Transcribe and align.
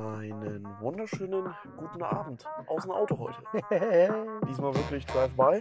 Einen 0.00 0.64
wunderschönen 0.80 1.54
guten 1.76 2.02
Abend 2.02 2.46
aus 2.68 2.84
dem 2.84 2.90
Auto 2.90 3.18
heute. 3.18 3.42
Diesmal 4.48 4.74
wirklich 4.74 5.04
Drive-by. 5.04 5.60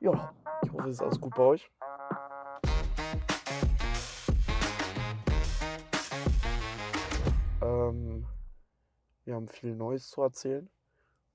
Ja, 0.00 0.34
ich 0.64 0.72
hoffe, 0.72 0.88
es 0.88 0.96
ist 0.96 1.02
alles 1.02 1.20
gut 1.20 1.36
bei 1.36 1.42
euch. 1.44 1.70
Ähm, 7.62 8.26
wir 9.24 9.34
haben 9.36 9.46
viel 9.46 9.76
Neues 9.76 10.08
zu 10.08 10.22
erzählen, 10.22 10.68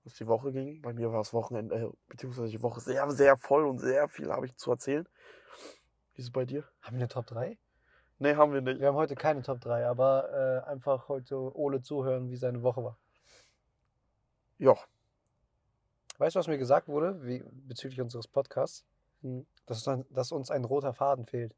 was 0.03 0.15
die 0.15 0.27
Woche 0.27 0.51
ging. 0.51 0.81
Bei 0.81 0.91
mir 0.91 1.09
war 1.09 1.19
das 1.19 1.33
Wochenende, 1.33 1.73
äh, 1.73 1.89
beziehungsweise 2.09 2.49
die 2.49 2.61
Woche 2.61 2.81
sehr, 2.81 3.09
sehr 3.11 3.37
voll 3.37 3.65
und 3.65 3.79
sehr 3.79 4.09
viel 4.09 4.29
habe 4.29 4.45
ich 4.45 4.57
zu 4.57 4.71
erzählen. 4.71 5.07
Wie 6.15 6.19
ist 6.19 6.25
es 6.25 6.31
bei 6.31 6.43
dir? 6.43 6.65
Haben 6.81 6.97
wir 6.97 7.03
eine 7.03 7.07
Top 7.07 7.27
3? 7.27 7.57
Nee, 8.19 8.35
haben 8.35 8.53
wir 8.53 8.61
nicht. 8.61 8.79
Wir 8.79 8.87
haben 8.87 8.95
heute 8.95 9.15
keine 9.15 9.41
Top 9.41 9.61
3, 9.61 9.87
aber 9.87 10.63
äh, 10.65 10.69
einfach 10.69 11.07
heute 11.07 11.37
Ole 11.57 11.81
zuhören, 11.81 12.29
wie 12.29 12.35
seine 12.35 12.61
Woche 12.63 12.83
war. 12.83 12.97
Ja, 14.57 14.75
Weißt 16.17 16.35
du, 16.35 16.39
was 16.39 16.47
mir 16.49 16.57
gesagt 16.57 16.89
wurde 16.89 17.25
wie, 17.25 17.41
bezüglich 17.49 18.01
unseres 18.01 18.27
Podcasts? 18.27 18.83
Hm. 19.21 19.45
Dass, 19.65 19.87
uns- 19.87 20.05
dass 20.09 20.31
uns 20.33 20.51
ein 20.51 20.65
roter 20.65 20.93
Faden 20.93 21.25
fehlt. 21.25 21.55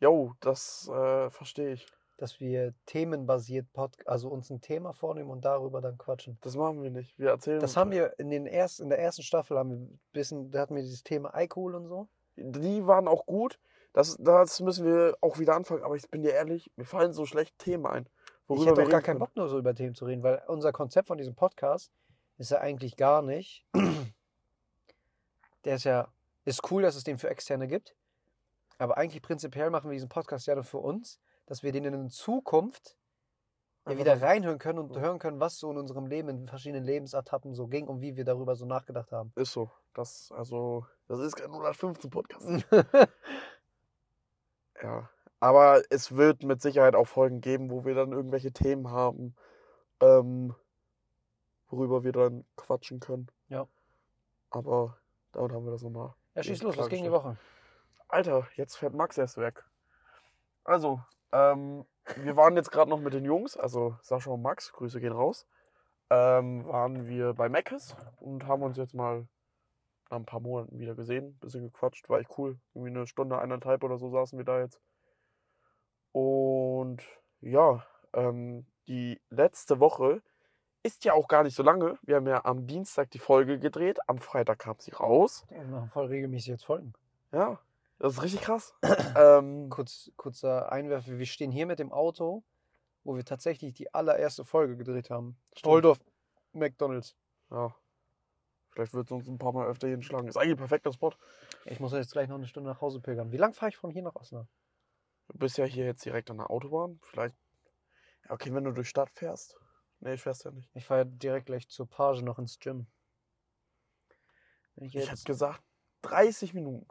jo, 0.00 0.32
das 0.40 0.88
äh, 0.88 1.28
verstehe 1.30 1.74
ich. 1.74 1.86
Dass 2.16 2.40
wir 2.40 2.72
themenbasiert, 2.86 3.70
Pod 3.74 3.92
also 4.06 4.30
uns 4.30 4.48
ein 4.48 4.62
Thema 4.62 4.94
vornehmen 4.94 5.28
und 5.28 5.44
darüber 5.44 5.82
dann 5.82 5.98
quatschen. 5.98 6.38
Das 6.40 6.56
machen 6.56 6.82
wir 6.82 6.90
nicht. 6.90 7.18
Wir 7.18 7.28
erzählen. 7.28 7.60
Das 7.60 7.76
haben 7.76 7.90
wir 7.90 8.18
in, 8.18 8.30
den 8.30 8.46
ersten, 8.46 8.84
in 8.84 8.88
der 8.88 9.00
ersten 9.00 9.22
Staffel, 9.22 9.58
haben 9.58 9.68
wir 9.68 9.76
ein 9.76 10.00
bisschen, 10.14 10.50
da 10.50 10.60
hatten 10.60 10.74
wir 10.74 10.82
dieses 10.82 11.02
Thema 11.04 11.34
Alkohol 11.34 11.74
und 11.74 11.88
so. 11.88 12.08
Die 12.36 12.86
waren 12.86 13.06
auch 13.06 13.26
gut. 13.26 13.58
Das, 13.96 14.14
das 14.20 14.60
müssen 14.60 14.84
wir 14.84 15.16
auch 15.22 15.38
wieder 15.38 15.54
anfangen. 15.54 15.82
Aber 15.82 15.96
ich 15.96 16.06
bin 16.10 16.20
dir 16.20 16.34
ehrlich, 16.34 16.70
mir 16.76 16.84
fallen 16.84 17.14
so 17.14 17.24
schlecht 17.24 17.58
Themen 17.58 17.86
ein. 17.86 18.06
ich 18.50 18.66
hätte 18.66 18.82
auch 18.82 18.88
gar 18.90 19.00
keinen. 19.00 19.18
Bock, 19.18 19.34
nur 19.34 19.48
so 19.48 19.58
über 19.58 19.74
Themen 19.74 19.94
zu 19.94 20.04
reden, 20.04 20.22
weil 20.22 20.42
unser 20.48 20.70
Konzept 20.70 21.08
von 21.08 21.16
diesem 21.16 21.34
Podcast 21.34 21.90
ist 22.36 22.50
ja 22.50 22.58
eigentlich 22.58 22.98
gar 22.98 23.22
nicht. 23.22 23.64
Der 25.64 25.76
ist 25.76 25.84
ja, 25.84 26.08
ist 26.44 26.70
cool, 26.70 26.82
dass 26.82 26.94
es 26.94 27.04
den 27.04 27.16
für 27.16 27.30
Externe 27.30 27.68
gibt. 27.68 27.96
Aber 28.76 28.98
eigentlich 28.98 29.22
prinzipiell 29.22 29.70
machen 29.70 29.88
wir 29.88 29.94
diesen 29.94 30.10
Podcast 30.10 30.46
ja 30.46 30.54
nur 30.54 30.64
für 30.64 30.76
uns, 30.76 31.18
dass 31.46 31.62
wir 31.62 31.72
den 31.72 31.86
in 31.86 32.10
Zukunft 32.10 32.98
ja 33.88 33.96
wieder 33.96 34.20
reinhören 34.20 34.58
können 34.58 34.78
und 34.78 34.98
hören 34.98 35.18
können, 35.18 35.40
was 35.40 35.58
so 35.58 35.70
in 35.70 35.78
unserem 35.78 36.06
Leben, 36.06 36.28
in 36.28 36.48
verschiedenen 36.48 36.84
Lebensetappen 36.84 37.54
so 37.54 37.66
ging 37.66 37.86
und 37.86 38.02
wie 38.02 38.14
wir 38.14 38.26
darüber 38.26 38.56
so 38.56 38.66
nachgedacht 38.66 39.10
haben. 39.10 39.32
Ist 39.36 39.52
so. 39.52 39.70
Das, 39.94 40.30
also, 40.36 40.84
das 41.08 41.18
ist 41.20 41.36
kein 41.36 41.46
115 41.46 42.10
Podcast. 42.10 42.46
ja. 44.82 45.08
Aber 45.40 45.82
es 45.90 46.16
wird 46.16 46.42
mit 46.42 46.62
Sicherheit 46.62 46.94
auch 46.94 47.06
Folgen 47.06 47.40
geben, 47.40 47.70
wo 47.70 47.84
wir 47.84 47.94
dann 47.94 48.12
irgendwelche 48.12 48.52
Themen 48.52 48.90
haben, 48.90 49.34
ähm, 50.00 50.54
worüber 51.68 52.04
wir 52.04 52.12
dann 52.12 52.44
quatschen 52.56 53.00
können. 53.00 53.28
Ja. 53.48 53.66
Aber 54.50 54.96
damit 55.32 55.52
haben 55.52 55.64
wir 55.64 55.72
das 55.72 55.82
nochmal. 55.82 56.14
ja, 56.34 56.42
schieß 56.42 56.62
los, 56.62 56.78
was 56.78 56.88
ging 56.88 57.04
die. 57.04 57.12
Woche? 57.12 57.36
Alter, 58.08 58.46
jetzt 58.54 58.76
fährt 58.76 58.94
Max 58.94 59.18
erst 59.18 59.36
weg. 59.36 59.64
Also, 60.64 61.00
ähm, 61.32 61.84
wir 62.16 62.36
waren 62.36 62.56
jetzt 62.56 62.70
gerade 62.70 62.90
noch 62.90 63.00
mit 63.00 63.12
den 63.12 63.24
Jungs, 63.24 63.56
also 63.56 63.96
Sascha 64.00 64.30
und 64.30 64.42
Max, 64.42 64.72
Grüße 64.72 65.00
gehen 65.00 65.12
raus. 65.12 65.46
Ähm, 66.08 66.66
waren 66.66 67.08
wir 67.08 67.34
bei 67.34 67.48
Meckes 67.48 67.96
und 68.20 68.46
haben 68.46 68.62
uns 68.62 68.76
jetzt 68.76 68.94
mal 68.94 69.26
nach 70.10 70.18
ein 70.18 70.26
paar 70.26 70.40
Monaten 70.40 70.78
wieder 70.78 70.94
gesehen, 70.94 71.38
bisschen 71.38 71.64
gequatscht, 71.64 72.08
war 72.08 72.20
echt 72.20 72.38
cool. 72.38 72.58
Irgendwie 72.74 72.90
eine 72.90 73.06
Stunde, 73.06 73.38
eineinhalb 73.38 73.82
oder 73.84 73.98
so 73.98 74.08
saßen 74.08 74.38
wir 74.38 74.44
da 74.44 74.60
jetzt. 74.60 74.80
Und 76.12 77.02
ja, 77.40 77.84
ähm, 78.12 78.66
die 78.88 79.20
letzte 79.30 79.80
Woche 79.80 80.22
ist 80.82 81.04
ja 81.04 81.14
auch 81.14 81.28
gar 81.28 81.42
nicht 81.42 81.56
so 81.56 81.62
lange. 81.62 81.98
Wir 82.02 82.16
haben 82.16 82.26
ja 82.26 82.44
am 82.44 82.66
Dienstag 82.66 83.10
die 83.10 83.18
Folge 83.18 83.58
gedreht, 83.58 83.98
am 84.06 84.18
Freitag 84.18 84.60
kam 84.60 84.76
sie 84.78 84.92
raus. 84.92 85.44
Ja, 85.50 85.58
wir 85.58 85.66
machen 85.66 85.90
voll 85.90 86.06
regelmäßig 86.06 86.48
jetzt 86.48 86.64
Folgen. 86.64 86.92
Ja, 87.32 87.58
das 87.98 88.14
ist 88.14 88.22
richtig 88.22 88.42
krass. 88.42 88.74
ähm, 89.16 89.68
Kurz, 89.68 90.12
kurzer 90.16 90.70
Einwerfer, 90.70 91.18
wir 91.18 91.26
stehen 91.26 91.50
hier 91.50 91.66
mit 91.66 91.80
dem 91.80 91.92
Auto, 91.92 92.44
wo 93.02 93.16
wir 93.16 93.24
tatsächlich 93.24 93.74
die 93.74 93.92
allererste 93.92 94.44
Folge 94.44 94.76
gedreht 94.76 95.10
haben. 95.10 95.36
Stimmt. 95.54 95.72
Holdorf 95.72 95.98
McDonalds. 96.52 97.16
ja. 97.50 97.74
Vielleicht 98.76 98.92
wird 98.92 99.06
es 99.06 99.12
uns 99.12 99.26
ein 99.26 99.38
paar 99.38 99.54
Mal 99.54 99.66
öfter 99.66 99.88
hier 99.88 100.02
schlagen. 100.02 100.28
Ist 100.28 100.36
eigentlich 100.36 100.52
ein 100.52 100.58
perfekter 100.58 100.92
Spot. 100.92 101.14
Ich 101.64 101.80
muss 101.80 101.92
jetzt 101.92 102.12
gleich 102.12 102.28
noch 102.28 102.36
eine 102.36 102.46
Stunde 102.46 102.68
nach 102.68 102.82
Hause 102.82 103.00
pilgern. 103.00 103.32
Wie 103.32 103.38
lang 103.38 103.54
fahre 103.54 103.70
ich 103.70 103.76
von 103.78 103.90
hier 103.90 104.02
nach 104.02 104.14
Osnabrück? 104.14 104.50
Du 105.28 105.38
bist 105.38 105.56
ja 105.56 105.64
hier 105.64 105.86
jetzt 105.86 106.04
direkt 106.04 106.30
an 106.30 106.36
der 106.36 106.50
Autobahn. 106.50 107.00
Vielleicht. 107.02 107.34
Ja, 108.24 108.32
okay, 108.32 108.52
wenn 108.52 108.64
du 108.64 108.72
durch 108.72 108.90
Stadt 108.90 109.08
fährst. 109.10 109.56
Nee, 110.00 110.12
ich 110.12 110.22
fährst 110.22 110.44
ja 110.44 110.50
nicht. 110.50 110.68
Ich 110.74 110.84
fahre 110.84 111.06
direkt 111.06 111.46
gleich 111.46 111.66
zur 111.70 111.88
Page 111.88 112.20
noch 112.20 112.38
ins 112.38 112.58
Gym. 112.58 112.86
Wenn 114.74 114.88
ich 114.88 114.94
Ich 114.94 115.00
hätte 115.00 115.12
jetzt 115.12 115.24
gesagt 115.24 115.62
30 116.02 116.52
Minuten. 116.52 116.86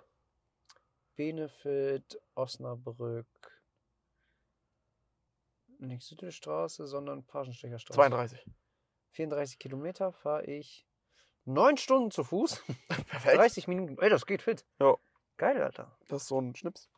Benefit, 1.15 2.19
Osnabrück, 2.33 3.27
nicht 5.77 6.01
Südstraße, 6.01 6.87
sondern 6.87 7.23
Pagenstecherstraße. 7.25 7.95
32. 7.95 8.43
34 9.11 9.59
Kilometer 9.59 10.11
fahre 10.11 10.45
ich 10.45 10.84
9 11.45 11.77
Stunden 11.77 12.11
zu 12.11 12.23
Fuß. 12.23 12.63
Perfekt. 13.07 13.37
30 13.37 13.67
Minuten. 13.67 13.97
Ey, 13.99 14.09
das 14.09 14.25
geht 14.25 14.41
fit. 14.41 14.65
Ja. 14.79 14.95
Geil, 15.37 15.61
Alter. 15.61 15.97
Das 16.07 16.23
ist 16.23 16.27
so 16.27 16.39
ein 16.39 16.55
Schnips. 16.55 16.89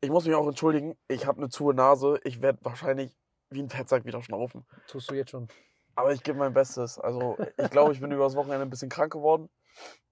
Ich 0.00 0.10
muss 0.10 0.26
mich 0.26 0.34
auch 0.34 0.46
entschuldigen. 0.46 0.98
Ich 1.08 1.26
habe 1.26 1.38
eine 1.38 1.48
zu 1.48 1.72
Nase. 1.72 2.20
Ich 2.24 2.42
werde 2.42 2.58
wahrscheinlich 2.62 3.16
wie 3.50 3.62
ein 3.62 3.70
Fettsack 3.70 4.04
wieder 4.04 4.22
schnaufen. 4.22 4.66
Tust 4.88 5.10
du 5.10 5.14
jetzt 5.14 5.30
schon. 5.30 5.48
Aber 5.94 6.12
ich 6.12 6.22
gebe 6.22 6.38
mein 6.38 6.52
Bestes. 6.52 6.98
Also, 6.98 7.38
ich 7.56 7.70
glaube, 7.70 7.92
ich 7.92 8.00
bin 8.00 8.10
übers 8.12 8.34
Wochenende 8.34 8.66
ein 8.66 8.70
bisschen 8.70 8.90
krank 8.90 9.12
geworden. 9.12 9.48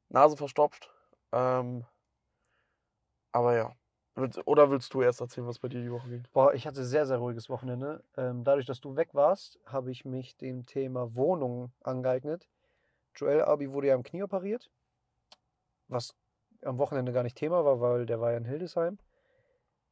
Nase 0.08 0.36
verstopft. 0.36 0.90
Ähm, 1.32 1.84
aber 3.32 3.56
ja. 3.56 3.76
Oder 4.44 4.70
willst 4.70 4.92
du 4.92 5.00
erst 5.00 5.20
erzählen, 5.20 5.46
was 5.46 5.58
bei 5.58 5.68
dir 5.68 5.80
die 5.80 5.90
Woche 5.90 6.08
ging? 6.08 6.22
Boah, 6.32 6.52
ich 6.52 6.66
hatte 6.66 6.84
sehr, 6.84 7.06
sehr 7.06 7.16
ruhiges 7.16 7.48
Wochenende. 7.48 8.04
Ähm, 8.16 8.44
dadurch, 8.44 8.66
dass 8.66 8.80
du 8.80 8.94
weg 8.94 9.14
warst, 9.14 9.58
habe 9.64 9.90
ich 9.90 10.04
mich 10.04 10.36
dem 10.36 10.66
Thema 10.66 11.14
Wohnung 11.14 11.72
angeeignet. 11.82 12.48
Joel 13.14 13.42
Abi 13.42 13.72
wurde 13.72 13.88
ja 13.88 13.94
am 13.94 14.02
Knie 14.02 14.22
operiert, 14.22 14.70
was 15.88 16.14
am 16.62 16.78
Wochenende 16.78 17.12
gar 17.12 17.22
nicht 17.22 17.36
Thema 17.36 17.64
war, 17.64 17.80
weil 17.80 18.04
der 18.04 18.20
war 18.20 18.32
ja 18.32 18.36
in 18.36 18.44
Hildesheim. 18.44 18.98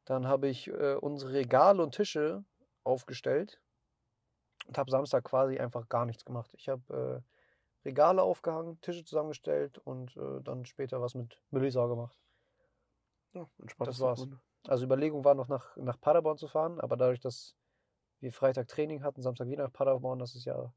Dann 0.05 0.27
habe 0.27 0.47
ich 0.47 0.67
äh, 0.67 0.95
unsere 0.95 1.33
Regale 1.33 1.81
und 1.81 1.95
Tische 1.95 2.43
aufgestellt 2.83 3.59
und 4.67 4.77
habe 4.77 4.91
Samstag 4.91 5.23
quasi 5.23 5.57
einfach 5.57 5.89
gar 5.89 6.05
nichts 6.05 6.25
gemacht. 6.25 6.53
Ich 6.53 6.69
habe 6.69 7.23
äh, 7.83 7.87
Regale 7.87 8.21
aufgehangen, 8.21 8.79
Tische 8.81 9.03
zusammengestellt 9.03 9.79
und 9.79 10.15
äh, 10.15 10.41
dann 10.43 10.65
später 10.65 11.01
was 11.01 11.15
mit 11.15 11.41
Melissa 11.49 11.87
gemacht. 11.87 12.20
Ja, 13.33 13.47
entspanntes 13.59 13.97
Das 13.97 14.05
war's. 14.05 14.19
Wochenende. 14.19 14.41
Also 14.67 14.85
Überlegung 14.85 15.25
war 15.25 15.33
noch 15.33 15.47
nach, 15.47 15.75
nach 15.77 15.99
Paderborn 15.99 16.37
zu 16.37 16.47
fahren, 16.47 16.79
aber 16.79 16.97
dadurch, 16.97 17.19
dass 17.19 17.55
wir 18.19 18.31
Freitag 18.31 18.67
Training 18.67 19.01
hatten, 19.03 19.21
Samstag 19.21 19.47
wieder 19.47 19.63
nach 19.63 19.73
Paderborn, 19.73 20.19
das 20.19 20.35
ist 20.35 20.45
ja 20.45 20.71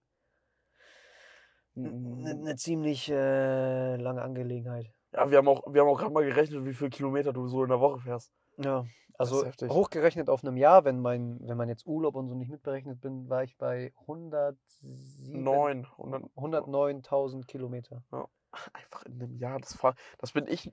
eine 1.77 2.57
ziemlich 2.57 3.11
äh, 3.11 3.97
lange 3.97 4.23
Angelegenheit. 4.23 4.93
Ja, 5.13 5.31
wir 5.31 5.39
haben 5.39 5.49
auch, 5.49 5.63
wir 5.73 5.83
haben 5.83 5.89
auch 5.89 5.99
gerade 5.99 6.13
mal 6.13 6.25
gerechnet, 6.25 6.65
wie 6.65 6.73
viele 6.73 6.91
Kilometer 6.91 7.33
du 7.33 7.47
so 7.49 7.63
in 7.63 7.69
der 7.69 7.81
Woche 7.81 8.01
fährst. 8.01 8.33
Ja, 8.59 8.85
also 9.17 9.45
hochgerechnet 9.69 10.29
auf 10.29 10.45
einem 10.45 10.57
Jahr, 10.57 10.85
wenn 10.85 11.01
mein, 11.01 11.39
wenn 11.43 11.57
man 11.57 11.69
jetzt 11.69 11.87
Urlaub 11.87 12.17
und 12.17 12.29
so 12.29 12.35
nicht 12.35 12.51
mitberechnet 12.51 13.01
bin, 13.01 13.29
war 13.29 13.45
ich 13.45 13.57
bei 13.57 13.93
107 14.01 15.43
Neun. 15.43 15.87
Und 15.97 16.13
dann 16.13 16.25
109.000 16.37 17.47
Kilometer. 17.47 18.03
einfach 18.73 19.05
in 19.05 19.15
einem 19.15 19.37
Jahr. 19.37 19.61
Das, 19.61 19.77
fahr, 19.77 19.95
das 20.19 20.33
bin 20.33 20.47
ich. 20.49 20.73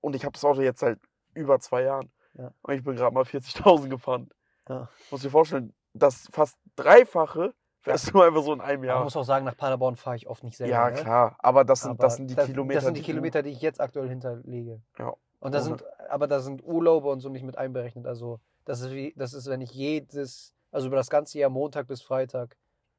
Und 0.00 0.16
ich 0.16 0.24
habe 0.24 0.32
das 0.32 0.44
Auto 0.44 0.62
jetzt 0.62 0.80
seit 0.80 0.98
über 1.34 1.58
zwei 1.60 1.82
Jahren. 1.82 2.10
Ja. 2.38 2.52
Und 2.62 2.74
ich 2.74 2.82
bin 2.84 2.96
gerade 2.96 3.14
mal 3.14 3.24
40.000 3.24 3.88
gefahren. 3.88 4.30
Ja. 4.68 4.88
Muss 5.10 5.22
dir 5.22 5.30
vorstellen, 5.30 5.74
das 5.92 6.28
fast 6.32 6.56
Dreifache 6.76 7.54
fährst 7.80 8.12
du 8.14 8.22
einfach 8.22 8.42
so 8.42 8.52
in 8.52 8.60
einem 8.60 8.80
Man 8.80 8.88
Jahr. 8.88 9.04
muss 9.04 9.16
auch 9.16 9.24
sagen, 9.24 9.44
nach 9.44 9.56
Paderborn 9.56 9.96
fahre 9.96 10.16
ich 10.16 10.28
oft 10.28 10.44
nicht 10.44 10.56
selber. 10.56 10.72
Ja, 10.72 10.90
ne? 10.90 10.96
klar. 10.96 11.36
Aber 11.40 11.64
das 11.64 11.80
sind, 11.82 11.90
Aber 11.92 12.02
das 12.04 12.16
sind 12.16 12.30
die 12.30 12.34
das, 12.34 12.46
Kilometer. 12.46 12.76
Das 12.78 12.84
sind 12.84 12.96
die 12.96 13.00
du- 13.00 13.06
Kilometer, 13.06 13.42
die 13.42 13.50
ich 13.50 13.60
jetzt 13.60 13.80
aktuell 13.80 14.08
hinterlege. 14.08 14.80
Ja. 14.98 15.14
Und 15.40 15.52
da 15.54 15.58
Ohne- 15.58 15.64
sind, 15.64 15.84
aber 16.08 16.28
da 16.28 16.40
sind 16.40 16.62
Urlaube 16.64 17.08
und 17.08 17.20
so 17.20 17.28
nicht 17.28 17.42
mit 17.44 17.58
einberechnet. 17.58 18.06
Also 18.06 18.38
das 18.64 18.80
ist 18.80 18.92
wie, 18.92 19.12
das 19.16 19.34
ist, 19.34 19.48
wenn 19.50 19.60
ich 19.60 19.72
jedes, 19.72 20.54
also 20.70 20.86
über 20.86 20.96
das 20.96 21.10
ganze 21.10 21.38
Jahr 21.38 21.50
Montag 21.50 21.88
bis 21.88 22.00
Freitag 22.02 22.56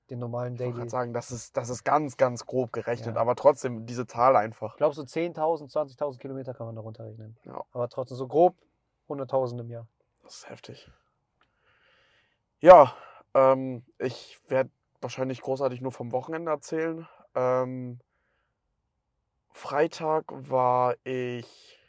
den 0.09 0.19
normalen 0.19 0.55
Ich 0.55 0.61
wollte 0.61 0.77
Daily. 0.77 0.89
sagen, 0.89 1.13
das 1.13 1.31
ist, 1.31 1.55
das 1.57 1.69
ist 1.69 1.83
ganz, 1.83 2.17
ganz 2.17 2.45
grob 2.45 2.73
gerechnet. 2.73 3.15
Ja. 3.15 3.21
Aber 3.21 3.35
trotzdem, 3.35 3.85
diese 3.85 4.05
Zahl 4.05 4.35
einfach. 4.35 4.73
Ich 4.73 4.77
glaube, 4.77 4.95
so 4.95 5.03
10.000, 5.03 5.71
20.000 5.71 6.17
Kilometer 6.19 6.53
kann 6.53 6.65
man 6.65 6.75
darunter 6.75 7.05
rechnen. 7.05 7.37
Ja. 7.45 7.63
Aber 7.71 7.89
trotzdem 7.89 8.17
so 8.17 8.27
grob 8.27 8.55
100.000 9.07 9.59
im 9.61 9.69
Jahr. 9.69 9.87
Das 10.23 10.35
ist 10.35 10.49
heftig. 10.49 10.89
Ja, 12.59 12.95
ähm, 13.33 13.83
ich 13.97 14.39
werde 14.47 14.69
wahrscheinlich 15.01 15.41
großartig 15.41 15.81
nur 15.81 15.91
vom 15.91 16.11
Wochenende 16.11 16.51
erzählen. 16.51 17.07
Ähm, 17.35 17.99
Freitag 19.51 20.25
war 20.29 20.95
ich 21.03 21.79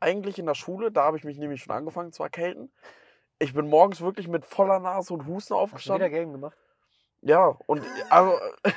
eigentlich 0.00 0.38
in 0.38 0.46
der 0.46 0.54
Schule, 0.54 0.90
da 0.90 1.04
habe 1.04 1.16
ich 1.16 1.24
mich 1.24 1.38
nämlich 1.38 1.62
schon 1.62 1.74
angefangen 1.74 2.12
zu 2.12 2.22
erkälten. 2.22 2.72
Ich 3.42 3.52
bin 3.54 3.68
morgens 3.68 4.00
wirklich 4.00 4.28
mit 4.28 4.44
voller 4.44 4.78
Nase 4.78 5.12
und 5.12 5.26
Husten 5.26 5.36
Hast 5.36 5.50
du 5.50 5.54
wieder 5.54 5.62
aufgestanden. 5.62 6.10
Game 6.12 6.32
gemacht? 6.32 6.56
Ja, 7.20 7.56
und 7.66 7.82
also, 8.10 8.38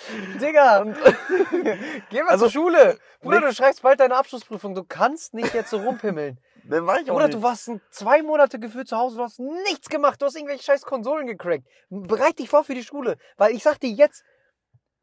Digga! 0.40 0.80
und, 0.80 0.96
Geh 2.10 2.22
mal 2.22 2.30
Also, 2.30 2.46
zur 2.46 2.52
Schule! 2.52 2.98
Bruder, 3.20 3.40
du 3.40 3.52
schreibst 3.52 3.82
bald 3.82 4.00
deine 4.00 4.16
Abschlussprüfung. 4.16 4.74
Du 4.74 4.84
kannst 4.84 5.34
nicht 5.34 5.52
jetzt 5.52 5.70
so 5.70 5.78
rumpimmeln. 5.78 6.38
den 6.64 6.86
war 6.86 6.98
ich 7.00 7.10
auch 7.10 7.14
Bruder, 7.14 7.26
nicht. 7.26 7.38
du 7.38 7.42
warst 7.42 7.70
zwei 7.90 8.22
Monate 8.22 8.58
gefühlt 8.58 8.88
zu 8.88 8.96
Hause, 8.96 9.16
du 9.18 9.22
hast 9.22 9.38
nichts 9.38 9.88
gemacht, 9.88 10.20
du 10.22 10.26
hast 10.26 10.36
irgendwelche 10.36 10.62
scheiß 10.64 10.82
Konsolen 10.82 11.26
gecrackt. 11.26 11.66
Bereit 11.90 12.38
dich 12.38 12.48
vor 12.48 12.64
für 12.64 12.74
die 12.74 12.84
Schule. 12.84 13.16
Weil 13.36 13.52
ich 13.54 13.62
sag 13.62 13.78
dir 13.80 13.90
jetzt, 13.90 14.24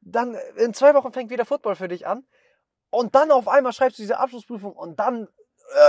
dann 0.02 0.36
in 0.58 0.74
zwei 0.74 0.94
Wochen 0.96 1.12
fängt 1.14 1.30
wieder 1.30 1.46
Football 1.46 1.76
für 1.76 1.88
dich 1.88 2.08
an. 2.08 2.26
Und 2.90 3.14
dann 3.16 3.32
auf 3.32 3.48
einmal 3.48 3.74
schreibst 3.74 4.00
du 4.00 4.04
diese 4.04 4.18
Abschlussprüfung 4.18 4.72
und 4.74 5.00
dann, 5.00 5.28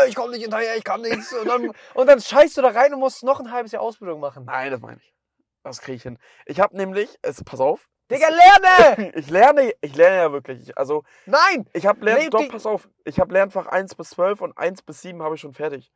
ich 0.08 0.14
komme 0.14 0.32
nicht 0.32 0.42
hinterher, 0.42 0.76
ich 0.76 0.84
kann 0.84 1.00
nichts. 1.02 1.32
Und 1.32 1.46
dann, 1.48 1.72
und 1.94 2.06
dann 2.06 2.20
scheißt 2.20 2.56
du 2.56 2.62
da 2.62 2.68
rein 2.68 2.92
und 2.94 3.00
musst 3.00 3.22
noch 3.24 3.40
ein 3.40 3.50
halbes 3.52 3.72
Jahr 3.72 3.82
Ausbildung 3.82 4.20
machen. 4.20 4.44
Nein, 4.44 4.70
das 4.70 4.80
meine 4.80 4.98
ich. 5.00 5.14
Das 5.62 5.80
kriege 5.80 5.96
ich 5.96 6.02
hin. 6.02 6.18
Ich 6.46 6.60
habe 6.60 6.76
nämlich, 6.76 7.16
es, 7.22 7.42
pass 7.44 7.60
auf, 7.60 7.88
Digga, 8.10 8.28
lerne! 8.28 9.12
ich 9.16 9.28
lerne, 9.28 9.72
ich 9.82 9.94
lerne 9.94 10.16
ja 10.16 10.32
wirklich. 10.32 10.60
Ich- 10.68 10.78
Also, 10.78 11.04
Nein! 11.26 11.68
ich 11.74 11.86
habe 11.86 12.02
Lern, 12.04 12.18
Nee, 12.18 12.30
doch, 12.30 12.48
pass 12.48 12.64
auf, 12.64 12.88
ich 13.04 13.20
habe 13.20 13.32
Lernfach 13.34 13.66
1 13.66 13.94
bis 13.96 14.10
12 14.10 14.40
und 14.40 14.56
1 14.56 14.82
bis 14.82 15.02
7 15.02 15.22
habe 15.22 15.34
ich 15.34 15.40
schon 15.42 15.52
fertig. 15.52 15.92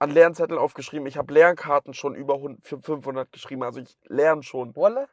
An 0.00 0.10
Lernzettel 0.10 0.58
aufgeschrieben. 0.58 1.06
Ich 1.06 1.16
habe 1.16 1.32
Lernkarten 1.32 1.94
schon 1.94 2.16
über 2.16 2.34
100 2.34 2.64
für 2.66 2.82
500 2.82 3.30
geschrieben. 3.30 3.62
Also 3.62 3.80
ich 3.80 3.96
lerne 4.08 4.42
schon. 4.42 4.74
Wolle? 4.74 5.08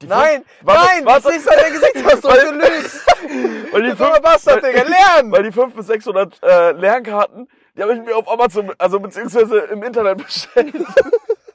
Die 0.00 0.06
Nein! 0.06 0.44
fünf- 0.44 0.46
warte, 0.62 0.86
nein! 0.86 1.06
warte. 1.06 1.24
Was 1.24 1.36
ist 1.36 1.48
an 1.50 1.56
dein 1.60 1.72
Gesichtsausdruck? 1.72 2.34
Du 2.40 2.52
lügst! 2.52 3.06
Weil 3.72 3.82
die 3.82 3.96
fünf- 3.96 4.20
Bastard, 4.20 4.62
Digga, 4.64 4.82
lernen! 4.82 5.32
Weil 5.32 5.42
die 5.42 5.52
500 5.52 5.76
bis 5.76 5.86
600 5.88 6.42
äh, 6.42 6.70
Lernkarten, 6.72 7.48
die 7.76 7.82
habe 7.82 7.94
ich 7.94 8.00
mir 8.02 8.16
auf 8.16 8.28
Amazon, 8.28 8.72
also 8.78 9.00
beziehungsweise 9.00 9.58
im 9.58 9.82
Internet 9.82 10.18
bestellt. 10.18 10.74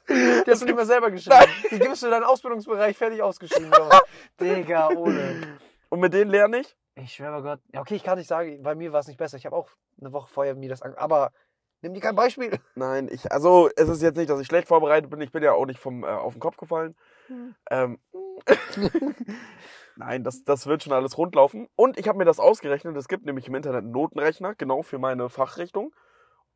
Die 0.08 0.50
hast 0.50 0.60
du 0.60 0.66
nicht 0.66 0.76
mehr 0.76 0.84
selber 0.84 1.10
geschrieben. 1.10 1.38
Die 1.70 1.78
gibst 1.78 2.02
du 2.02 2.06
in 2.06 2.12
deinen 2.12 2.24
Ausbildungsbereich 2.24 2.96
fertig 2.96 3.22
ausgeschrieben. 3.22 3.72
Digga, 4.40 4.88
ohne. 4.90 5.58
Und 5.88 6.00
mit 6.00 6.12
denen 6.12 6.30
lerne 6.30 6.60
ich. 6.60 6.76
Ich 6.96 7.14
schwöre 7.14 7.40
bei 7.40 7.50
Gott. 7.50 7.60
Ja, 7.72 7.80
okay, 7.80 7.94
ich 7.96 8.04
kann 8.04 8.18
nicht 8.18 8.28
sagen, 8.28 8.62
bei 8.62 8.74
mir 8.74 8.92
war 8.92 9.00
es 9.00 9.06
nicht 9.08 9.16
besser. 9.16 9.38
Ich 9.38 9.46
habe 9.46 9.56
auch 9.56 9.68
eine 10.00 10.12
Woche 10.12 10.28
vorher 10.32 10.54
mir 10.54 10.68
das 10.68 10.82
an. 10.82 10.94
Aber 10.96 11.30
nimm 11.80 11.94
dir 11.94 12.00
kein 12.00 12.14
Beispiel. 12.14 12.58
Nein, 12.74 13.08
ich, 13.10 13.32
also 13.32 13.70
es 13.74 13.88
ist 13.88 14.02
jetzt 14.02 14.16
nicht, 14.16 14.28
dass 14.30 14.38
ich 14.40 14.46
schlecht 14.46 14.68
vorbereitet 14.68 15.10
bin. 15.10 15.20
Ich 15.22 15.32
bin 15.32 15.42
ja 15.42 15.52
auch 15.52 15.66
nicht 15.66 15.80
vom, 15.80 16.04
äh, 16.04 16.08
auf 16.08 16.34
den 16.34 16.40
Kopf 16.40 16.58
gefallen. 16.58 16.94
Ähm, 17.70 17.98
Nein, 19.96 20.24
das, 20.24 20.44
das 20.44 20.66
wird 20.66 20.82
schon 20.82 20.92
alles 20.92 21.16
rundlaufen. 21.16 21.68
Und 21.76 21.98
ich 21.98 22.08
habe 22.08 22.18
mir 22.18 22.24
das 22.24 22.40
ausgerechnet. 22.40 22.96
Es 22.96 23.08
gibt 23.08 23.26
nämlich 23.26 23.46
im 23.46 23.54
Internet 23.54 23.84
einen 23.84 23.92
Notenrechner, 23.92 24.54
genau 24.54 24.82
für 24.82 24.98
meine 24.98 25.28
Fachrichtung. 25.28 25.94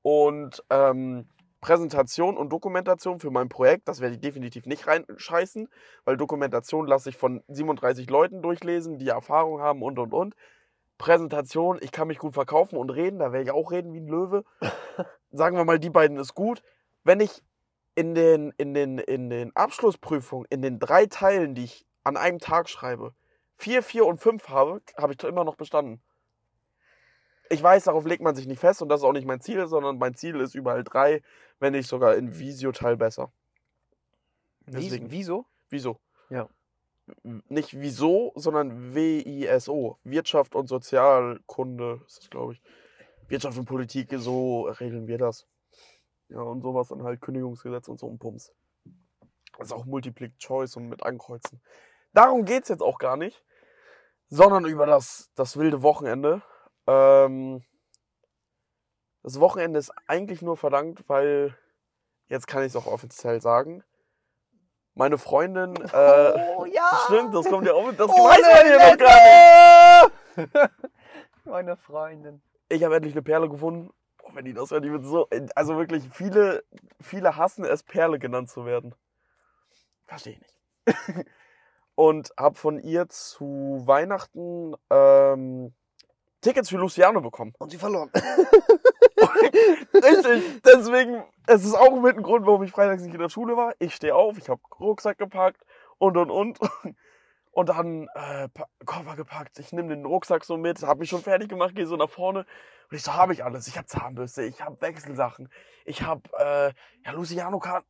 Und 0.03 0.65
ähm, 0.71 1.29
Präsentation 1.61 2.37
und 2.37 2.51
Dokumentation 2.51 3.21
für 3.21 3.31
mein 3.31 3.49
Projekt, 3.49 3.89
das 3.89 4.01
werde 4.01 4.15
ich 4.15 4.21
definitiv 4.21 4.67
nicht 4.67 4.87
reinscheißen, 4.87 5.69
weil 6.05 6.17
Dokumentation 6.17 6.87
lasse 6.87 7.11
ich 7.11 7.17
von 7.17 7.43
37 7.49 8.09
Leuten 8.09 8.43
durchlesen, 8.43 8.99
die 8.99 9.09
Erfahrung 9.09 9.61
haben 9.61 9.83
und 9.83 9.99
und 9.99 10.13
und. 10.13 10.35
Präsentation, 10.99 11.79
ich 11.81 11.93
kann 11.93 12.09
mich 12.09 12.19
gut 12.19 12.35
verkaufen 12.35 12.77
und 12.77 12.91
reden, 12.91 13.21
da 13.21 13.33
werde 13.33 13.45
ich 13.45 13.51
auch 13.53 13.71
reden 13.71 13.93
wie 13.93 14.01
ein 14.01 14.09
Löwe. 14.09 14.45
Sagen 15.31 15.57
wir 15.57 15.65
mal, 15.65 15.79
die 15.79 15.91
beiden 15.91 16.17
ist 16.17 16.35
gut. 16.35 16.63
Wenn 17.05 17.21
ich 17.21 17.43
in 17.99 18.15
den, 18.15 18.53
in 18.59 18.75
den, 18.75 18.99
in 18.99 19.29
den 19.29 19.57
Abschlussprüfungen, 19.57 20.47
in 20.51 20.63
den 20.63 20.79
drei 20.79 21.07
Teilen, 21.07 21.57
die 21.57 21.65
ich 21.65 21.85
an 22.05 22.17
einem 22.17 22.39
Tag 22.39 22.69
schreibe, 22.69 23.13
vier, 23.57 23.83
vier 23.83 24.07
und 24.07 24.19
fünf 24.19 24.49
habe, 24.49 24.81
habe 24.97 25.15
ich 25.15 25.25
immer 25.25 25.43
noch 25.43 25.57
bestanden. 25.57 26.01
Ich 27.51 27.61
weiß, 27.61 27.85
darauf 27.85 28.07
legt 28.07 28.23
man 28.23 28.37
sich 28.37 28.47
nicht 28.47 28.61
fest 28.61 28.83
und 28.83 28.89
das 28.89 29.01
ist 29.01 29.05
auch 29.05 29.13
nicht 29.13 29.27
mein 29.27 29.41
Ziel, 29.41 29.67
sondern 29.67 29.99
mein 29.99 30.15
Ziel 30.15 30.37
ist 30.37 30.55
überall 30.55 30.85
drei, 30.85 31.23
wenn 31.59 31.73
nicht 31.73 31.89
sogar 31.89 32.15
in 32.15 32.39
Visio-Teil 32.39 32.97
besser. 32.97 33.33
Deswegen. 34.67 35.11
Wieso? 35.11 35.47
Wieso? 35.69 35.99
Ja. 36.31 36.49
Nicht 37.25 37.81
wieso, 37.81 38.33
sondern 38.37 38.95
W-I-S-O. 38.95 39.99
Wirtschaft 40.05 40.55
und 40.55 40.69
Sozialkunde 40.69 42.01
ist 42.07 42.19
das, 42.19 42.31
glaube 42.31 42.53
ich. 42.53 42.63
Wirtschaft 43.27 43.59
und 43.59 43.65
Politik, 43.65 44.15
so 44.19 44.69
regeln 44.69 45.09
wir 45.09 45.19
das. 45.19 45.49
Ja, 46.29 46.41
und 46.41 46.63
sowas 46.63 46.89
dann 46.89 47.03
halt 47.03 47.21
Kündigungsgesetz 47.21 47.89
und 47.89 47.99
so 47.99 48.09
ein 48.09 48.19
Pumps. 48.19 48.53
Das 49.57 49.69
ist 49.69 49.73
auch 49.73 49.87
Multiple 49.87 50.31
Choice 50.39 50.77
und 50.77 50.89
mit 50.89 51.03
Ankreuzen. 51.03 51.61
Darum 52.13 52.45
geht's 52.45 52.69
jetzt 52.69 52.83
auch 52.83 52.99
gar 52.99 53.17
nicht, 53.17 53.43
sondern 54.29 54.67
über 54.67 54.87
das, 54.87 55.31
das 55.35 55.57
wilde 55.57 55.83
Wochenende. 55.83 56.43
Ähm, 56.87 57.65
das 59.23 59.41
Wochenende 59.41 59.79
ist 59.79 59.93
eigentlich 60.07 60.43
nur 60.43 60.57
verdankt, 60.57 61.09
weil, 61.09 61.57
jetzt 62.29 62.47
kann 62.47 62.63
ich 62.63 62.69
es 62.69 62.77
auch 62.77 62.87
offiziell 62.87 63.41
sagen, 63.41 63.83
meine 64.95 65.17
Freundin, 65.17 65.77
äh, 65.93 66.55
oh 66.57 66.67
ja! 66.67 66.91
stimmt, 67.07 67.35
das 67.35 67.49
kommt 67.49 67.67
ja 67.67 67.73
auch 67.73 67.87
mit, 67.87 67.99
das 67.99 68.09
Ohne 68.09 68.31
weiß 68.31 68.41
man 68.43 68.67
hier 68.67 68.79
noch 68.79 68.99
gar 68.99 70.11
nicht. 70.11 70.71
Meine 71.45 71.77
Freundin. 71.77 72.43
Ich 72.69 72.85
habe 72.85 72.97
endlich 72.97 73.15
eine 73.15 73.23
Perle 73.23 73.49
gefunden. 73.49 73.91
Boah, 74.29 74.35
wenn 74.35 74.45
die 74.45 74.53
das 74.53 74.71
hört, 74.71 74.85
die 74.85 74.93
wird 74.93 75.05
so, 75.05 75.29
also 75.55 75.77
wirklich, 75.77 76.05
viele, 76.13 76.65
viele 77.01 77.37
hassen 77.37 77.65
es, 77.65 77.83
Perle 77.83 78.19
genannt 78.19 78.51
zu 78.51 78.65
werden. 78.65 78.95
Verstehe 80.07 80.35
ich 80.35 80.41
nicht. 80.41 80.57
Und 81.95 82.33
habe 82.39 82.55
von 82.55 82.79
ihr 82.79 83.09
zu 83.09 83.83
Weihnachten 83.85 84.75
ähm, 84.91 85.75
Tickets 86.41 86.69
für 86.69 86.77
Luciano 86.77 87.21
bekommen. 87.21 87.55
Und 87.59 87.71
sie 87.71 87.79
verloren. 87.79 88.11
Richtig. 89.95 90.63
Deswegen, 90.65 91.25
es 91.47 91.65
ist 91.65 91.75
auch 91.75 92.01
mit 92.01 92.17
ein 92.17 92.23
Grund, 92.23 92.47
warum 92.47 92.63
ich 92.63 92.71
freitags 92.71 93.03
nicht 93.03 93.15
in 93.15 93.21
der 93.21 93.29
Schule 93.29 93.57
war. 93.57 93.75
Ich 93.81 93.95
stehe 93.95 94.15
auf, 94.15 94.39
ich 94.39 94.49
habe 94.49 94.61
Rucksack 94.79 95.19
gepackt 95.19 95.65
und 95.99 96.17
und 96.17 96.31
und. 96.31 96.59
Und 97.59 97.71
dann 97.71 98.07
äh, 98.15 98.49
Koffer 98.87 99.17
gepackt. 99.17 99.59
Ich 99.59 99.73
nehme 99.73 99.89
den 99.89 100.05
Rucksack 100.05 100.45
so 100.45 100.57
mit, 100.57 100.81
habe 100.85 101.01
mich 101.01 101.09
schon 101.09 101.23
fertig 101.23 101.49
gemacht, 101.49 101.75
gehe 101.75 101.89
so 101.89 101.97
nach 101.97 102.09
vorne. 102.09 102.47
Und 102.89 102.97
ich 102.97 103.03
so, 103.03 103.15
habe 103.15 103.33
ich 103.33 103.43
alles. 103.43 103.67
Ich 103.67 103.77
habe 103.77 103.89
Zahnbürste, 103.89 104.45
ich 104.45 104.63
habe 104.63 104.81
Wechselsachen, 104.81 105.51
ich 105.85 106.03
habe 106.03 106.23
äh, 106.39 106.73
ja, 107.05 107.11
Luciano-Karten. 107.11 107.85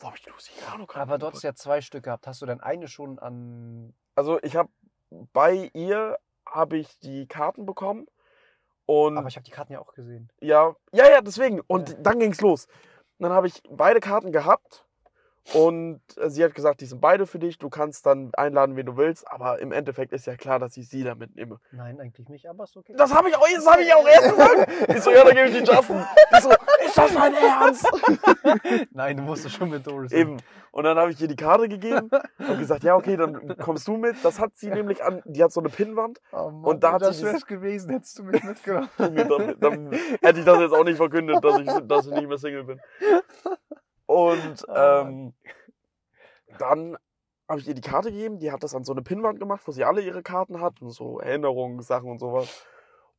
Wo 0.00 0.08
habe 0.08 0.16
ich 0.16 0.26
Luciano-Karten? 0.26 0.98
Aber 0.98 1.18
du 1.18 1.28
hattest 1.28 1.44
ja 1.44 1.54
zwei 1.54 1.80
Stück 1.80 2.02
gehabt. 2.02 2.26
Hast 2.26 2.42
du 2.42 2.46
dann 2.46 2.60
eine 2.60 2.88
schon 2.88 3.20
an. 3.20 3.94
Also 4.16 4.40
ich 4.42 4.56
habe 4.56 4.68
bei 5.32 5.70
ihr 5.72 6.18
habe 6.44 6.78
ich 6.78 6.98
die 6.98 7.28
Karten 7.28 7.66
bekommen. 7.66 8.08
Und 8.84 9.16
Aber 9.16 9.28
ich 9.28 9.36
habe 9.36 9.44
die 9.44 9.52
Karten 9.52 9.74
ja 9.74 9.78
auch 9.78 9.94
gesehen. 9.94 10.28
Ja, 10.40 10.74
ja, 10.90 11.08
ja, 11.08 11.20
deswegen. 11.20 11.60
Und 11.60 11.90
Ja. 11.90 11.94
dann 12.00 12.18
ging's 12.18 12.40
los. 12.40 12.66
Und 13.18 13.28
dann 13.28 13.32
habe 13.32 13.46
ich 13.46 13.62
beide 13.70 14.00
Karten 14.00 14.32
gehabt 14.32 14.88
und 15.54 16.00
äh, 16.16 16.30
sie 16.30 16.44
hat 16.44 16.54
gesagt, 16.54 16.80
die 16.80 16.86
sind 16.86 17.00
beide 17.00 17.26
für 17.26 17.38
dich. 17.38 17.58
Du 17.58 17.68
kannst 17.68 18.06
dann 18.06 18.30
einladen, 18.34 18.76
wen 18.76 18.86
du 18.86 18.96
willst. 18.96 19.28
Aber 19.30 19.58
im 19.58 19.72
Endeffekt 19.72 20.12
ist 20.12 20.26
ja 20.26 20.36
klar, 20.36 20.58
dass 20.58 20.76
ich 20.76 20.88
sie 20.88 21.02
da 21.02 21.14
mitnehme. 21.14 21.58
Nein, 21.72 22.00
eigentlich 22.00 22.28
nicht, 22.28 22.48
aber 22.48 22.64
ist 22.64 22.76
okay. 22.76 22.94
Das 22.96 23.12
habe 23.12 23.28
ich 23.28 23.36
auch, 23.36 23.46
das 23.54 23.66
habe 23.66 23.82
ich 23.82 23.92
auch 23.92 24.06
erst 24.06 24.30
gesagt. 24.30 24.72
Ich 24.88 25.00
so, 25.02 25.10
ja, 25.10 25.24
dann 25.24 25.34
gebe 25.34 25.48
ich 25.48 25.58
die 25.58 25.70
Justin. 25.70 26.04
Ich 26.32 26.40
so, 26.40 26.50
ist 26.50 26.96
das 26.96 27.14
dein 27.14 27.34
Ernst? 27.34 27.86
Nein, 28.92 29.16
du 29.16 29.22
musst 29.24 29.44
es 29.44 29.52
schon 29.52 29.68
mit 29.68 29.86
Doris. 29.86 30.12
Eben. 30.12 30.38
Und 30.70 30.84
dann 30.84 30.96
habe 30.96 31.10
ich 31.10 31.20
ihr 31.20 31.28
die 31.28 31.36
Karte 31.36 31.68
gegeben 31.68 32.08
und 32.38 32.58
gesagt, 32.58 32.82
ja, 32.82 32.96
okay, 32.96 33.16
dann 33.16 33.56
kommst 33.58 33.86
du 33.88 33.96
mit. 33.96 34.16
Das 34.22 34.40
hat 34.40 34.56
sie 34.56 34.70
nämlich 34.70 35.04
an, 35.04 35.22
die 35.26 35.42
hat 35.42 35.52
so 35.52 35.60
eine 35.60 35.68
Pinnwand. 35.68 36.18
Oh 36.32 36.50
Mann, 36.50 36.64
Und 36.64 36.82
da 36.82 36.92
hat 36.92 37.02
das 37.02 37.22
wär's 37.22 37.44
gewesen, 37.44 37.90
hättest 37.90 38.18
du 38.18 38.24
mich 38.24 38.42
mitgenommen. 38.42 38.88
Dann, 38.96 39.56
dann 39.60 39.92
hätte 40.22 40.38
ich 40.38 40.46
das 40.46 40.60
jetzt 40.60 40.72
auch 40.72 40.84
nicht 40.84 40.96
verkündet, 40.96 41.44
dass 41.44 41.58
ich, 41.58 41.68
dass 41.86 42.06
ich 42.06 42.12
nicht 42.12 42.28
mehr 42.28 42.38
Single 42.38 42.64
bin. 42.64 42.80
Und 44.12 44.68
Mann. 44.68 45.34
ähm, 45.34 45.34
dann 46.58 46.96
habe 47.48 47.60
ich 47.60 47.68
ihr 47.68 47.74
die 47.74 47.80
Karte 47.80 48.10
gegeben, 48.10 48.38
die 48.38 48.52
hat 48.52 48.62
das 48.62 48.74
an 48.74 48.84
so 48.84 48.92
eine 48.92 49.02
Pinnwand 49.02 49.38
gemacht, 49.38 49.62
wo 49.66 49.72
sie 49.72 49.84
alle 49.84 50.00
ihre 50.00 50.22
Karten 50.22 50.60
hat 50.60 50.80
und 50.80 50.90
so 50.90 51.20
Erinnerungssachen 51.20 52.10
und 52.10 52.18
sowas. 52.18 52.66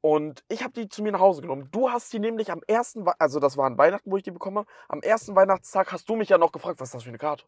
Und 0.02 0.44
ich 0.50 0.64
habe 0.64 0.74
die 0.74 0.90
zu 0.90 1.02
mir 1.02 1.12
nach 1.14 1.20
Hause 1.20 1.42
genommen. 1.42 1.70
Du 1.72 1.90
hast 1.90 2.12
die 2.12 2.20
nämlich 2.20 2.52
am 2.52 2.62
ersten, 2.68 3.06
Wei- 3.06 3.14
also 3.20 3.40
das 3.40 3.56
war 3.56 3.66
an 3.68 3.78
Weihnachten, 3.78 4.12
wo 4.12 4.18
ich 4.18 4.24
die 4.24 4.32
bekommen 4.32 4.58
habe. 4.58 4.68
Am 4.90 5.02
ersten 5.02 5.36
Weihnachtstag 5.36 5.92
hast 5.92 6.10
du 6.10 6.16
mich 6.16 6.30
ja 6.30 6.38
noch 6.38 6.52
gefragt, 6.52 6.80
was 6.80 6.90
ist 6.90 6.96
das 6.96 7.04
für 7.04 7.10
eine 7.10 7.18
Karte? 7.18 7.46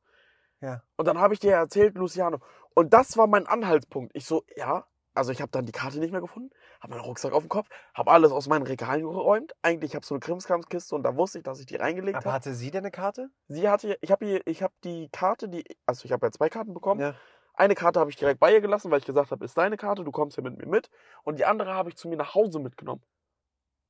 Ja. 0.62 0.82
Und 0.96 1.06
dann 1.06 1.20
habe 1.20 1.34
ich 1.34 1.40
dir 1.40 1.52
erzählt, 1.52 1.96
Luciano. 1.96 2.40
Und 2.74 2.94
das 2.94 3.18
war 3.18 3.28
mein 3.28 3.46
Anhaltspunkt. 3.46 4.16
Ich 4.16 4.26
so, 4.26 4.44
ja, 4.56 4.86
also 5.14 5.32
ich 5.32 5.42
habe 5.42 5.52
dann 5.52 5.66
die 5.66 5.72
Karte 5.74 6.00
nicht 6.00 6.12
mehr 6.12 6.22
gefunden, 6.22 6.50
habe 6.86 6.96
meinen 6.98 7.06
Rucksack 7.06 7.34
auf 7.34 7.44
dem 7.44 7.50
Kopf, 7.50 7.68
habe 7.94 8.12
alles 8.12 8.32
aus 8.32 8.48
meinen 8.48 8.66
Regalen 8.66 9.02
geräumt. 9.02 9.54
Eigentlich 9.62 9.96
habe 9.96 10.04
ich 10.04 10.08
so 10.08 10.16
eine 10.16 10.20
Krimskramskiste 10.20 10.96
und 10.96 11.04
da 11.04 11.16
wusste 11.16 11.40
ich, 11.40 11.44
dass 11.44 11.60
ich 11.60 11.66
die 11.66 11.76
reingelegt 11.76 12.16
Aber 12.18 12.26
habe. 12.26 12.34
hatte 12.36 12.54
sie 12.54 12.72
denn 12.72 12.84
eine 12.84 12.92
Karte? 12.92 13.30
Sie 13.48 13.68
hatte, 13.70 13.98
ich 14.02 14.12
habe 14.12 14.26
ich 14.46 14.64
habe 14.64 14.74
die 14.84 15.10
Karte, 15.10 15.50
die, 15.50 15.64
also 15.86 16.06
ich 16.06 16.12
habe 16.12 16.26
ja 16.28 16.32
zwei 16.32 16.50
Karten 16.50 16.74
bekommen. 16.74 17.02
Ja. 17.02 17.16
Eine 17.56 17.74
Karte 17.76 18.00
habe 18.00 18.10
ich 18.10 18.18
direkt 18.18 18.40
bei 18.40 18.54
ihr 18.54 18.62
gelassen, 18.62 18.92
weil 18.92 19.00
ich 19.00 19.06
gesagt 19.06 19.32
habe, 19.32 19.44
ist 19.46 19.58
deine 19.58 19.78
Karte, 19.78 20.04
du 20.04 20.12
kommst 20.12 20.36
ja 20.38 20.44
mit 20.44 20.58
mir 20.58 20.66
mit. 20.68 20.90
Und 21.24 21.40
die 21.40 21.46
andere 21.46 21.74
habe 21.74 21.90
ich 21.90 21.96
zu 21.96 22.08
mir 22.10 22.18
nach 22.18 22.36
Hause 22.36 22.60
mitgenommen. 22.60 23.02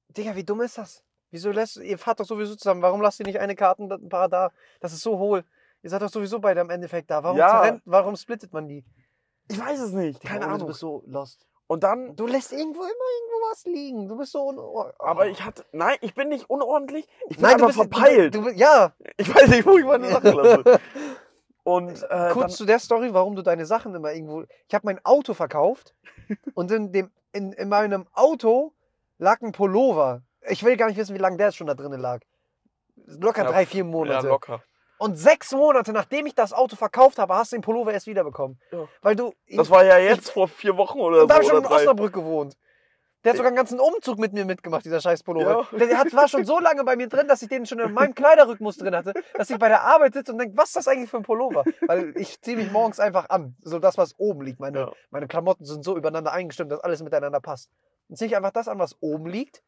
Digga, 0.10 0.36
wie 0.36 0.44
dumm 0.44 0.62
ist 0.62 0.78
das? 0.78 1.04
Wieso 1.32 1.52
lässt 1.52 1.78
ihr 1.78 1.98
fahrt 1.98 2.20
doch 2.20 2.26
sowieso 2.26 2.56
zusammen? 2.56 2.82
Warum 2.82 3.02
lasst 3.02 3.20
ihr 3.20 3.26
nicht 3.26 3.40
eine 3.40 3.56
Karte 3.56 3.84
ein 3.84 4.10
paar 4.10 4.30
da? 4.30 4.52
Das 4.80 4.94
ist 4.94 5.02
so 5.02 5.18
hohl. 5.18 5.44
Ihr 5.82 5.90
seid 5.90 6.02
doch 6.02 6.10
sowieso 6.10 6.40
beide 6.40 6.62
am 6.62 6.70
Endeffekt 6.70 7.10
da. 7.12 7.24
Warum, 7.24 7.38
Ja. 7.38 7.80
warum 7.86 8.16
splittet 8.16 8.54
man 8.54 8.68
die? 8.68 8.86
Ich 9.50 9.60
weiß 9.60 9.80
es 9.80 9.92
nicht, 9.92 10.22
keine 10.22 10.42
Ole, 10.42 10.48
Du 10.50 10.54
Ahnung. 10.56 10.68
bist 10.68 10.80
so 10.80 11.04
lost. 11.08 11.46
Und 11.68 11.84
dann, 11.84 12.16
Du 12.16 12.28
lässt 12.28 12.52
irgendwo 12.52 12.82
immer 12.82 12.90
irgendwo 12.90 13.52
was 13.52 13.66
liegen. 13.66 14.08
Du 14.08 14.18
bist 14.18 14.32
so 14.32 14.48
un 14.48 14.60
oh. 14.60 14.86
aber 15.00 15.28
ich 15.28 15.44
hatte, 15.44 15.66
nein, 15.72 15.98
ich 16.02 16.14
bin 16.14 16.30
nicht 16.30 16.50
unordentlich, 16.50 17.08
ich 17.28 17.38
bin 17.38 17.48
Nein, 17.48 17.58
du 17.58 17.66
einfach 17.66 17.84
bist, 17.84 17.94
verpeilt. 17.94 18.36
Du, 18.36 18.42
du, 18.44 18.50
ja. 18.52 18.94
ich 19.18 19.34
weiß 19.34 19.50
nicht, 19.50 19.66
wo 19.66 19.78
ich 19.78 19.86
meine 19.86 20.10
Sachen 20.10 20.34
lasse. 20.34 20.64
Und 21.64 22.04
äh, 22.04 22.08
dann, 22.10 22.34
Kurz 22.34 22.58
zu 22.58 22.66
der 22.66 22.78
Story, 22.78 23.12
warum 23.14 23.36
du 23.36 23.42
deine 23.42 23.66
Sachen 23.66 23.96
immer 23.96 24.14
irgendwo. 24.14 24.44
Ich 24.68 24.76
habe 24.76 24.86
mein 24.86 25.04
Auto 25.04 25.34
verkauft 25.34 25.96
und 26.54 26.72
in, 26.72 26.92
dem, 26.92 27.12
in, 27.32 27.54
in 27.54 27.70
meinem 27.70 28.06
Auto 28.14 28.72
lag 29.18 29.42
ein 29.42 29.52
Pullover. 29.52 30.22
Ich 30.48 30.64
will 30.64 30.78
gar 30.78 30.88
nicht 30.88 30.98
wissen, 30.98 31.16
wie 31.16 31.20
lange 31.20 31.38
der 31.38 31.52
schon 31.52 31.66
da 31.66 31.74
drinnen 31.74 32.00
lag. 32.00 32.22
Locker 33.08 33.46
Ja, 33.46 33.50
drei, 33.50 33.66
vier 33.66 33.80
ja, 33.80 33.90
Monate. 33.90 34.28
locker. 34.28 34.62
Und 34.98 35.16
sechs 35.18 35.52
Monate, 35.52 35.92
nachdem 35.92 36.26
ich 36.26 36.36
das 36.36 36.54
Auto 36.54 36.76
verkauft 36.76 37.18
habe, 37.20 37.36
hast 37.36 37.52
du 37.52 37.58
den 37.58 37.62
Pullover 37.62 37.92
erst 37.94 38.08
wiederbekommen. 38.08 38.60
Ja. 38.72 38.88
Weil 39.02 39.16
du. 39.16 39.34
Das 39.50 39.70
war 39.70 39.84
ja 39.84 39.98
jetzt 39.98 40.32
vor 40.32 40.48
vier 40.48 40.78
Wochen 40.78 41.00
oder 41.00 41.24
und 41.24 41.28
da 41.30 41.36
so. 41.36 41.36
habe 41.36 41.44
ich 41.44 41.50
schon 41.50 41.58
in 41.58 41.64
drei. 41.64 41.76
Osnabrück 41.76 42.14
gewohnt. 42.14 42.56
Der 43.24 43.32
hat 43.32 43.38
sogar 43.38 43.48
einen 43.48 43.56
ganzen 43.58 43.80
Umzug 43.80 44.20
mit 44.20 44.34
mir 44.34 44.46
mitgemacht, 44.46 44.86
dieser 44.86 45.02
scheiß 45.02 45.24
Pullover. 45.24 45.68
Ja. 45.72 45.86
Der 45.88 45.98
hat, 45.98 46.14
war 46.14 46.28
schon 46.28 46.46
so 46.46 46.60
lange 46.60 46.84
bei 46.84 46.96
mir 46.96 47.08
drin, 47.08 47.28
dass 47.28 47.42
ich 47.42 47.50
den 47.50 47.66
schon 47.66 47.80
in 47.80 47.92
meinem 47.92 48.14
Kleiderrhythmus 48.14 48.78
drin 48.78 48.96
hatte, 48.96 49.14
dass 49.34 49.50
ich 49.50 49.58
bei 49.58 49.68
der 49.68 49.82
Arbeit 49.82 50.14
sitze 50.14 50.32
und 50.32 50.38
denke, 50.38 50.56
was 50.56 50.68
ist 50.68 50.76
das 50.76 50.88
eigentlich 50.88 51.10
für 51.10 51.18
ein 51.18 51.24
Pullover? 51.24 51.64
Weil 51.88 52.16
ich 52.18 52.40
ziehe 52.42 52.56
mich 52.56 52.72
morgens 52.72 53.00
einfach 53.00 53.30
an. 53.30 53.56
So 53.64 53.80
das, 53.80 53.98
was 53.98 54.14
oben 54.20 54.44
liegt. 54.44 54.60
Meine, 54.60 54.78
Ja. 54.80 54.92
meine 55.10 55.26
Klamotten 55.28 55.66
sind 55.66 55.84
so 55.84 55.98
übereinander 55.98 56.34
eingestimmt, 56.34 56.72
dass 56.72 56.82
alles 56.82 57.02
miteinander 57.02 57.40
passt. 57.40 57.72
Dann 58.10 58.16
ziehe 58.18 58.28
ich 58.28 58.38
einfach 58.38 58.52
das 58.52 58.68
an, 58.68 58.78
was 58.78 58.96
oben 59.00 59.26
liegt. 59.26 59.64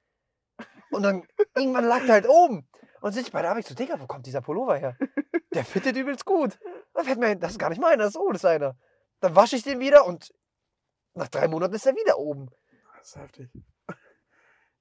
Und 0.92 1.02
dann 1.02 1.24
irgendwann 1.56 1.86
lag 1.86 2.02
der 2.06 2.14
halt 2.14 2.30
oben. 2.30 2.68
Und 3.02 3.12
sitze 3.12 3.28
ich 3.28 3.34
bei 3.34 3.42
der 3.42 3.52
Arbeit 3.52 3.66
so, 3.66 3.76
Digga, 3.76 4.00
wo 4.00 4.08
kommt 4.08 4.26
dieser 4.26 4.42
Pullover 4.42 4.78
her? 4.78 4.98
Der 5.54 5.64
fittet 5.64 5.96
übelst 5.96 6.26
gut. 6.26 6.60
Dann 6.94 7.06
fällt 7.06 7.20
mir 7.20 7.36
das 7.36 7.52
ist 7.52 7.60
gar 7.60 7.70
nicht 7.70 7.82
meiner, 7.82 8.04
das 8.04 8.10
ist 8.10 8.18
oh, 8.18 8.32
das 8.32 8.44
ist 8.44 8.46
einer. 8.46 8.76
Dann 9.20 9.36
wasche 9.36 9.56
ich 9.56 9.64
den 9.64 9.80
wieder 9.80 10.06
und 10.06 10.34
nach 11.14 11.28
drei 11.28 11.48
Monaten 11.48 11.74
ist 11.74 11.86
er 11.86 11.96
wieder 11.96 12.18
oben. 12.18 12.50
Das 12.98 13.08
ist 13.08 13.16
heftig. 13.16 13.50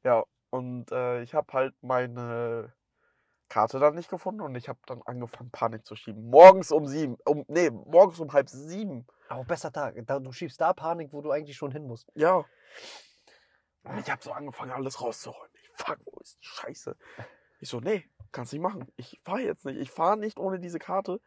Ja, 0.03 0.25
und 0.51 0.91
äh, 0.93 1.23
ich 1.23 1.35
habe 1.35 1.53
halt 1.53 1.75
meine 1.83 2.73
Karte 3.49 3.79
dann 3.79 3.95
nicht 3.95 4.11
gefunden 4.11 4.41
und 4.41 4.55
ich 4.55 4.69
habe 4.69 4.79
dann 4.87 5.03
angefangen, 5.03 5.51
Panik 5.51 5.87
zu 5.87 5.97
schieben. 5.97 6.29
Morgens 6.29 6.71
um 6.73 6.87
sieben, 6.87 7.17
um, 7.25 7.45
nee, 7.49 7.71
morgens 7.71 8.19
um 8.21 8.33
halb 8.33 8.49
sieben. 8.49 9.07
Aber 9.29 9.45
besser 9.45 9.73
Tag. 9.73 9.95
Du 9.97 10.33
schiebst 10.33 10.61
da 10.61 10.73
Panik, 10.73 11.13
wo 11.13 11.23
du 11.23 11.31
eigentlich 11.31 11.57
schon 11.57 11.73
hin 11.73 11.87
musst. 11.87 12.11
Ja. 12.15 12.45
Und 13.85 13.99
ich 13.99 14.11
habe 14.11 14.23
so 14.23 14.33
angefangen, 14.33 14.73
alles 14.73 15.01
rauszuräumen. 15.01 15.51
Ich, 15.63 15.71
fuck, 15.71 15.99
wo 16.05 16.19
ist 16.21 16.39
die 16.41 16.47
Scheiße? 16.47 16.97
Ich 17.61 17.69
so, 17.69 17.81
nee, 17.81 18.05
kannst 18.33 18.53
nicht 18.53 18.63
machen. 18.63 18.87
Ich 18.97 19.21
fahre 19.25 19.41
jetzt 19.41 19.65
nicht. 19.65 19.79
Ich 19.79 19.91
fahre 19.91 20.17
nicht 20.17 20.39
ohne 20.39 20.61
diese 20.61 20.79
Karte. 20.79 21.21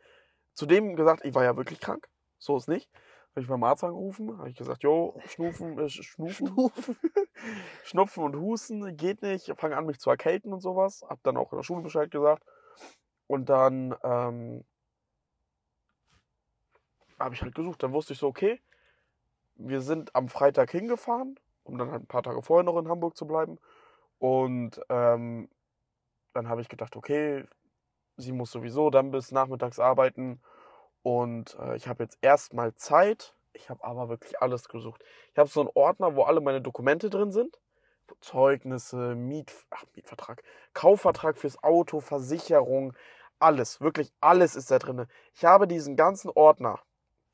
Zudem 0.53 0.95
gesagt, 0.95 1.25
ich 1.25 1.33
war 1.35 1.43
ja 1.43 1.57
wirklich 1.57 1.79
krank. 1.79 2.07
So 2.39 2.57
ist 2.57 2.67
nicht. 2.67 2.89
Habe 3.31 3.41
ich 3.41 3.47
beim 3.47 3.63
Arzt 3.63 3.83
angerufen, 3.83 4.37
habe 4.37 4.49
ich 4.49 4.55
gesagt, 4.55 4.83
jo, 4.83 5.19
schnufen, 5.27 5.77
äh, 5.77 5.83
sch- 5.83 6.03
schnufen, 6.03 6.49
Schnupfen 7.83 8.23
und 8.23 8.35
Husten 8.35 8.97
geht 8.97 9.21
nicht. 9.21 9.53
Fange 9.57 9.77
an, 9.77 9.85
mich 9.85 9.99
zu 9.99 10.09
erkälten 10.09 10.51
und 10.53 10.61
sowas. 10.61 11.05
Hab 11.07 11.21
dann 11.23 11.37
auch 11.37 11.51
in 11.51 11.57
der 11.59 11.63
Schule 11.63 11.83
Bescheid 11.83 12.11
gesagt. 12.11 12.43
Und 13.27 13.49
dann 13.49 13.95
ähm, 14.03 14.63
habe 17.19 17.35
ich 17.35 17.41
halt 17.41 17.55
gesucht. 17.55 17.83
Dann 17.83 17.93
wusste 17.93 18.13
ich 18.13 18.19
so, 18.19 18.27
okay, 18.27 18.59
wir 19.55 19.81
sind 19.81 20.15
am 20.15 20.29
Freitag 20.29 20.71
hingefahren, 20.71 21.39
um 21.63 21.77
dann 21.77 21.91
halt 21.91 22.03
ein 22.03 22.07
paar 22.07 22.23
Tage 22.23 22.41
vorher 22.41 22.63
noch 22.63 22.77
in 22.79 22.87
Hamburg 22.87 23.15
zu 23.17 23.27
bleiben. 23.27 23.57
Und 24.19 24.81
ähm, 24.89 25.49
dann 26.33 26.49
habe 26.49 26.61
ich 26.61 26.69
gedacht, 26.69 26.95
okay, 26.95 27.45
sie 28.17 28.31
muss 28.31 28.51
sowieso 28.51 28.89
dann 28.89 29.11
bis 29.11 29.31
nachmittags 29.31 29.79
arbeiten. 29.79 30.41
Und 31.01 31.57
äh, 31.59 31.75
ich 31.75 31.87
habe 31.87 32.03
jetzt 32.03 32.17
erstmal 32.21 32.75
Zeit. 32.75 33.35
Ich 33.53 33.69
habe 33.69 33.83
aber 33.83 34.09
wirklich 34.09 34.41
alles 34.41 34.67
gesucht. 34.67 35.03
Ich 35.31 35.37
habe 35.37 35.49
so 35.49 35.61
einen 35.61 35.69
Ordner, 35.73 36.15
wo 36.15 36.23
alle 36.23 36.41
meine 36.41 36.61
Dokumente 36.61 37.09
drin 37.09 37.31
sind. 37.31 37.59
Zeugnisse, 38.21 39.15
Miet, 39.15 39.53
ach, 39.69 39.83
Mietvertrag, 39.95 40.43
Kaufvertrag 40.73 41.37
fürs 41.37 41.63
Auto, 41.63 41.99
Versicherung, 41.99 42.93
alles, 43.39 43.81
wirklich 43.81 44.11
alles 44.19 44.55
ist 44.55 44.71
da 44.71 44.79
drin. 44.79 45.05
Ich 45.33 45.45
habe 45.45 45.67
diesen 45.67 45.95
ganzen 45.95 46.29
Ordner, 46.29 46.79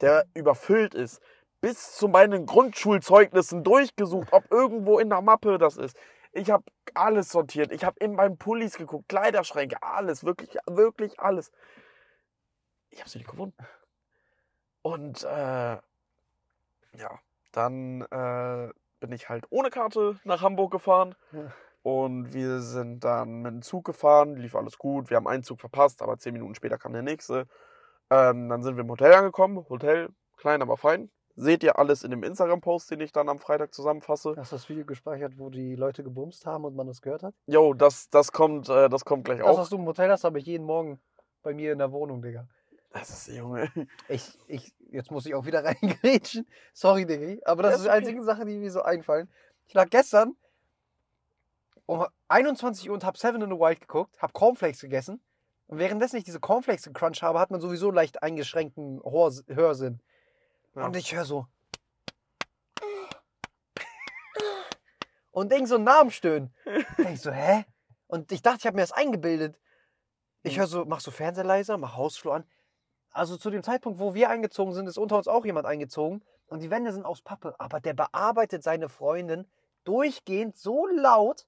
der 0.02 0.26
überfüllt 0.34 0.94
ist, 0.94 1.22
bis 1.62 1.94
zu 1.96 2.08
meinen 2.08 2.46
Grundschulzeugnissen 2.46 3.64
durchgesucht, 3.64 4.28
ob 4.32 4.52
irgendwo 4.52 5.00
in 5.00 5.10
der 5.10 5.22
Mappe 5.22 5.58
das 5.58 5.78
ist. 5.78 5.98
Ich 6.36 6.52
habe 6.52 6.66
alles 6.94 7.30
sortiert. 7.30 7.72
Ich 7.72 7.86
habe 7.86 7.98
in 8.00 8.14
meinen 8.14 8.38
Pullis 8.38 8.78
geguckt, 8.78 9.08
Kleiderschränke, 9.08 9.82
alles, 9.82 10.26
wirklich, 10.26 10.58
wirklich 10.68 11.18
alles. 11.20 11.50
Ich 12.90 13.00
habe 13.00 13.10
sie 13.10 13.20
nicht 13.20 13.30
gefunden. 13.30 13.56
Und 14.82 15.24
äh, 15.24 15.78
ja, 16.98 17.20
dann 17.54 18.02
äh, 18.02 18.70
bin 19.00 19.14
ich 19.14 19.30
halt 19.30 19.46
ohne 19.50 19.70
Karte 19.70 20.20
nach 20.26 20.42
Hamburg 20.42 20.72
gefahren. 20.72 21.16
Ja. 21.32 21.52
Und 21.84 22.34
wir 22.34 22.60
sind 22.60 23.06
dann 23.06 23.42
mit 23.42 23.54
dem 23.54 23.62
Zug 23.62 23.86
gefahren, 23.86 24.36
lief 24.36 24.56
alles 24.56 24.78
gut. 24.78 25.10
Wir 25.10 25.18
haben 25.18 25.28
einen 25.28 25.44
Zug 25.44 25.62
verpasst, 25.62 26.02
aber 26.02 26.18
zehn 26.18 26.34
Minuten 26.34 26.56
später 26.56 26.78
kam 26.78 26.92
der 26.92 27.02
nächste. 27.02 27.48
Ähm, 28.10 28.50
dann 28.50 28.62
sind 28.62 28.76
wir 28.76 28.84
im 28.84 28.92
Hotel 28.92 29.14
angekommen. 29.14 29.66
Hotel, 29.70 30.10
klein, 30.36 30.62
aber 30.62 30.76
fein. 30.76 31.10
Seht 31.38 31.64
ihr 31.64 31.78
alles 31.78 32.04
in 32.04 32.12
dem 32.12 32.24
Instagram-Post, 32.24 32.92
den 32.92 33.02
ich 33.02 33.12
dann 33.12 33.28
am 33.28 33.40
Freitag 33.40 33.74
zusammenfasse. 33.74 34.36
Hast 34.38 34.52
du 34.54 34.56
das 34.56 34.70
Video 34.70 34.86
gespeichert, 34.86 35.34
wo 35.38 35.50
die 35.50 35.76
Leute 35.76 36.02
gebumst 36.04 36.46
haben 36.46 36.64
und 36.64 36.76
man 36.76 36.88
das 36.88 37.02
gehört 37.02 37.24
hat? 37.24 37.36
Jo, 37.46 37.74
das, 37.74 38.10
das, 38.10 38.32
kommt, 38.32 38.70
äh, 38.70 38.88
das 38.88 39.04
kommt 39.04 39.26
gleich 39.26 39.40
Das, 39.40 39.48
auch. 39.48 39.58
was 39.58 39.70
du 39.70 39.76
im 39.76 39.86
Hotel 39.86 40.10
hast, 40.10 40.24
habe 40.24 40.40
ich 40.40 40.46
jeden 40.46 40.66
Morgen 40.66 41.00
bei 41.44 41.54
mir 41.54 41.74
in 41.74 41.78
der 41.80 41.92
Wohnung, 41.92 42.22
Digga. 42.22 42.48
Das 42.94 43.10
ist, 43.10 43.36
Junge. 43.36 43.70
Ich, 44.08 44.40
ich, 44.48 44.74
jetzt 44.92 45.12
muss 45.12 45.26
ich 45.26 45.36
auch 45.36 45.46
wieder 45.46 45.64
reingrätschen. 45.66 46.48
Sorry, 46.74 47.06
Digga. 47.06 47.42
Aber 47.46 47.64
das 47.64 47.72
Ja, 47.74 47.76
ist 47.78 47.84
die 47.84 47.90
okay. 47.90 47.98
einzige 47.98 48.24
Sache, 48.24 48.46
die 48.46 48.58
mir 48.58 48.72
so 48.72 48.82
einfallen. 48.84 49.30
Ich 49.68 49.74
lag 49.74 49.90
gestern 49.90 50.36
um 51.86 52.06
21 52.30 52.90
Uhr 52.90 52.94
und 52.96 53.04
hab 53.04 53.18
Seven 53.18 53.42
in 53.42 53.50
the 53.52 53.58
Wild 53.60 53.82
geguckt, 53.82 54.22
hab 54.22 54.32
Cornflakes 54.34 54.80
gegessen. 54.80 55.22
Und 55.68 55.80
währenddessen 55.80 56.16
ich 56.18 56.24
diese 56.24 56.40
Cornflakes 56.40 56.84
gecrunched 56.86 57.24
habe, 57.24 57.40
hat 57.40 57.52
man 57.52 57.60
sowieso 57.60 57.92
leicht 57.92 58.24
eingeschränkten 58.24 59.02
Hörsinn. 59.04 60.00
Ja. 60.76 60.86
Und 60.86 60.96
ich 60.96 61.16
höre 61.16 61.26
so. 61.26 61.48
Und 65.32 65.52
denk 65.52 65.68
so 65.68 65.76
einen 65.76 65.84
Namen 65.84 66.12
stöhnen. 66.12 66.54
Denk 66.98 67.18
so, 67.18 67.30
hä? 67.30 67.66
Und 68.08 68.32
ich 68.32 68.42
dachte, 68.42 68.60
ich 68.60 68.68
habe 68.68 68.76
mir 68.76 68.84
das 68.84 68.94
eingebildet. 68.94 69.60
Ich 70.44 70.58
höre 70.58 70.68
so, 70.68 70.86
mach 70.86 71.02
so 71.02 71.12
Fernseher 71.12 71.44
leiser, 71.44 71.78
mach 71.78 71.98
Hausflur 71.98 72.36
an. 72.36 72.46
Also 73.10 73.36
zu 73.36 73.50
dem 73.50 73.62
Zeitpunkt, 73.62 74.00
wo 74.00 74.14
wir 74.14 74.30
eingezogen 74.30 74.74
sind, 74.74 74.88
ist 74.88 74.98
unter 74.98 75.18
uns 75.18 75.28
auch 75.28 75.44
jemand 75.44 75.66
eingezogen. 75.66 76.24
Und 76.48 76.62
die 76.62 76.70
Wände 76.70 76.94
sind 76.94 77.06
aus 77.06 77.22
Pappe. 77.22 77.56
Aber 77.60 77.82
der 77.82 77.94
bearbeitet 77.94 78.64
seine 78.64 78.88
Freundin 78.88 79.46
durchgehend 79.84 80.58
so 80.58 80.88
laut. 80.88 81.48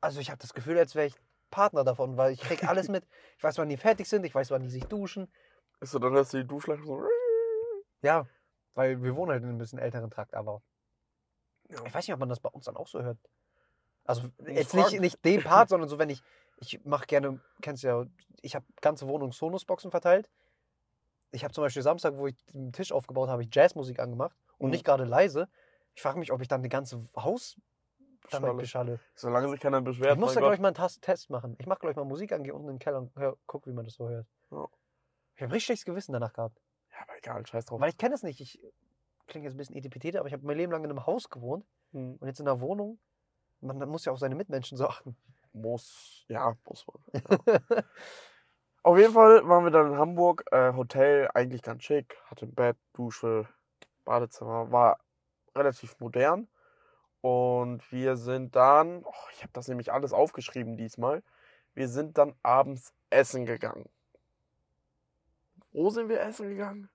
Also 0.00 0.20
ich 0.20 0.30
habe 0.30 0.40
das 0.40 0.52
Gefühl, 0.52 0.78
als 0.78 0.94
wäre 0.94 1.06
ich 1.06 1.14
Partner 1.50 1.84
davon, 1.84 2.16
weil 2.16 2.32
ich 2.32 2.40
krieg 2.40 2.64
alles 2.64 2.88
mit. 2.88 3.06
Ich 3.38 3.44
weiß, 3.44 3.58
wann 3.58 3.68
die 3.68 3.76
fertig 3.76 4.08
sind, 4.08 4.24
ich 4.24 4.34
weiß, 4.34 4.50
wann 4.50 4.62
die 4.62 4.70
sich 4.70 4.84
duschen. 4.84 5.30
Ist 5.80 5.90
so, 5.90 5.98
dann 5.98 6.12
hörst 6.12 6.32
du 6.32 6.38
die 6.38 6.46
Duschleitung 6.46 6.86
so. 6.86 7.02
Ja, 8.04 8.26
weil 8.74 9.02
wir 9.02 9.16
wohnen 9.16 9.32
halt 9.32 9.42
in 9.42 9.48
einem 9.48 9.58
bisschen 9.58 9.78
älteren 9.78 10.10
Trakt, 10.10 10.34
aber 10.34 10.62
Ja. 11.70 11.84
ich 11.86 11.94
weiß 11.94 12.06
nicht, 12.06 12.12
ob 12.12 12.20
man 12.20 12.28
das 12.28 12.38
bei 12.40 12.50
uns 12.50 12.66
dann 12.66 12.76
auch 12.76 12.86
so 12.86 13.02
hört. 13.02 13.18
Also 14.04 14.28
jetzt 14.46 14.74
nicht, 14.74 15.00
nicht 15.00 15.24
den 15.24 15.42
Part, 15.42 15.70
sondern 15.70 15.88
so, 15.88 15.98
wenn 15.98 16.10
ich, 16.10 16.22
ich 16.58 16.84
mache 16.84 17.06
gerne, 17.06 17.40
kennst 17.62 17.82
du 17.82 17.88
ja, 17.88 18.04
ich 18.42 18.54
habe 18.54 18.66
ganze 18.82 19.08
Wohnung 19.08 19.32
Sonos-Boxen 19.32 19.90
verteilt. 19.90 20.28
Ich 21.30 21.42
habe 21.42 21.54
zum 21.54 21.64
Beispiel 21.64 21.82
Samstag, 21.82 22.14
wo 22.16 22.26
ich 22.26 22.36
den 22.52 22.72
Tisch 22.72 22.92
aufgebaut 22.92 23.30
habe, 23.30 23.42
ich 23.42 23.48
Jazzmusik 23.52 23.98
angemacht 23.98 24.36
und 24.58 24.66
Mhm. 24.66 24.72
nicht 24.72 24.84
gerade 24.84 25.04
leise. 25.04 25.48
Ich 25.94 26.02
frage 26.02 26.18
mich, 26.18 26.30
ob 26.30 26.42
ich 26.42 26.48
dann 26.48 26.62
das 26.62 26.68
ganze 26.70 27.02
Haus 27.16 27.56
damit 28.30 28.56
beschalle. 28.58 29.00
Solange 29.14 29.48
sich 29.48 29.60
keiner 29.60 29.80
beschwert. 29.80 30.12
Ich 30.12 30.18
muss 30.18 30.34
da, 30.34 30.40
glaube 30.40 30.54
ich, 30.54 30.60
mal 30.60 30.74
einen 30.76 31.00
Test 31.00 31.30
machen. 31.30 31.56
Ich 31.58 31.66
mache, 31.66 31.78
glaube 31.80 31.92
ich, 31.92 31.96
mal 31.96 32.04
Musik 32.04 32.32
an, 32.32 32.44
gehe 32.44 32.52
unten 32.54 32.68
in 32.68 32.74
den 32.74 32.78
Keller 32.80 32.98
und 32.98 33.16
hör, 33.16 33.36
guck, 33.46 33.66
wie 33.66 33.72
man 33.72 33.84
das 33.86 33.94
so 33.94 34.08
hört. 34.08 34.26
Ja. 34.50 34.68
Ich 35.36 35.42
habe 35.42 35.52
richtig 35.52 35.64
schlechtes 35.66 35.84
Gewissen 35.86 36.12
danach 36.12 36.32
gehabt. 36.32 36.60
Aber 37.04 37.16
egal, 37.16 37.46
scheiß 37.46 37.66
drauf. 37.66 37.80
Weil 37.80 37.90
ich 37.90 37.98
kenne 37.98 38.14
es 38.14 38.22
nicht. 38.22 38.40
Ich 38.40 38.60
klinge 39.26 39.46
jetzt 39.46 39.54
ein 39.54 39.58
bisschen 39.58 39.76
etipetete, 39.76 40.18
aber 40.18 40.26
ich 40.28 40.32
habe 40.32 40.46
mein 40.46 40.56
Leben 40.56 40.72
lang 40.72 40.84
in 40.84 40.90
einem 40.90 41.06
Haus 41.06 41.30
gewohnt 41.30 41.64
Hm. 41.92 42.16
und 42.16 42.26
jetzt 42.26 42.40
in 42.40 42.48
einer 42.48 42.60
Wohnung. 42.60 42.98
Man 43.60 43.78
muss 43.88 44.04
ja 44.04 44.12
auf 44.12 44.18
seine 44.18 44.34
Mitmenschen 44.34 44.76
so 44.76 44.86
achten. 44.86 45.16
Muss, 45.52 46.24
ja, 46.28 46.54
muss 46.68 46.84
man. 46.86 47.22
Ja. 47.22 47.60
Auf 48.82 48.98
jeden 48.98 49.14
Fall 49.14 49.48
waren 49.48 49.64
wir 49.64 49.70
dann 49.70 49.92
in 49.92 49.98
Hamburg. 49.98 50.44
Äh, 50.50 50.74
Hotel 50.74 51.30
eigentlich 51.32 51.62
ganz 51.62 51.84
schick. 51.84 52.18
Hatte 52.26 52.44
ein 52.44 52.54
Bett, 52.54 52.76
Dusche, 52.92 53.48
Badezimmer. 54.04 54.70
War 54.72 54.98
relativ 55.54 55.98
modern. 56.00 56.48
Und 57.22 57.90
wir 57.90 58.16
sind 58.16 58.54
dann, 58.56 59.02
oh, 59.04 59.28
ich 59.32 59.42
habe 59.42 59.52
das 59.54 59.68
nämlich 59.68 59.90
alles 59.90 60.12
aufgeschrieben 60.12 60.76
diesmal. 60.76 61.22
Wir 61.72 61.88
sind 61.88 62.18
dann 62.18 62.34
abends 62.42 62.92
essen 63.08 63.46
gegangen. 63.46 63.88
Wo 65.72 65.88
sind 65.88 66.10
wir 66.10 66.20
essen 66.20 66.50
gegangen? 66.50 66.90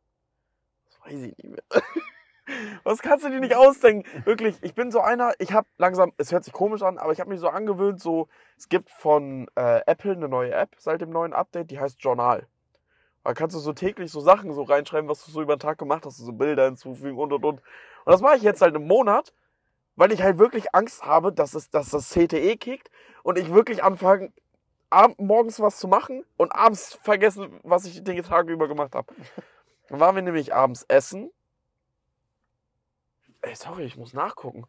Weiß 1.10 1.22
ich 1.22 1.38
nicht 1.38 1.50
mehr. 1.50 1.64
Was 2.84 3.00
kannst 3.00 3.26
du 3.26 3.30
dir 3.30 3.40
nicht 3.40 3.56
ausdenken? 3.56 4.10
Wirklich, 4.26 4.58
ich 4.62 4.74
bin 4.74 4.92
so 4.92 5.02
einer, 5.02 5.34
ich 5.38 5.54
habe 5.54 5.68
langsam, 5.78 6.14
es 6.18 6.32
hört 6.32 6.44
sich 6.44 6.54
komisch 6.54 6.82
an, 6.82 6.98
aber 6.98 7.12
ich 7.12 7.20
habe 7.20 7.30
mich 7.30 7.40
so 7.40 7.50
angewöhnt, 7.50 8.02
so, 8.02 8.28
es 8.58 8.70
gibt 8.70 8.90
von 8.90 9.48
äh, 9.56 9.82
Apple 9.86 10.14
eine 10.14 10.28
neue 10.28 10.54
App 10.54 10.76
seit 10.80 11.02
dem 11.02 11.12
neuen 11.12 11.34
Update, 11.34 11.70
die 11.70 11.80
heißt 11.80 12.02
Journal. 12.02 12.48
Da 13.24 13.34
kannst 13.36 13.56
du 13.56 13.60
so 13.60 13.74
täglich 13.74 14.12
so 14.12 14.22
Sachen 14.22 14.54
so 14.54 14.64
reinschreiben, 14.64 15.08
was 15.08 15.24
du 15.24 15.32
so 15.32 15.42
über 15.42 15.56
den 15.56 15.60
Tag 15.60 15.78
gemacht 15.78 16.06
hast, 16.06 16.18
so 16.18 16.32
Bilder 16.32 16.66
hinzufügen 16.66 17.20
und 17.20 17.32
und 17.32 17.46
und. 17.46 17.62
Und 18.06 18.12
das 18.12 18.22
mache 18.22 18.38
ich 18.38 18.42
jetzt 18.42 18.62
halt 18.62 18.76
im 18.76 18.88
Monat, 18.88 19.34
weil 19.96 20.12
ich 20.12 20.24
halt 20.24 20.40
wirklich 20.40 20.74
Angst 20.74 21.06
habe, 21.06 21.32
dass, 21.32 21.54
es, 21.54 21.70
dass 21.70 21.92
das 21.92 22.10
CTE 22.10 22.58
kickt 22.58 22.90
und 23.22 23.38
ich 23.38 23.54
wirklich 23.54 23.84
anfange, 23.84 24.32
morgens 25.18 25.60
was 25.60 25.78
zu 25.78 25.88
machen 25.88 26.26
und 26.38 26.52
abends 26.56 26.98
vergessen, 27.04 27.60
was 27.64 27.86
ich 27.86 28.04
den 28.04 28.24
Tag 28.24 28.48
über 28.48 28.68
gemacht 28.68 28.96
habe. 28.96 29.14
Dann 29.90 30.00
waren 30.00 30.16
wir 30.16 30.22
nämlich 30.22 30.54
abends 30.54 30.84
essen. 30.84 31.32
Ey, 33.42 33.56
sorry, 33.56 33.84
ich 33.84 33.98
muss 33.98 34.14
nachgucken. 34.14 34.66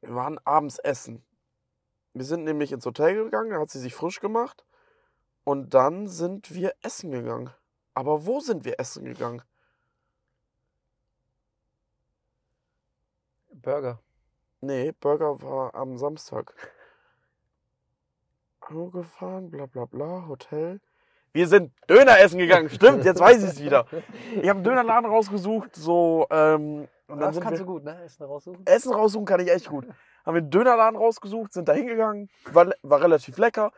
Wir 0.00 0.14
waren 0.14 0.38
abends 0.44 0.78
essen. 0.78 1.24
Wir 2.14 2.24
sind 2.24 2.44
nämlich 2.44 2.72
ins 2.72 2.86
Hotel 2.86 3.14
gegangen, 3.14 3.50
da 3.50 3.60
hat 3.60 3.70
sie 3.70 3.78
sich 3.78 3.94
frisch 3.94 4.20
gemacht. 4.20 4.64
Und 5.44 5.74
dann 5.74 6.08
sind 6.08 6.54
wir 6.54 6.74
essen 6.82 7.10
gegangen. 7.10 7.50
Aber 7.94 8.26
wo 8.26 8.40
sind 8.40 8.64
wir 8.64 8.78
essen 8.78 9.04
gegangen? 9.04 9.42
Burger. 13.50 13.98
Nee, 14.60 14.92
Burger 14.92 15.42
war 15.42 15.74
am 15.74 15.98
Samstag. 15.98 16.54
Gefahren, 18.92 19.50
bla 19.50 19.66
bla 19.66 19.84
bla, 19.84 20.28
Hotel. 20.28 20.80
Wir 21.32 21.46
sind 21.46 21.72
Döner 21.88 22.18
essen 22.18 22.38
gegangen. 22.38 22.68
Stimmt, 22.70 23.04
jetzt 23.04 23.20
weiß 23.20 23.42
ich 23.44 23.50
es 23.50 23.62
wieder. 23.62 23.86
Ich 24.32 24.48
habe 24.48 24.58
einen 24.58 24.64
Dönerladen 24.64 25.08
rausgesucht, 25.08 25.76
so, 25.76 26.26
ähm, 26.30 26.88
und 27.06 27.18
dann 27.20 27.32
das 27.34 27.40
kannst 27.40 27.60
wir, 27.60 27.66
du 27.66 27.72
gut, 27.72 27.84
ne? 27.84 28.02
Essen 28.02 28.24
raussuchen. 28.24 28.66
Essen 28.66 28.92
raussuchen 28.92 29.26
kann 29.26 29.40
ich 29.40 29.50
echt 29.50 29.68
gut. 29.68 29.86
Haben 30.24 30.34
wir 30.34 30.42
einen 30.42 30.50
Dönerladen 30.50 30.96
rausgesucht, 30.96 31.52
sind 31.52 31.68
da 31.68 31.72
hingegangen, 31.72 32.30
war, 32.52 32.70
war 32.82 33.00
relativ 33.00 33.38
lecker. 33.38 33.72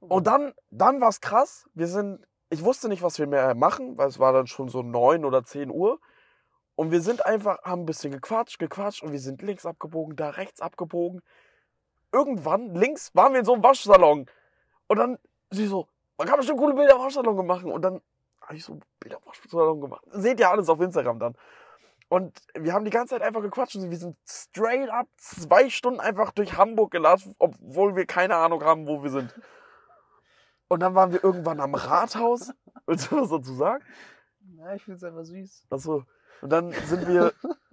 Und 0.00 0.26
dann, 0.26 0.52
dann 0.70 1.00
war 1.00 1.08
es 1.08 1.20
krass. 1.20 1.68
Wir 1.74 1.86
sind, 1.86 2.26
ich 2.50 2.64
wusste 2.64 2.88
nicht, 2.88 3.02
was 3.02 3.18
wir 3.18 3.26
mehr 3.26 3.54
machen, 3.54 3.96
weil 3.96 4.08
es 4.08 4.18
war 4.18 4.32
dann 4.32 4.48
schon 4.48 4.68
so 4.68 4.82
neun 4.82 5.24
oder 5.24 5.44
zehn 5.44 5.70
Uhr. 5.70 6.00
Und 6.74 6.90
wir 6.90 7.00
sind 7.00 7.24
einfach, 7.24 7.62
haben 7.62 7.82
ein 7.82 7.86
bisschen 7.86 8.12
gequatscht, 8.12 8.58
gequatscht 8.58 9.02
und 9.02 9.12
wir 9.12 9.20
sind 9.20 9.42
links 9.42 9.66
abgebogen, 9.66 10.16
da 10.16 10.30
rechts 10.30 10.60
abgebogen. 10.60 11.22
Irgendwann, 12.12 12.74
links, 12.74 13.14
waren 13.14 13.32
wir 13.32 13.40
in 13.40 13.44
so 13.44 13.54
einem 13.54 13.62
Waschsalon. 13.62 14.26
Und 14.88 14.96
dann, 14.96 15.18
sie 15.50 15.66
so, 15.66 15.88
man 16.18 16.28
kann 16.28 16.36
bestimmt 16.36 16.58
coole 16.58 16.74
Bilder 16.74 16.94
im 16.94 17.00
Waschsalon 17.00 17.46
machen. 17.46 17.72
Und 17.72 17.82
dann 17.82 18.00
habe 18.40 18.56
ich 18.56 18.64
so 18.64 18.78
Bilder 19.00 19.18
im 19.18 19.26
Waschsalon 19.26 19.80
gemacht. 19.80 20.04
Seht 20.10 20.40
ihr 20.40 20.50
alles 20.50 20.68
auf 20.68 20.80
Instagram 20.80 21.18
dann. 21.18 21.34
Und 22.08 22.42
wir 22.54 22.74
haben 22.74 22.84
die 22.84 22.90
ganze 22.90 23.14
Zeit 23.14 23.22
einfach 23.22 23.40
gequatscht 23.40 23.76
und 23.76 23.90
wir 23.90 23.96
sind 23.96 24.18
straight 24.28 24.90
up 24.90 25.06
zwei 25.16 25.70
Stunden 25.70 25.98
einfach 25.98 26.30
durch 26.32 26.58
Hamburg 26.58 26.90
gelatscht, 26.90 27.28
obwohl 27.38 27.96
wir 27.96 28.04
keine 28.04 28.36
Ahnung 28.36 28.62
haben, 28.62 28.86
wo 28.86 29.02
wir 29.02 29.08
sind. 29.08 29.34
Und 30.68 30.80
dann 30.80 30.94
waren 30.94 31.12
wir 31.12 31.24
irgendwann 31.24 31.58
am 31.58 31.74
Rathaus. 31.74 32.52
Willst 32.86 33.10
du 33.10 33.22
was 33.22 33.30
dazu 33.30 33.54
sagen? 33.54 33.82
Ja, 34.58 34.74
ich 34.74 34.82
finde 34.84 34.96
es 34.98 35.04
einfach 35.04 35.24
süß. 35.24 35.66
Achso. 35.70 36.04
Und 36.42 36.50
dann 36.50 36.72
sind 36.72 37.08
wir, 37.08 37.32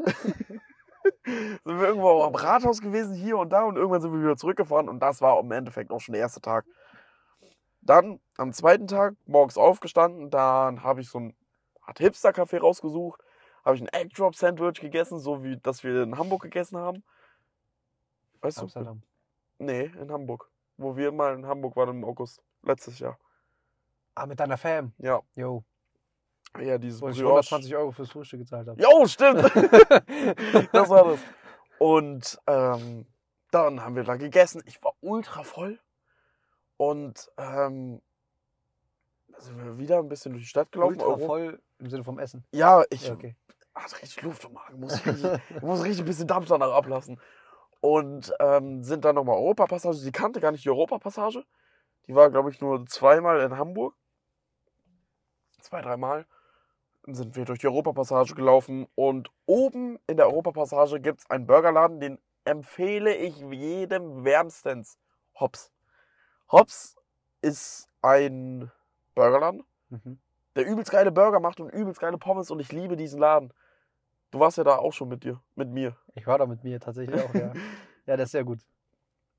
sind 1.25 1.79
wir 1.79 1.87
irgendwo 1.87 2.23
am 2.23 2.35
Rathaus 2.35 2.79
gewesen, 2.79 3.15
hier 3.15 3.37
und 3.37 3.49
da, 3.49 3.63
und 3.63 3.75
irgendwann 3.75 4.01
sind 4.01 4.13
wir 4.13 4.21
wieder 4.21 4.37
zurückgefahren 4.37 4.87
und 4.87 4.99
das 4.99 5.21
war 5.21 5.39
im 5.39 5.51
Endeffekt 5.51 5.91
auch 5.91 5.99
schon 5.99 6.13
der 6.13 6.21
erste 6.21 6.39
Tag. 6.39 6.65
Dann 7.89 8.19
am 8.37 8.53
zweiten 8.53 8.85
Tag 8.85 9.15
morgens 9.25 9.57
aufgestanden, 9.57 10.29
dann 10.29 10.83
habe 10.83 11.01
ich 11.01 11.09
so 11.09 11.19
ein 11.19 11.35
Art 11.81 11.97
Hipster-Café 11.97 12.59
rausgesucht, 12.59 13.19
habe 13.65 13.77
ich 13.77 13.81
ein 13.81 13.87
Egg 13.87 14.13
Drop 14.15 14.35
Sandwich 14.35 14.79
gegessen, 14.79 15.17
so 15.17 15.43
wie 15.43 15.57
das 15.57 15.83
wir 15.83 16.03
in 16.03 16.15
Hamburg 16.15 16.43
gegessen 16.43 16.77
haben. 16.77 17.03
Weißt 18.41 18.57
du? 18.57 18.61
Amsterdam. 18.61 19.01
Nee, 19.57 19.85
in 19.99 20.11
Hamburg. 20.11 20.51
Wo 20.77 20.95
wir 20.95 21.11
mal 21.11 21.33
in 21.33 21.47
Hamburg 21.47 21.75
waren 21.75 21.89
im 21.89 22.05
August. 22.05 22.43
Letztes 22.61 22.99
Jahr. 22.99 23.17
Ah, 24.13 24.27
mit 24.27 24.39
deiner 24.39 24.59
Fam. 24.59 24.93
Ja. 24.99 25.21
Jo. 25.33 25.63
Ja, 26.59 26.77
dieses 26.77 27.01
Wo 27.01 27.09
ich 27.09 27.17
Brioche. 27.17 27.39
120 27.39 27.75
Euro 27.75 27.91
fürs 27.91 28.11
Frühstück 28.11 28.41
gezahlt 28.41 28.67
habe. 28.67 28.79
Jo, 28.79 29.07
stimmt. 29.07 29.41
das 30.73 30.89
war 30.89 31.05
das. 31.05 31.19
Und 31.79 32.39
ähm, 32.45 33.07
dann 33.49 33.83
haben 33.83 33.95
wir 33.95 34.03
da 34.03 34.15
gegessen. 34.15 34.61
Ich 34.67 34.79
war 34.83 34.93
ultra 35.01 35.41
voll. 35.41 35.79
Und 36.79 37.29
ähm, 37.35 38.01
da 39.27 39.41
sind 39.41 39.61
wir 39.61 39.77
wieder 39.77 39.99
ein 39.99 40.07
bisschen 40.07 40.31
durch 40.31 40.45
die 40.45 40.49
Stadt 40.49 40.71
gelaufen. 40.71 41.01
Ultra 41.01 41.17
voll 41.17 41.61
im 41.77 41.89
Sinne 41.89 42.05
vom 42.05 42.19
Essen. 42.19 42.45
Ja, 42.53 42.85
ich 42.89 43.05
Ja, 43.05 43.13
okay. 43.13 43.35
hatte 43.75 44.01
richtig 44.01 44.21
Luft 44.21 44.45
im 44.45 44.53
Magen. 44.53 44.79
Muss 44.79 45.05
richtig, 45.05 45.25
ich 45.57 45.61
muss 45.61 45.83
richtig 45.83 45.99
ein 45.99 46.05
bisschen 46.05 46.27
Dampf 46.27 46.47
danach 46.47 46.71
ablassen. 46.71 47.19
Und 47.81 48.33
ähm, 48.39 48.81
sind 48.81 49.03
dann 49.03 49.15
nochmal 49.15 49.35
Europapassage. 49.35 49.97
Sie 49.97 50.13
kannte 50.13 50.39
gar 50.39 50.53
nicht 50.53 50.63
die 50.63 50.69
Europapassage. 50.69 51.43
Die 52.07 52.15
war, 52.15 52.29
glaube 52.29 52.49
ich, 52.49 52.61
nur 52.61 52.85
zweimal 52.85 53.41
in 53.41 53.57
Hamburg. 53.57 53.93
Zwei, 55.59 55.81
dreimal. 55.81 56.25
Dann 57.03 57.13
sind 57.13 57.35
wir 57.35 57.43
durch 57.43 57.59
die 57.59 57.67
Europapassage 57.67 58.35
gelaufen. 58.35 58.87
Und 58.95 59.31
oben 59.45 59.99
in 60.07 60.15
der 60.15 60.27
Europapassage 60.27 61.01
gibt 61.01 61.19
es 61.19 61.29
einen 61.29 61.45
Burgerladen, 61.45 61.99
den 61.99 62.19
empfehle 62.45 63.13
ich 63.13 63.35
jedem 63.37 64.23
wärmstens. 64.23 64.97
Hops. 65.37 65.73
Hops 66.51 66.95
ist 67.41 67.87
ein 68.01 68.71
Burgerladen 69.15 69.63
Mhm. 69.89 70.19
der 70.55 70.67
übelst 70.67 70.91
geile 70.91 71.11
Burger 71.11 71.39
macht 71.39 71.59
und 71.59 71.69
übelst 71.69 71.99
geile 71.99 72.17
Pommes 72.19 72.51
und 72.51 72.59
ich 72.59 72.71
liebe 72.71 72.95
diesen 72.95 73.19
Laden. 73.19 73.51
Du 74.31 74.39
warst 74.39 74.57
ja 74.57 74.63
da 74.63 74.75
auch 74.77 74.93
schon 74.93 75.09
mit 75.09 75.23
dir, 75.23 75.39
mit 75.55 75.69
mir. 75.69 75.95
Ich 76.13 76.27
war 76.27 76.37
da 76.37 76.45
mit 76.45 76.63
mir 76.63 76.79
tatsächlich 76.79 77.19
auch, 77.23 77.33
ja. 77.33 77.53
Ja, 78.05 78.17
das 78.17 78.25
ist 78.27 78.31
sehr 78.33 78.43
gut. 78.43 78.59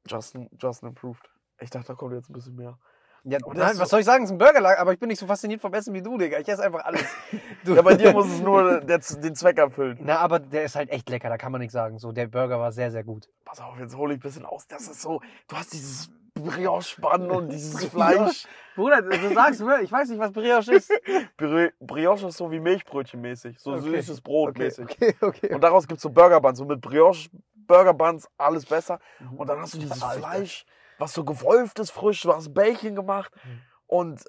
Justin, 0.07 0.49
Justin 0.61 0.89
improved. 0.91 1.29
Ich 1.61 1.71
dachte, 1.71 1.89
da 1.89 1.95
kommt 1.95 2.15
jetzt 2.15 2.31
ein 2.31 2.33
bisschen 2.33 2.55
mehr. 2.57 2.79
Ja, 3.25 3.39
der 3.39 3.53
nein, 3.55 3.69
was 3.71 3.77
so- 3.79 3.85
soll 3.87 4.01
ich 4.01 4.07
sagen? 4.07 4.25
Es 4.25 4.31
ist 4.31 4.35
ein 4.35 4.39
Burgerladen, 4.39 4.79
aber 4.79 4.93
ich 4.93 4.99
bin 4.99 5.09
nicht 5.09 5.19
so 5.19 5.27
fasziniert 5.27 5.61
vom 5.61 5.75
Essen 5.75 5.93
wie 5.93 6.03
du, 6.03 6.17
Digga. 6.19 6.39
Ich 6.39 6.49
esse 6.49 6.63
einfach 6.63 6.85
alles. 6.85 7.05
Du. 7.65 7.75
Ja, 7.75 7.83
bei 7.83 7.95
dir 7.95 8.13
muss 8.15 8.27
es 8.27 8.41
nur 8.41 8.81
der, 8.81 8.99
den 8.99 9.35
Zweck 9.37 9.59
erfüllen. 9.59 9.99
Na, 10.03 10.19
aber 10.19 10.39
der 10.39 10.65
ist 10.65 10.75
halt 10.77 10.89
echt 10.91 11.09
lecker, 11.11 11.29
da 11.29 11.37
kann 11.37 11.53
man 11.53 11.61
nichts 11.61 11.75
sagen. 11.75 11.99
So, 11.99 12.11
der 12.13 12.27
Burger 12.29 12.59
war 12.59 12.73
sehr, 12.73 12.91
sehr 12.91 13.05
gut. 13.05 13.29
Pass 13.45 13.61
auf, 13.61 13.79
jetzt 13.79 13.97
hole 13.97 14.15
ich 14.15 14.19
ein 14.19 14.23
bisschen 14.23 14.47
aus. 14.47 14.67
Das 14.67 14.89
ist 14.89 15.03
so, 15.03 15.21
du 15.49 15.57
hast 15.57 15.73
dieses 15.75 16.11
Brioche-Bann 16.41 17.31
und 17.31 17.49
dieses 17.53 17.85
Fleisch. 17.87 18.47
Bruder, 18.75 19.03
du 19.03 19.35
sagst 19.35 19.61
ich 19.61 19.93
weiß 19.93 20.09
nicht, 20.09 20.19
was 20.19 20.33
Brioche 20.33 20.75
ist. 20.75 20.91
Bri- 21.39 21.73
Brioche 21.81 22.29
ist 22.29 22.37
so 22.37 22.51
wie 22.51 22.61
Milchbrötchen 22.61 23.21
mäßig, 23.21 23.59
so 23.59 23.73
Okay. 23.73 23.91
süßes 24.01 24.21
Brot 24.21 24.51
Okay, 24.51 24.65
mäßig. 24.65 24.85
okay, 24.85 25.15
okay. 25.21 25.55
Und 25.55 25.61
daraus 25.63 25.87
gibt 25.87 25.99
es 25.99 26.03
so 26.03 26.11
Burgerbuns, 26.11 26.59
so 26.59 26.65
mit 26.65 26.81
Brioche, 26.81 27.29
Burgerbuns, 27.55 28.29
alles 28.39 28.67
besser. 28.67 28.99
Mhm. 29.19 29.37
Und 29.39 29.47
dann 29.49 29.59
hast 29.61 29.75
du 29.75 29.79
dieses 29.79 30.03
Alter. 30.03 30.19
Fleisch, 30.21 30.67
was 30.99 31.13
so 31.13 31.25
gewolft 31.25 31.79
ist, 31.79 31.91
frisch, 31.91 32.23
du 32.23 32.33
hast 32.35 32.53
Bacon 32.55 32.95
gemacht 32.95 33.33
Mhm. 33.45 33.61
und 33.87 34.25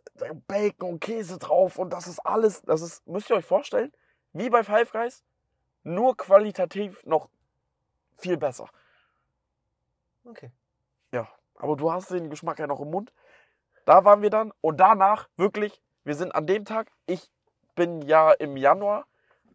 Bacon 0.48 0.90
und 0.92 1.00
Käse 1.00 1.38
drauf 1.38 1.78
und 1.78 1.92
das 1.94 2.08
ist 2.08 2.20
alles, 2.20 2.62
das 2.64 2.82
ist, 2.82 3.08
müsst 3.08 3.30
ihr 3.30 3.36
euch 3.38 3.46
vorstellen, 3.46 3.92
wie 4.34 4.50
bei 4.50 4.64
Five 4.64 4.92
Guys, 4.92 5.24
nur 5.84 6.16
qualitativ 6.18 7.04
noch 7.06 7.30
viel 8.18 8.38
besser. 8.38 8.68
Okay. 10.24 10.52
Aber 11.62 11.76
du 11.76 11.92
hast 11.92 12.10
den 12.10 12.32
Geschmack 12.32 12.58
ja 12.58 12.66
noch 12.66 12.80
im 12.80 12.90
Mund. 12.90 13.14
Da 13.86 14.04
waren 14.04 14.24
wir 14.24 14.32
dann 14.32 14.52
und 14.62 14.80
danach 14.80 15.30
wirklich, 15.38 15.80
wir 16.04 16.16
sind 16.16 16.34
an 16.34 16.48
dem 16.48 16.66
Tag, 16.66 16.92
ich 17.06 17.30
bin 17.76 18.02
ja 18.02 18.32
im 18.32 18.58
Januar 18.58 19.06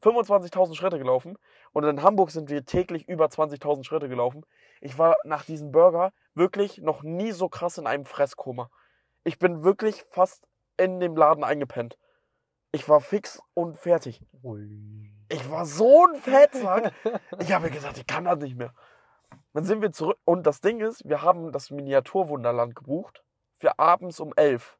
25.000 0.02 0.76
Schritte 0.76 0.98
gelaufen 0.98 1.36
und 1.72 1.82
in 1.82 2.04
Hamburg 2.04 2.30
sind 2.30 2.48
wir 2.48 2.64
täglich 2.64 3.08
über 3.08 3.26
20.000 3.26 3.82
Schritte 3.82 4.08
gelaufen. 4.08 4.46
Ich 4.80 4.98
war 4.98 5.16
nach 5.24 5.44
diesem 5.44 5.72
Burger 5.72 6.12
wirklich 6.34 6.78
noch 6.78 7.02
nie 7.02 7.32
so 7.32 7.48
krass 7.48 7.76
in 7.76 7.88
einem 7.88 8.04
Fresskoma. 8.04 8.70
Ich 9.24 9.40
bin 9.40 9.64
wirklich 9.64 10.04
fast 10.04 10.46
in 10.76 11.00
dem 11.00 11.16
Laden 11.16 11.42
eingepennt. 11.42 11.98
Ich 12.70 12.88
war 12.88 13.00
fix 13.00 13.42
und 13.54 13.76
fertig. 13.76 14.22
Ui. 14.44 15.10
Ich 15.28 15.50
war 15.50 15.66
so 15.66 16.06
ein 16.06 16.20
Fettsack. 16.20 16.92
Ich 17.40 17.52
habe 17.52 17.64
mir 17.64 17.72
gesagt, 17.72 17.98
ich 17.98 18.06
kann 18.06 18.26
das 18.26 18.38
nicht 18.38 18.56
mehr. 18.56 18.72
Dann 19.56 19.64
sind 19.64 19.80
wir 19.80 19.90
zurück. 19.90 20.18
Und 20.26 20.46
das 20.46 20.60
Ding 20.60 20.80
ist, 20.80 21.08
wir 21.08 21.22
haben 21.22 21.50
das 21.50 21.70
Miniaturwunderland 21.70 22.76
gebucht 22.76 23.24
für 23.56 23.78
abends 23.78 24.20
um 24.20 24.34
11. 24.36 24.76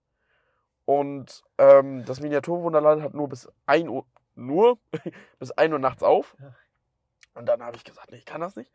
Und 0.84 1.44
ähm, 1.56 2.04
das 2.04 2.20
Miniaturwunderland 2.20 3.00
hat 3.00 3.14
nur 3.14 3.26
bis 3.26 3.48
1 3.64 3.88
Uhr, 3.88 4.04
nur 4.34 4.76
bis 5.38 5.50
1 5.52 5.72
Uhr 5.72 5.78
nachts 5.78 6.02
auf. 6.02 6.36
Und 7.32 7.46
dann 7.46 7.62
habe 7.62 7.78
ich 7.78 7.84
gesagt, 7.84 8.10
nee, 8.10 8.18
ich 8.18 8.26
kann 8.26 8.42
das 8.42 8.54
nicht. 8.54 8.70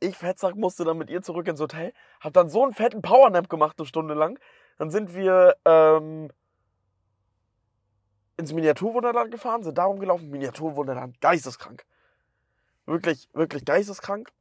Ich, 0.00 0.16
Fettsack, 0.16 0.56
musste 0.56 0.84
dann 0.84 0.96
mit 0.96 1.10
ihr 1.10 1.20
zurück 1.20 1.46
ins 1.46 1.60
Hotel. 1.60 1.92
Hab 2.20 2.32
dann 2.32 2.48
so 2.48 2.62
einen 2.62 2.72
fetten 2.72 3.02
Powernap 3.02 3.50
gemacht, 3.50 3.78
eine 3.78 3.86
Stunde 3.86 4.14
lang. 4.14 4.38
Dann 4.78 4.90
sind 4.90 5.14
wir 5.14 5.58
ähm, 5.66 6.30
ins 8.38 8.54
Miniaturwunderland 8.54 9.30
gefahren, 9.30 9.64
sind 9.64 9.76
darum 9.76 10.00
gelaufen. 10.00 10.30
Miniaturwunderland, 10.30 11.20
geisteskrank. 11.20 11.84
Wirklich, 12.86 13.28
wirklich 13.34 13.66
geisteskrank. 13.66 14.32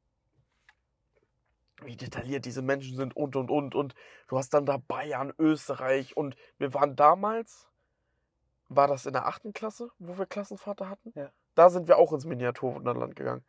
Wie 1.83 1.95
detailliert 1.95 2.45
diese 2.45 2.61
Menschen 2.61 2.95
sind 2.95 3.15
und 3.15 3.35
und 3.35 3.49
und. 3.49 3.75
Und 3.75 3.95
du 4.27 4.37
hast 4.37 4.53
dann 4.53 4.65
da 4.65 4.77
Bayern, 4.77 5.33
Österreich 5.37 6.15
und 6.15 6.35
wir 6.57 6.73
waren 6.73 6.95
damals, 6.95 7.67
war 8.69 8.87
das 8.87 9.05
in 9.05 9.13
der 9.13 9.27
achten 9.27 9.53
Klasse, 9.53 9.89
wo 9.99 10.17
wir 10.17 10.25
Klassenvater 10.25 10.89
hatten? 10.89 11.11
Ja. 11.15 11.31
Da 11.55 11.69
sind 11.69 11.87
wir 11.87 11.97
auch 11.97 12.13
ins 12.13 12.25
Miniaturwunderland 12.25 13.15
gegangen. 13.15 13.43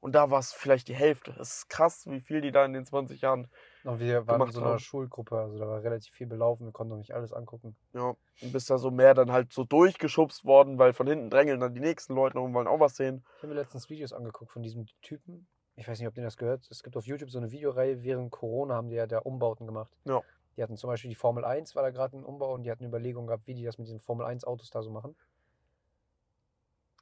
Und 0.00 0.14
da 0.14 0.30
war 0.30 0.38
es 0.38 0.52
vielleicht 0.52 0.88
die 0.88 0.94
Hälfte. 0.94 1.34
Es 1.40 1.56
ist 1.56 1.68
krass, 1.68 2.06
wie 2.06 2.20
viel 2.20 2.40
die 2.40 2.52
da 2.52 2.64
in 2.64 2.72
den 2.72 2.84
20 2.84 3.22
Jahren 3.22 3.48
Und 3.82 3.98
wir 3.98 4.26
waren 4.26 4.42
in 4.42 4.52
so 4.52 4.60
einer 4.60 4.72
haben. 4.72 4.78
Schulgruppe, 4.78 5.38
also 5.38 5.58
da 5.58 5.66
war 5.66 5.82
relativ 5.82 6.14
viel 6.14 6.26
belaufen, 6.26 6.66
wir 6.66 6.72
konnten 6.72 6.90
noch 6.90 6.98
nicht 6.98 7.14
alles 7.14 7.32
angucken. 7.32 7.76
Ja, 7.92 8.14
und 8.42 8.52
bist 8.52 8.68
da 8.68 8.78
so 8.78 8.90
mehr 8.90 9.14
dann 9.14 9.32
halt 9.32 9.52
so 9.52 9.64
durchgeschubst 9.64 10.44
worden, 10.44 10.78
weil 10.78 10.92
von 10.92 11.06
hinten 11.06 11.30
drängeln 11.30 11.60
dann 11.60 11.74
die 11.74 11.80
nächsten 11.80 12.14
Leute 12.14 12.38
und 12.38 12.52
wollen 12.54 12.68
auch 12.68 12.78
was 12.78 12.96
sehen. 12.96 13.24
Ich 13.36 13.42
habe 13.42 13.54
mir 13.54 13.60
letztens 13.60 13.88
Videos 13.88 14.12
angeguckt 14.12 14.52
von 14.52 14.62
diesem 14.62 14.86
Typen. 15.02 15.48
Ich 15.76 15.86
weiß 15.86 15.98
nicht, 15.98 16.08
ob 16.08 16.16
ihr 16.16 16.22
das 16.24 16.36
gehört. 16.38 16.66
Es 16.70 16.82
gibt 16.82 16.96
auf 16.96 17.06
YouTube 17.06 17.30
so 17.30 17.38
eine 17.38 17.50
Videoreihe, 17.50 18.02
während 18.02 18.30
Corona 18.30 18.74
haben 18.74 18.88
die 18.88 18.96
ja 18.96 19.06
da 19.06 19.18
Umbauten 19.18 19.66
gemacht. 19.66 19.94
Ja. 20.04 20.22
Die 20.56 20.62
hatten 20.62 20.76
zum 20.78 20.88
Beispiel 20.88 21.10
die 21.10 21.14
Formel 21.14 21.44
1, 21.44 21.74
war 21.76 21.82
da 21.82 21.90
gerade 21.90 22.16
ein 22.16 22.24
Umbau 22.24 22.54
und 22.54 22.62
die 22.62 22.70
hatten 22.70 22.84
Überlegungen 22.84 23.26
gehabt, 23.26 23.46
wie 23.46 23.54
die 23.54 23.64
das 23.64 23.76
mit 23.76 23.86
diesen 23.86 24.00
Formel 24.00 24.24
1 24.24 24.44
Autos 24.44 24.70
da 24.70 24.82
so 24.82 24.90
machen. 24.90 25.14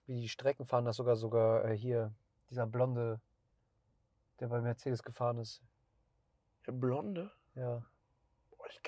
Wie 0.07 0.21
die 0.21 0.29
Strecken 0.29 0.67
fahren, 0.67 0.85
das 0.85 0.97
sogar 0.97 1.15
sogar 1.17 1.65
äh, 1.65 1.77
hier, 1.77 2.13
dieser 2.51 2.67
Blonde, 2.67 3.21
der 4.41 4.49
bei 4.49 4.61
Mercedes 4.61 5.05
gefahren 5.05 5.39
ist. 5.39 5.63
Der 6.67 6.73
Blonde? 6.73 7.31
Ja. 7.55 7.85
Boah, 8.51 8.67
ich 8.69 8.81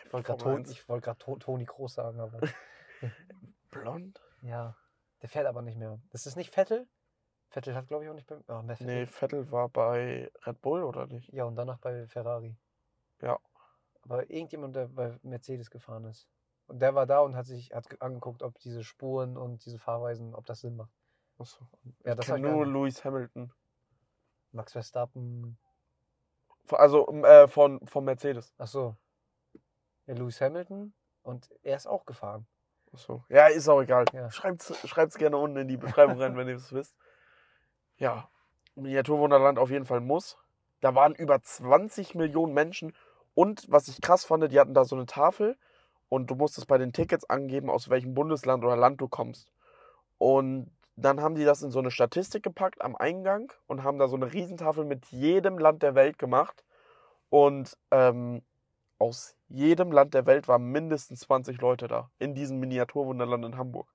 Ich 0.70 0.88
wollte 0.88 1.04
gerade 1.04 1.16
grad 1.16 1.18
To- 1.20 1.36
Toni 1.38 1.64
Groß 1.64 1.94
sagen, 1.94 2.18
aber. 2.18 2.40
Blond? 3.70 4.20
ja. 4.42 4.76
Der 5.22 5.30
fährt 5.30 5.46
aber 5.46 5.62
nicht 5.62 5.78
mehr. 5.78 5.98
Das 6.10 6.26
ist 6.26 6.36
nicht 6.36 6.52
Vettel. 6.52 6.86
Vettel 7.56 7.74
hat, 7.74 7.88
glaube 7.88 8.04
ich, 8.04 8.10
auch 8.10 8.14
nicht 8.14 8.26
beim. 8.26 8.44
Ah, 8.48 8.60
mehr 8.60 8.76
Vettel. 8.76 8.94
Nee, 8.94 9.06
Vettel 9.06 9.50
war 9.50 9.70
bei 9.70 10.30
Red 10.44 10.60
Bull 10.60 10.84
oder 10.84 11.06
nicht? 11.06 11.32
Ja, 11.32 11.44
und 11.44 11.56
danach 11.56 11.78
bei 11.78 12.06
Ferrari. 12.06 12.54
Ja. 13.22 13.38
Aber 14.02 14.28
irgendjemand, 14.28 14.76
der 14.76 14.88
bei 14.88 15.18
Mercedes 15.22 15.70
gefahren 15.70 16.04
ist. 16.04 16.28
Und 16.66 16.80
der 16.80 16.94
war 16.94 17.06
da 17.06 17.20
und 17.20 17.34
hat 17.34 17.46
sich 17.46 17.72
hat 17.72 17.88
ge- 17.88 17.98
angeguckt, 18.00 18.42
ob 18.42 18.58
diese 18.58 18.84
Spuren 18.84 19.38
und 19.38 19.64
diese 19.64 19.78
Fahrweisen, 19.78 20.34
ob 20.34 20.44
das 20.44 20.60
Sinn 20.60 20.76
macht. 20.76 20.92
Achso. 21.38 21.64
Ja, 22.04 22.12
ich 22.12 22.16
das 22.18 22.26
kenne 22.26 22.46
war 22.46 22.54
nur. 22.56 22.66
Lewis 22.66 23.02
Hamilton. 23.02 23.50
Max 24.52 24.72
Verstappen. 24.72 25.56
Also 26.70 27.08
äh, 27.24 27.48
von, 27.48 27.80
von 27.86 28.04
Mercedes. 28.04 28.52
Ach 28.58 28.66
so. 28.66 28.96
Ja, 30.04 30.14
Lewis 30.14 30.42
Hamilton. 30.42 30.92
Und 31.22 31.50
er 31.62 31.76
ist 31.76 31.86
auch 31.86 32.04
gefahren. 32.04 32.46
Achso. 32.92 33.24
Ja, 33.30 33.46
ist 33.46 33.66
auch 33.66 33.80
egal. 33.80 34.04
Ja. 34.12 34.30
Schreibt's, 34.30 34.76
schreibt's 34.86 35.16
gerne 35.16 35.38
unten 35.38 35.56
in 35.56 35.68
die 35.68 35.78
Beschreibung 35.78 36.20
rein, 36.20 36.36
wenn 36.36 36.48
ihr 36.48 36.56
es 36.56 36.70
wisst. 36.72 36.94
Ja, 37.98 38.28
Miniaturwunderland 38.74 39.58
auf 39.58 39.70
jeden 39.70 39.86
Fall 39.86 40.00
muss. 40.00 40.36
Da 40.80 40.94
waren 40.94 41.14
über 41.14 41.42
20 41.42 42.14
Millionen 42.14 42.52
Menschen. 42.52 42.94
Und 43.34 43.70
was 43.70 43.88
ich 43.88 44.00
krass 44.00 44.24
fand, 44.24 44.50
die 44.50 44.60
hatten 44.60 44.74
da 44.74 44.84
so 44.84 44.96
eine 44.96 45.06
Tafel 45.06 45.56
und 46.08 46.30
du 46.30 46.34
musstest 46.34 46.66
bei 46.66 46.78
den 46.78 46.92
Tickets 46.92 47.28
angeben, 47.28 47.70
aus 47.70 47.88
welchem 47.88 48.14
Bundesland 48.14 48.64
oder 48.64 48.76
Land 48.76 49.00
du 49.00 49.08
kommst. 49.08 49.50
Und 50.18 50.70
dann 50.96 51.20
haben 51.20 51.34
die 51.34 51.44
das 51.44 51.62
in 51.62 51.70
so 51.70 51.78
eine 51.78 51.90
Statistik 51.90 52.42
gepackt 52.42 52.80
am 52.80 52.96
Eingang 52.96 53.52
und 53.66 53.82
haben 53.82 53.98
da 53.98 54.08
so 54.08 54.16
eine 54.16 54.32
Riesentafel 54.32 54.84
mit 54.84 55.06
jedem 55.06 55.58
Land 55.58 55.82
der 55.82 55.94
Welt 55.94 56.18
gemacht. 56.18 56.64
Und 57.28 57.76
ähm, 57.90 58.42
aus 58.98 59.36
jedem 59.48 59.92
Land 59.92 60.14
der 60.14 60.24
Welt 60.26 60.48
waren 60.48 60.64
mindestens 60.70 61.20
20 61.20 61.60
Leute 61.60 61.88
da 61.88 62.10
in 62.18 62.34
diesem 62.34 62.58
Miniaturwunderland 62.60 63.44
in 63.44 63.58
Hamburg. 63.58 63.92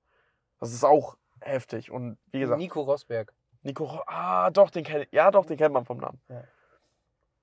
Das 0.60 0.72
ist 0.72 0.84
auch 0.84 1.16
heftig. 1.40 1.90
Und 1.90 2.18
wie 2.30 2.40
gesagt, 2.40 2.60
Nico 2.60 2.82
Rosberg. 2.82 3.32
Nico, 3.62 3.84
Ro- 3.84 4.02
ah, 4.06 4.50
doch, 4.50 4.70
den 4.70 4.84
kennt, 4.84 5.08
ja, 5.12 5.30
doch, 5.30 5.44
den 5.46 5.56
kennt 5.56 5.72
man 5.74 5.84
vom 5.84 5.98
Namen. 5.98 6.20
Ja. 6.28 6.42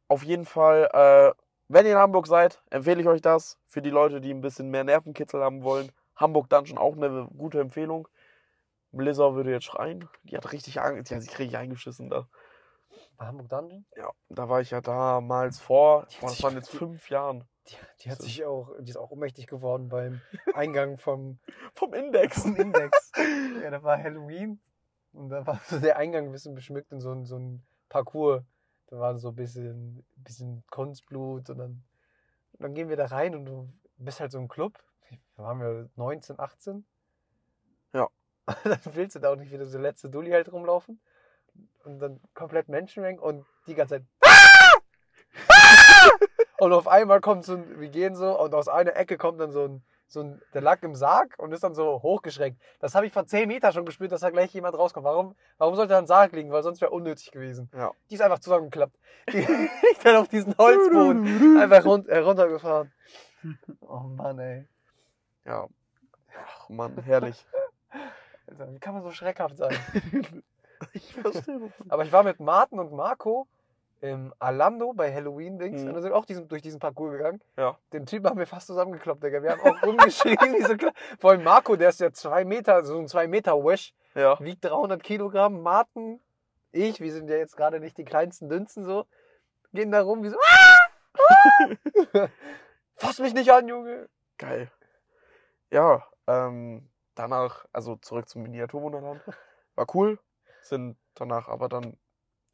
Auf 0.08 0.24
jeden 0.24 0.46
Fall, 0.46 0.90
äh, 0.92 1.34
wenn 1.68 1.86
ihr 1.86 1.94
in 1.94 1.98
Hamburg 1.98 2.28
seid, 2.28 2.62
empfehle 2.72 3.02
ich 3.02 3.08
euch 3.08 3.22
das. 3.22 3.58
Für 3.68 3.82
die 3.82 3.90
Leute, 3.92 4.20
die 4.22 4.34
ein 4.34 4.42
bisschen 4.42 4.70
mehr 4.70 4.84
Nervenkitzel 4.84 5.42
haben 5.44 5.64
wollen. 5.64 5.92
Hamburg 6.16 6.50
Dungeon 6.50 6.78
auch 6.78 6.96
eine 6.98 7.28
gute 7.38 7.60
Empfehlung. 7.62 8.08
Blizzard 8.92 9.36
würde 9.36 9.52
jetzt 9.52 9.66
schreien. 9.66 10.10
Die 10.24 10.36
hat 10.36 10.52
richtig, 10.52 10.82
Angst, 10.82 11.10
die 11.12 11.16
hat 11.16 11.22
sich 11.22 11.38
richtig 11.38 11.58
eingeschissen 11.58 12.10
da. 12.10 12.28
Bei 13.18 13.28
Hamburg 13.28 13.50
Dungeon? 13.50 13.86
Ja, 13.96 14.10
da 14.30 14.50
war 14.50 14.62
ich 14.62 14.72
ja 14.72 14.82
damals 14.82 15.60
vor, 15.60 16.08
boah, 16.20 16.28
das 16.30 16.42
waren 16.42 16.56
jetzt 16.56 16.72
fünf 16.72 17.10
Jahren. 17.10 17.46
Die, 17.68 17.76
die 18.02 18.12
hat 18.12 18.20
sich 18.22 18.44
auch, 18.46 18.72
die 18.80 18.90
ist 18.90 18.98
auch 18.98 19.12
ohnmächtig 19.12 19.46
geworden 19.46 19.90
beim 19.90 20.22
Eingang 20.56 20.98
vom, 20.98 21.38
Vom 21.76 21.94
Index. 21.94 22.42
vom 22.42 22.56
Index. 22.56 23.12
ja, 23.64 23.70
da 23.70 23.84
war 23.84 24.02
Halloween 24.02 24.60
und 25.20 25.30
da 25.30 25.46
war 25.46 25.60
so 25.68 25.80
der 25.80 25.98
Eingang 25.98 26.26
ein 26.26 26.32
bisschen 26.32 26.56
beschmückt 26.56 26.92
in 26.94 27.02
so 27.02 27.12
ein, 27.12 27.26
so 27.26 27.38
ein 27.38 27.62
Parcours. 27.90 28.42
Da 28.88 29.00
war 29.00 29.20
so 29.20 29.30
ein 29.30 29.36
bisschen, 29.36 30.06
bisschen 30.16 30.64
Kunstblut 30.72 31.50
und 31.50 31.58
dann, 31.58 31.84
und 32.54 32.62
dann 32.62 32.74
gehen 32.74 32.90
wir 32.90 32.96
da 32.96 33.06
rein 33.06 33.36
und 33.36 33.46
du 33.46 33.68
bist 33.98 34.22
halt 34.22 34.32
so 34.32 34.40
ein 34.40 34.48
Club. 34.48 34.82
Da 35.36 35.44
waren 35.44 35.60
wir 35.60 35.90
19, 35.98 36.40
18. 36.40 36.86
Ja. 37.94 38.08
dann 38.64 38.80
willst 38.94 39.16
du 39.16 39.20
da 39.20 39.34
auch 39.34 39.36
nicht 39.36 39.52
wieder 39.52 39.66
so 39.66 39.78
letzte 39.78 40.10
Dulli 40.10 40.32
halt 40.32 40.52
rumlaufen. 40.52 41.02
Und 41.84 42.00
dann 42.00 42.22
komplett 42.34 42.70
Menschenmengen 42.70 43.20
und 43.20 43.46
die 43.68 43.76
ganze 43.76 43.96
Zeit. 43.96 44.06
Und 46.60 46.74
auf 46.74 46.88
einmal 46.88 47.22
kommt 47.22 47.46
so 47.46 47.54
ein, 47.54 47.80
wir 47.80 47.88
gehen 47.88 48.16
so 48.16 48.38
und 48.38 48.54
aus 48.54 48.68
einer 48.68 48.98
Ecke 48.98 49.18
kommt 49.18 49.40
dann 49.40 49.54
so 49.54 49.64
ein, 49.64 49.84
so 50.10 50.22
ein, 50.22 50.42
der 50.56 50.62
lag 50.62 50.82
im 50.82 50.96
Sarg 50.96 51.36
und 51.38 51.54
ist 51.54 51.64
dann 51.64 51.76
so 51.76 52.02
hochgeschreckt. 52.02 52.60
Das 52.80 52.96
habe 52.96 53.06
ich 53.06 53.14
vor 53.14 53.28
10 53.28 53.48
Meter 53.48 53.72
schon 53.72 53.86
gespürt, 53.86 54.12
dass 54.12 54.22
da 54.22 54.32
gleich 54.32 54.52
jemand 54.54 54.76
rauskommt. 54.76 55.06
Warum, 55.06 55.36
warum 55.60 55.76
sollte 55.76 55.94
da 55.94 56.00
ein 56.00 56.08
Sarg 56.08 56.34
liegen? 56.34 56.52
Weil 56.52 56.64
sonst 56.64 56.82
wäre 56.82 56.92
unnötig 56.92 57.32
gewesen. 57.32 57.70
Ja. 57.76 57.92
Die 58.10 58.16
ist 58.16 58.22
einfach 58.22 58.40
zusammengeklappt. 58.40 58.98
Die 59.32 59.38
liegt 59.88 60.04
dann 60.04 60.16
auf 60.16 60.28
diesen 60.28 60.58
Holzboden. 60.58 61.58
Einfach 61.62 61.86
run 61.86 62.06
äh, 62.08 62.18
runtergefahren. 62.20 62.92
Oh 63.80 64.00
Mann, 64.00 64.38
ey. 64.40 64.68
Ja. 65.46 65.68
Ach 66.44 66.68
Mann, 66.68 66.98
herrlich. 67.04 67.46
Alter, 68.48 68.74
wie 68.74 68.80
kann 68.80 68.94
man 68.94 69.04
so 69.04 69.12
schreckhaft 69.12 69.56
sein? 69.56 69.74
ich 70.92 71.14
verstehe 71.14 71.60
das. 71.60 71.72
Aber 71.90 72.04
ich 72.04 72.12
war 72.12 72.24
mit 72.24 72.42
Martin 72.42 72.80
und 72.80 72.92
Marco 72.92 73.48
im 74.02 74.34
Alando 74.40 74.94
bei 74.94 75.14
Halloween-Dings 75.14 75.82
Mhm. 75.82 75.88
und 75.90 75.96
wir 75.96 76.02
sind 76.02 76.14
auch 76.14 76.26
diesen, 76.26 76.48
durch 76.48 76.62
diesen 76.62 76.80
Parcours 76.80 77.12
gegangen. 77.12 77.42
Ja. 77.58 77.78
Den 77.94 78.06
Typen 78.06 78.28
haben 78.30 78.40
wir 78.40 78.48
fast 78.48 78.68
zusammengekloppt, 78.68 79.24
Digga. 79.24 79.44
Wir 79.44 79.52
haben 79.52 79.62
auch 79.62 79.84
rumgeschrien. 79.84 80.38
wie 80.58 80.64
so 80.64 80.74
kle- 80.74 80.94
Vor 81.20 81.32
allem 81.32 81.44
Marco, 81.44 81.76
der 81.76 81.90
ist 81.90 82.00
ja 82.00 82.12
zwei 82.12 82.46
Meter, 82.46 82.84
so 82.86 82.98
ein 82.98 83.08
zwei 83.08 83.28
Meter 83.28 83.54
Wash, 83.64 83.94
Ja. 84.16 84.40
wiegt 84.40 84.64
300 84.66 85.04
Kilogramm. 85.04 85.62
Martin, 85.62 86.22
ich, 86.72 87.00
wir 87.02 87.12
sind 87.12 87.30
ja 87.30 87.38
jetzt 87.38 87.58
gerade 87.58 87.80
nicht 87.80 87.98
die 87.98 88.06
kleinsten 88.06 88.48
Dünsten 88.48 88.86
so, 88.86 89.06
gehen 89.74 89.92
da 89.92 90.02
rum 90.02 90.24
wie 90.24 90.30
so. 90.30 90.38
Ah! 90.38 90.80
Fass 92.96 93.20
mich 93.20 93.34
nicht 93.34 93.52
an, 93.52 93.68
Junge. 93.68 94.10
Geil. 94.38 94.72
Ja, 95.72 96.06
ähm, 96.28 96.90
danach, 97.16 97.66
also 97.74 97.96
zurück 97.98 98.28
zum 98.30 98.44
Miniaturwunderland. 98.44 99.22
War 99.76 99.88
cool. 99.94 100.20
Sind 100.62 100.98
danach 101.16 101.48
aber 101.48 101.70
dann 101.70 101.98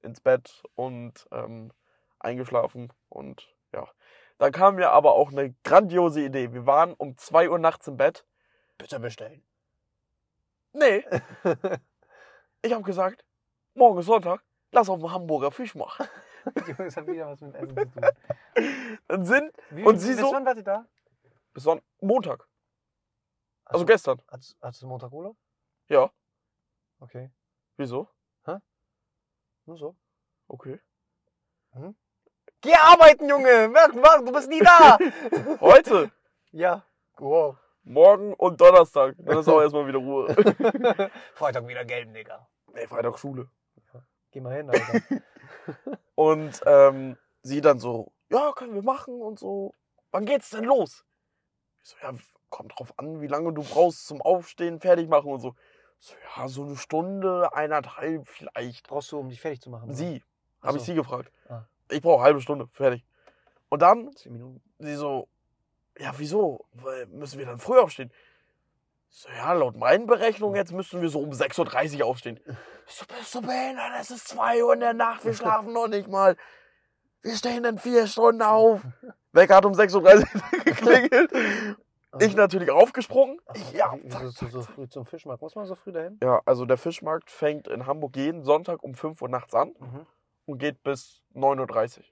ins 0.05 0.21
Bett 0.21 0.63
und 0.75 1.27
ähm, 1.31 1.71
eingeschlafen. 2.19 2.93
Und 3.09 3.53
ja. 3.73 3.87
Dann 4.37 4.51
kam 4.51 4.75
mir 4.75 4.91
aber 4.91 5.13
auch 5.13 5.31
eine 5.31 5.53
grandiose 5.63 6.21
Idee. 6.23 6.53
Wir 6.53 6.65
waren 6.65 6.93
um 6.93 7.17
2 7.17 7.49
Uhr 7.49 7.59
nachts 7.59 7.87
im 7.87 7.97
Bett. 7.97 8.25
Bitte 8.77 8.99
bestellen. 8.99 9.43
Nee, 10.73 11.05
ich 12.61 12.73
habe 12.73 12.83
gesagt, 12.83 13.23
morgen 13.75 13.97
ist 13.99 14.07
Sonntag, 14.07 14.43
lass 14.71 14.89
auf 14.89 14.99
den 14.99 15.09
Hamburger 15.11 15.51
Fisch 15.51 15.73
machen. 15.75 16.05
Junge, 16.67 16.75
das 16.85 16.97
hat 16.97 17.07
wieder 17.07 17.27
was 17.27 17.39
mit 17.39 17.55
Essen 17.55 17.75
zu 17.77 17.85
tun. 17.85 18.05
Dann 19.07 19.23
sind 19.25 19.53
Wie, 19.69 19.83
Und 19.83 19.97
sie 19.99 20.11
bis 20.11 20.19
so- 20.19 20.33
wann 20.33 20.45
wart 20.45 20.57
ihr 20.57 20.63
da? 20.63 20.85
bis 21.53 21.63
Son 21.63 21.81
Montag, 22.01 22.45
also 23.63 23.85
du- 23.85 23.91
gestern. 23.93 24.21
Hattest, 24.29 24.57
hattest 24.61 24.81
du 24.81 24.87
Montag 24.87 25.11
Urlaub? 25.13 25.37
Ja, 25.87 26.11
Okay. 26.99 27.31
wieso? 27.77 28.09
Nur 29.65 29.77
so. 29.77 29.95
Okay. 30.47 30.79
Geh 32.61 32.73
arbeiten, 32.73 33.27
Junge! 33.27 33.71
Du 34.23 34.31
bist 34.31 34.49
nie 34.49 34.59
da! 34.59 34.97
Heute, 35.59 36.11
ja. 36.51 36.85
Wow. 37.17 37.57
morgen 37.83 38.33
und 38.33 38.59
Donnerstag. 38.59 39.15
Dann 39.19 39.39
ist 39.39 39.47
auch 39.47 39.61
erstmal 39.61 39.87
wieder 39.87 39.99
Ruhe. 39.99 40.35
Freitag 41.33 41.67
wieder 41.67 41.85
gelben, 41.85 42.13
Digga. 42.13 42.47
Nee, 42.73 42.87
Freitag 42.87 43.17
Schule. 43.19 43.49
Geh 44.31 44.41
mal 44.41 44.55
hin, 44.55 44.69
Alter. 44.69 45.01
Und 46.15 46.61
ähm, 46.65 47.17
sie 47.41 47.61
dann 47.61 47.79
so, 47.79 48.11
ja, 48.29 48.51
können 48.53 48.73
wir 48.73 48.83
machen 48.83 49.21
und 49.21 49.39
so. 49.39 49.73
Wann 50.11 50.25
geht's 50.25 50.49
denn 50.49 50.65
los? 50.65 51.05
Ich 51.83 51.91
so, 51.91 51.97
ja, 52.01 52.13
kommt 52.49 52.77
drauf 52.77 52.93
an, 52.97 53.21
wie 53.21 53.27
lange 53.27 53.53
du 53.53 53.63
brauchst 53.63 54.05
zum 54.07 54.21
Aufstehen, 54.21 54.79
fertig 54.79 55.07
machen 55.07 55.31
und 55.31 55.39
so. 55.39 55.55
So, 56.05 56.13
ja, 56.37 56.47
so 56.47 56.63
eine 56.63 56.77
Stunde, 56.77 57.51
eineinhalb 57.51 58.27
vielleicht. 58.27 58.87
Brauchst 58.87 59.11
du, 59.11 59.17
um 59.17 59.27
dich 59.29 59.41
fertig 59.41 59.59
zu 59.61 59.71
machen? 59.71 59.85
oder? 59.85 59.95
Sie, 59.95 60.21
habe 60.61 60.77
ich 60.77 60.83
sie 60.83 60.93
gefragt. 60.93 61.31
Ah. 61.49 61.63
Ich 61.89 61.99
brauche 61.99 62.21
halbe 62.21 62.41
Stunde, 62.41 62.67
fertig. 62.73 63.03
Und 63.69 63.81
dann, 63.81 64.15
Zehn 64.15 64.33
Minuten. 64.33 64.61
sie 64.77 64.93
so, 64.93 65.27
ja, 65.97 66.13
wieso? 66.17 66.67
Weil 66.73 67.07
müssen 67.07 67.39
wir 67.39 67.47
dann 67.47 67.57
früh 67.57 67.79
aufstehen? 67.79 68.11
So, 69.09 69.29
ja, 69.29 69.53
laut 69.53 69.77
meinen 69.77 70.05
Berechnungen 70.05 70.55
jetzt 70.55 70.71
müssten 70.73 71.01
wir 71.01 71.09
so 71.09 71.21
um 71.21 71.31
6.30 71.31 72.01
Uhr 72.01 72.05
aufstehen. 72.05 72.39
Ich 72.85 72.93
so, 72.93 73.05
bist 73.07 73.33
du 73.33 73.41
behindert? 73.41 73.93
Es 73.99 74.11
ist 74.11 74.27
2 74.27 74.63
Uhr 74.63 74.73
in 74.75 74.81
der 74.81 74.93
Nacht, 74.93 75.25
wir 75.25 75.33
schlafen 75.33 75.73
noch 75.73 75.87
nicht 75.87 76.07
mal. 76.07 76.37
Wir 77.23 77.35
stehen 77.35 77.65
in 77.65 77.79
vier 77.79 78.05
Stunden 78.05 78.43
auf. 78.43 78.81
Wecker 79.31 79.55
hat 79.55 79.65
um 79.65 79.73
6.30 79.73 79.95
Uhr 79.95 80.59
geklingelt. 80.65 81.31
Ich 82.19 82.35
natürlich 82.35 82.71
aufgesprungen. 82.71 83.39
Ach, 83.45 83.73
ja, 83.73 83.97
so, 84.07 84.47
so 84.47 84.61
früh 84.61 84.87
zum 84.87 85.05
Fischmarkt? 85.05 85.41
Muss 85.41 85.55
man 85.55 85.65
so 85.65 85.75
früh 85.75 85.91
dahin? 85.91 86.17
ja, 86.23 86.41
also 86.45 86.65
der 86.65 86.77
Fischmarkt 86.77 87.29
fängt 87.29 87.67
in 87.67 87.85
Hamburg 87.85 88.15
jeden 88.15 88.43
Sonntag 88.43 88.83
um 88.83 88.95
5 88.95 89.21
Uhr 89.21 89.29
nachts 89.29 89.53
an 89.53 89.73
Mhm. 89.79 90.05
und 90.45 90.57
geht 90.59 90.81
bis 90.83 91.21
9.30 91.33 91.99
Uhr. 91.99 92.05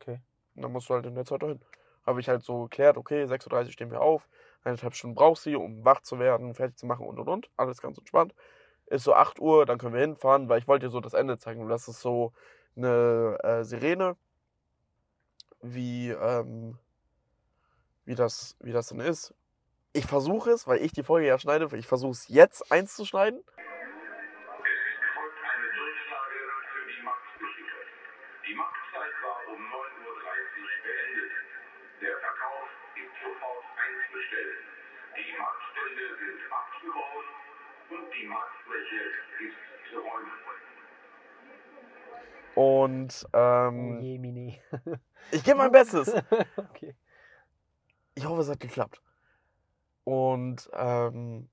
Okay. 0.00 0.20
Und 0.54 0.62
dann 0.62 0.72
musst 0.72 0.88
du 0.88 0.94
halt 0.94 1.06
in 1.06 1.14
der 1.14 1.24
Zeit 1.24 1.42
dahin. 1.42 1.60
Habe 2.06 2.20
ich 2.20 2.28
halt 2.28 2.42
so 2.42 2.62
geklärt, 2.64 2.96
okay, 2.96 3.24
6.30 3.26 3.66
Uhr 3.66 3.72
stehen 3.72 3.90
wir 3.90 4.00
auf, 4.00 4.28
eineinhalb 4.62 4.94
Stunden 4.94 5.16
brauchst 5.16 5.44
du, 5.46 5.58
um 5.60 5.84
wach 5.84 6.00
zu 6.02 6.18
werden, 6.18 6.54
fertig 6.54 6.76
zu 6.78 6.86
machen 6.86 7.06
und 7.06 7.18
und 7.18 7.28
und. 7.28 7.50
Alles 7.56 7.80
ganz 7.82 7.98
entspannt. 7.98 8.34
Ist 8.86 9.04
so 9.04 9.14
8 9.14 9.40
Uhr, 9.40 9.66
dann 9.66 9.78
können 9.78 9.94
wir 9.94 10.00
hinfahren, 10.00 10.48
weil 10.48 10.60
ich 10.60 10.68
wollte 10.68 10.86
dir 10.86 10.90
so 10.90 11.00
das 11.00 11.14
Ende 11.14 11.38
zeigen. 11.38 11.62
Und 11.62 11.68
das 11.68 11.88
ist 11.88 12.00
so 12.00 12.32
eine 12.76 13.38
äh, 13.42 13.64
Sirene, 13.64 14.16
wie, 15.62 16.10
ähm, 16.10 16.78
wie, 18.06 18.14
das, 18.14 18.56
wie 18.60 18.72
das 18.72 18.88
dann 18.88 19.00
ist. 19.00 19.34
Ich 19.92 20.06
versuche 20.06 20.50
es, 20.50 20.66
weil 20.66 20.82
ich 20.82 20.92
die 20.92 21.02
Folge 21.02 21.26
ja 21.28 21.38
schneide, 21.38 21.68
ich 21.76 21.86
versuche 21.86 22.12
es 22.12 22.28
jetzt 22.28 22.70
einzuschneiden. 22.72 23.40
Es 23.40 23.54
folgt 25.14 25.40
eine 25.42 25.68
Durchsage 25.76 26.38
für 26.72 26.84
die 26.92 27.02
Marktbesucher. 27.02 27.82
Die 28.46 28.54
Marktzeit 28.54 29.14
war 29.24 29.36
um 29.52 29.60
9.30 29.60 29.66
Uhr 30.06 30.16
beendet. 30.84 31.32
Der 32.00 32.14
Verkauf 32.24 32.68
ist 32.94 33.14
sofort 33.24 33.64
einzustellen. 33.84 34.60
Die 35.16 35.32
Marktstände 35.40 36.06
sind 36.20 36.40
abzubauen 36.52 37.26
und 37.90 38.04
die 38.12 38.26
Marktfläche 38.28 39.00
ist 39.48 39.60
zu 39.90 39.96
räumen. 40.04 40.36
Und 42.54 43.26
Oh 43.32 43.36
ähm, 43.38 44.00
je, 44.00 44.18
Mini. 44.18 44.60
ich 45.30 45.42
gebe 45.44 45.56
mein 45.58 45.72
Bestes. 45.72 46.12
okay. 46.56 46.94
Ich 48.16 48.26
hoffe, 48.26 48.40
es 48.40 48.48
hat 48.48 48.60
geklappt. 48.60 49.02
Und 50.04 50.70
ähm, 50.72 51.50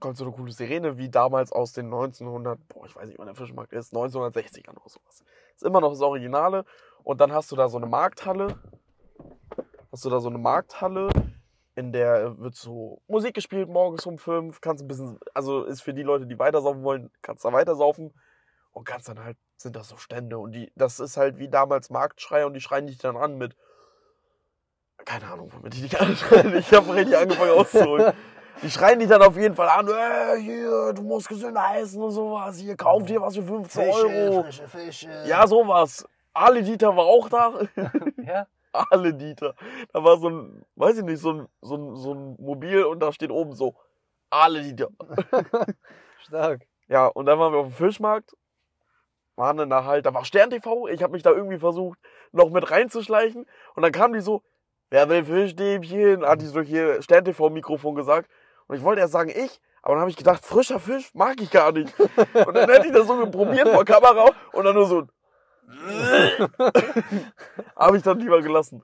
kommt 0.00 0.16
so 0.16 0.24
eine 0.24 0.32
coole 0.32 0.50
Sirene, 0.50 0.98
wie 0.98 1.08
damals 1.08 1.52
aus 1.52 1.72
den 1.72 1.86
1900, 1.86 2.58
boah, 2.68 2.84
ich 2.84 2.96
weiß 2.96 3.08
nicht, 3.08 3.18
wann 3.18 3.26
der 3.26 3.36
Fischmarkt 3.36 3.72
ist, 3.72 3.94
1960ern 3.94 4.70
oder 4.70 4.88
sowas. 4.88 5.22
Ist 5.54 5.62
immer 5.62 5.80
noch 5.80 5.90
das 5.90 6.00
Originale. 6.00 6.64
Und 7.04 7.20
dann 7.20 7.32
hast 7.32 7.52
du 7.52 7.56
da 7.56 7.68
so 7.68 7.76
eine 7.76 7.86
Markthalle. 7.86 8.58
Hast 9.92 10.04
du 10.04 10.10
da 10.10 10.18
so 10.18 10.28
eine 10.28 10.38
Markthalle, 10.38 11.10
in 11.76 11.92
der 11.92 12.38
wird 12.38 12.54
so 12.54 13.02
Musik 13.06 13.34
gespielt 13.34 13.68
morgens 13.68 14.04
um 14.06 14.18
fünf. 14.18 14.60
Kannst 14.60 14.82
ein 14.82 14.88
bisschen, 14.88 15.18
also 15.32 15.64
ist 15.64 15.82
für 15.82 15.94
die 15.94 16.02
Leute, 16.02 16.26
die 16.26 16.38
weitersaufen 16.38 16.82
wollen, 16.82 17.10
kannst 17.22 17.44
da 17.44 17.52
weitersaufen. 17.52 18.12
Und 18.72 18.84
kannst 18.84 19.08
dann 19.08 19.22
halt, 19.22 19.36
sind 19.56 19.76
das 19.76 19.88
so 19.88 19.96
Stände. 19.96 20.38
Und 20.38 20.52
die, 20.52 20.72
das 20.74 20.98
ist 20.98 21.16
halt 21.16 21.38
wie 21.38 21.48
damals 21.48 21.90
Marktschrei 21.90 22.46
und 22.46 22.54
die 22.54 22.60
schreien 22.60 22.86
dich 22.86 22.98
dann 22.98 23.16
an 23.16 23.36
mit, 23.36 23.56
keine 25.04 25.26
Ahnung, 25.26 25.50
womit 25.52 25.74
die 25.74 25.82
dich 25.82 26.00
anschreien. 26.00 26.56
Ich 26.56 26.72
habe 26.72 26.94
richtig 26.94 27.16
angefangen 27.16 27.50
auszuholen. 27.52 28.12
Die 28.62 28.70
schreien 28.70 28.98
dich 28.98 29.08
dann 29.08 29.22
auf 29.22 29.36
jeden 29.36 29.54
Fall 29.54 29.68
an, 29.68 29.88
äh, 29.88 30.38
hier, 30.38 30.92
du 30.92 31.02
musst 31.02 31.28
gesünder 31.28 31.64
essen 31.76 32.02
und 32.02 32.10
sowas, 32.10 32.58
hier, 32.58 32.76
kauf 32.76 33.04
dir 33.04 33.20
was 33.22 33.34
für 33.36 33.42
15 33.42 33.88
Euro. 33.90 34.42
frische 34.42 34.68
Fische. 34.68 35.24
Ja, 35.26 35.46
sowas. 35.46 36.06
Ale 36.34 36.62
Dieter 36.62 36.94
war 36.96 37.06
auch 37.06 37.28
da. 37.28 37.52
Ja? 38.24 38.46
Ale 38.72 39.14
Dieter. 39.14 39.54
Da 39.92 40.04
war 40.04 40.18
so 40.18 40.28
ein, 40.28 40.64
weiß 40.76 40.98
ich 40.98 41.04
nicht, 41.04 41.20
so 41.20 41.32
ein, 41.32 41.48
so 41.60 41.76
ein, 41.76 41.96
so 41.96 42.14
ein 42.14 42.36
Mobil 42.38 42.84
und 42.84 43.00
da 43.00 43.12
steht 43.12 43.30
oben 43.30 43.54
so, 43.54 43.74
Ale 44.28 44.62
Dieter. 44.62 44.88
Stark. 46.18 46.66
Ja, 46.86 47.06
und 47.06 47.26
dann 47.26 47.38
waren 47.38 47.52
wir 47.52 47.60
auf 47.60 47.66
dem 47.66 47.74
Fischmarkt. 47.74 48.36
Waren 49.36 49.56
dann 49.56 49.70
da 49.70 49.84
halt, 49.84 50.06
da 50.06 50.14
war 50.14 50.24
Stern 50.24 50.50
TV. 50.50 50.86
Ich 50.88 51.02
habe 51.02 51.12
mich 51.12 51.22
da 51.22 51.30
irgendwie 51.30 51.58
versucht, 51.58 51.98
noch 52.30 52.50
mit 52.50 52.70
reinzuschleichen. 52.70 53.46
Und 53.74 53.82
dann 53.82 53.90
kam 53.92 54.12
die 54.12 54.20
so, 54.20 54.42
wer 54.90 55.08
will 55.08 55.24
Fischstäbchen? 55.24 56.24
Hat 56.24 56.40
die 56.42 56.46
so 56.46 56.60
hier 56.60 57.00
Stern 57.02 57.24
TV 57.24 57.48
Mikrofon 57.50 57.94
gesagt. 57.94 58.30
Und 58.66 58.76
ich 58.76 58.82
wollte 58.82 59.00
erst 59.00 59.12
sagen, 59.12 59.30
ich. 59.30 59.60
Aber 59.82 59.94
dann 59.94 60.00
habe 60.02 60.10
ich 60.10 60.16
gedacht, 60.16 60.44
frischer 60.44 60.78
Fisch 60.78 61.14
mag 61.14 61.40
ich 61.40 61.50
gar 61.50 61.72
nicht. 61.72 61.98
Und 61.98 62.54
dann 62.54 62.68
hätte 62.70 62.86
ich 62.88 62.92
das 62.92 63.06
so 63.06 63.30
probiert 63.30 63.68
vor 63.68 63.84
Kamera 63.84 64.30
und 64.52 64.64
dann 64.64 64.74
nur 64.74 64.86
so. 64.86 65.06
habe 67.76 67.96
ich 67.96 68.02
dann 68.02 68.18
lieber 68.20 68.42
gelassen. 68.42 68.82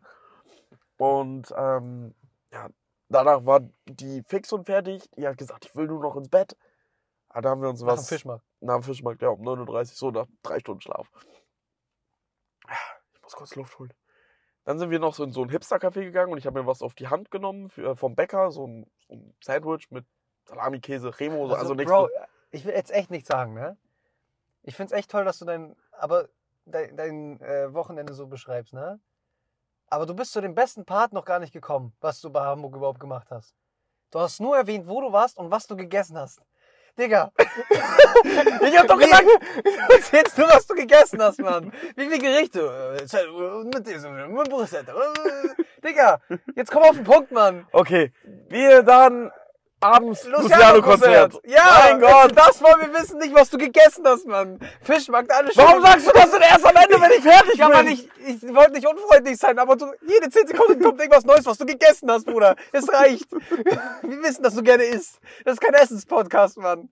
Und 0.96 1.52
ähm, 1.56 2.14
ja, 2.52 2.68
danach 3.08 3.44
war 3.44 3.60
die 3.86 4.22
fix 4.22 4.52
und 4.52 4.64
fertig. 4.64 5.02
Die 5.16 5.26
hat 5.26 5.36
gesagt, 5.36 5.66
ich 5.66 5.76
will 5.76 5.86
nur 5.86 6.00
noch 6.00 6.16
ins 6.16 6.28
Bett. 6.30 6.56
Ah, 7.28 7.40
Da 7.42 7.50
haben 7.50 7.60
wir 7.60 7.68
uns 7.68 7.82
Nach 7.82 7.88
dem 7.92 7.98
was 7.98 8.08
Fischmarkt. 8.08 8.44
nach 8.60 8.76
dem 8.76 8.82
Fischmarkt, 8.84 9.20
ja, 9.20 9.28
um 9.28 9.42
9.30 9.42 9.68
Uhr, 9.78 9.84
so 9.86 10.10
nach 10.10 10.26
drei 10.42 10.58
Stunden 10.60 10.80
Schlaf. 10.80 11.06
Ich 13.14 13.22
muss 13.22 13.32
kurz 13.34 13.54
Luft 13.56 13.78
holen. 13.78 13.92
Dann 14.66 14.80
sind 14.80 14.90
wir 14.90 14.98
noch 14.98 15.14
so 15.14 15.22
in 15.22 15.30
so 15.30 15.44
ein 15.44 15.48
Hipster-Café 15.48 16.02
gegangen 16.02 16.32
und 16.32 16.38
ich 16.38 16.46
habe 16.46 16.60
mir 16.60 16.66
was 16.66 16.82
auf 16.82 16.94
die 16.94 17.06
Hand 17.06 17.30
genommen 17.30 17.70
für, 17.70 17.94
vom 17.94 18.16
Bäcker, 18.16 18.50
so 18.50 18.66
ein, 18.66 18.90
so 19.06 19.14
ein 19.14 19.32
Sandwich 19.40 19.92
mit 19.92 20.04
Salami, 20.44 20.80
Käse, 20.80 21.18
Remo, 21.20 21.44
also, 21.44 21.54
also 21.54 21.74
nichts. 21.74 21.92
Bro, 21.92 22.08
ich 22.50 22.64
will 22.64 22.74
jetzt 22.74 22.90
echt 22.90 23.12
nichts 23.12 23.28
sagen, 23.28 23.54
ne? 23.54 23.76
Ich 24.64 24.74
find's 24.74 24.92
echt 24.92 25.08
toll, 25.08 25.24
dass 25.24 25.38
du 25.38 25.44
dein, 25.44 25.76
aber 25.92 26.28
dein, 26.64 26.96
dein 26.96 27.40
äh, 27.42 27.72
Wochenende 27.72 28.12
so 28.12 28.26
beschreibst, 28.26 28.72
ne? 28.72 28.98
Aber 29.86 30.04
du 30.04 30.14
bist 30.14 30.32
zu 30.32 30.40
dem 30.40 30.56
besten 30.56 30.84
Part 30.84 31.12
noch 31.12 31.24
gar 31.24 31.38
nicht 31.38 31.52
gekommen, 31.52 31.92
was 32.00 32.20
du 32.20 32.30
bei 32.30 32.40
Hamburg 32.40 32.74
überhaupt 32.74 32.98
gemacht 32.98 33.30
hast. 33.30 33.54
Du 34.10 34.18
hast 34.18 34.40
nur 34.40 34.56
erwähnt, 34.56 34.88
wo 34.88 35.00
du 35.00 35.12
warst 35.12 35.38
und 35.38 35.52
was 35.52 35.68
du 35.68 35.76
gegessen 35.76 36.18
hast. 36.18 36.42
Digga. 36.98 37.30
Ich 38.62 38.78
hab 38.78 38.88
doch 38.88 38.98
gesagt, 38.98 39.24
erzählst 39.88 40.38
nur, 40.38 40.48
was 40.48 40.66
du 40.66 40.74
gegessen 40.74 41.22
hast, 41.22 41.40
Mann. 41.40 41.72
Wie 41.94 42.06
viele 42.06 42.18
Gerichte? 42.18 42.96
Mit 43.74 43.86
diesem, 43.86 44.34
mit 44.34 44.48
Brüssel. 44.48 44.80
Äh, 44.80 45.62
Digga, 45.86 46.20
jetzt 46.54 46.70
komm 46.70 46.82
auf 46.82 46.96
den 46.96 47.04
Punkt, 47.04 47.30
Mann. 47.32 47.66
okay, 47.72 48.12
wir 48.48 48.82
dann 48.82 49.30
abends 49.80 50.24
Luciano-Konzert. 50.24 51.34
Luciano-Konzert. 51.34 51.40
Ja, 51.46 51.80
mein 51.88 52.00
Gott. 52.00 52.32
Das 52.36 52.62
wollen 52.62 52.80
wir 52.80 53.00
wissen, 53.00 53.18
nicht, 53.18 53.34
was 53.34 53.50
du 53.50 53.58
gegessen 53.58 54.04
hast, 54.06 54.26
Mann. 54.26 54.58
Fischmarkt, 54.82 55.30
alles 55.30 55.56
Warum 55.56 55.82
sagst 55.82 56.06
du 56.08 56.12
das 56.12 56.30
denn 56.30 56.42
erst 56.42 56.66
am 56.66 56.76
Ende, 56.76 57.00
wenn 57.00 57.10
ich 57.12 57.22
fertig 57.22 57.54
Ja, 57.56 57.68
bin? 57.68 57.76
Mann, 57.76 57.86
ich, 57.88 58.08
ich 58.26 58.54
wollte 58.54 58.72
nicht 58.72 58.86
unfreundlich 58.86 59.36
sein, 59.38 59.58
aber 59.58 59.76
du, 59.76 59.86
jede 60.06 60.28
10 60.30 60.48
Sekunden 60.48 60.82
kommt 60.82 61.00
irgendwas 61.00 61.24
Neues, 61.24 61.46
was 61.46 61.58
du 61.58 61.66
gegessen 61.66 62.10
hast, 62.10 62.26
Bruder. 62.26 62.56
Es 62.72 62.90
reicht. 62.92 63.30
Wir 63.30 64.22
wissen, 64.22 64.42
dass 64.42 64.54
du 64.54 64.62
gerne 64.62 64.84
isst. 64.84 65.20
Das 65.44 65.54
ist 65.54 65.60
kein 65.60 65.74
Essenspodcast, 65.74 66.58
Mann. 66.58 66.88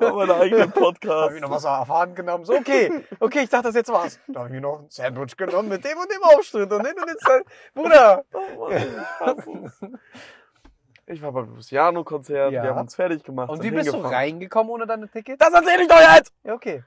habe 0.00 0.16
meinen 0.16 0.30
eigenen 0.32 0.72
Da 0.72 0.80
Podcast. 0.80 1.14
habe 1.24 1.34
ich 1.36 1.40
noch 1.40 1.50
was 1.50 1.64
auf 1.64 1.88
Hand 1.88 2.16
genommen. 2.16 2.44
So, 2.44 2.54
okay. 2.54 3.04
Okay, 3.20 3.40
ich 3.44 3.50
dachte, 3.50 3.68
das 3.68 3.74
jetzt 3.76 3.92
war's. 3.92 4.18
Da 4.28 4.40
habe 4.40 4.48
ich 4.48 4.54
mir 4.54 4.60
noch 4.60 4.80
ein 4.80 4.86
Sandwich 4.90 5.36
genommen 5.36 5.68
mit 5.68 5.84
dem 5.84 5.96
und 5.98 6.10
dem 6.10 6.22
Aufschnitt 6.24 6.72
und 6.72 6.84
den 6.84 6.94
und 6.98 7.08
den 7.08 7.44
Bruder. 7.74 8.24
Oh 8.32 8.68
Mann, 8.68 10.00
ich 11.06 11.20
war 11.22 11.32
beim 11.32 11.54
Luciano-Konzert, 11.54 12.52
Ja. 12.52 12.62
wir 12.62 12.70
haben 12.74 12.82
uns 12.82 12.94
fertig 12.94 13.22
gemacht. 13.24 13.50
Und 13.50 13.62
wie 13.62 13.70
bist 13.70 13.92
du 13.92 13.98
reingekommen 13.98 14.70
ohne 14.72 14.86
deine 14.86 15.08
Ticket? 15.08 15.40
Das 15.40 15.52
erzähle 15.52 15.82
ich 15.82 15.88
doch 15.88 16.00
jetzt! 16.16 16.32
Ja, 16.44 16.54
okay. 16.54 16.82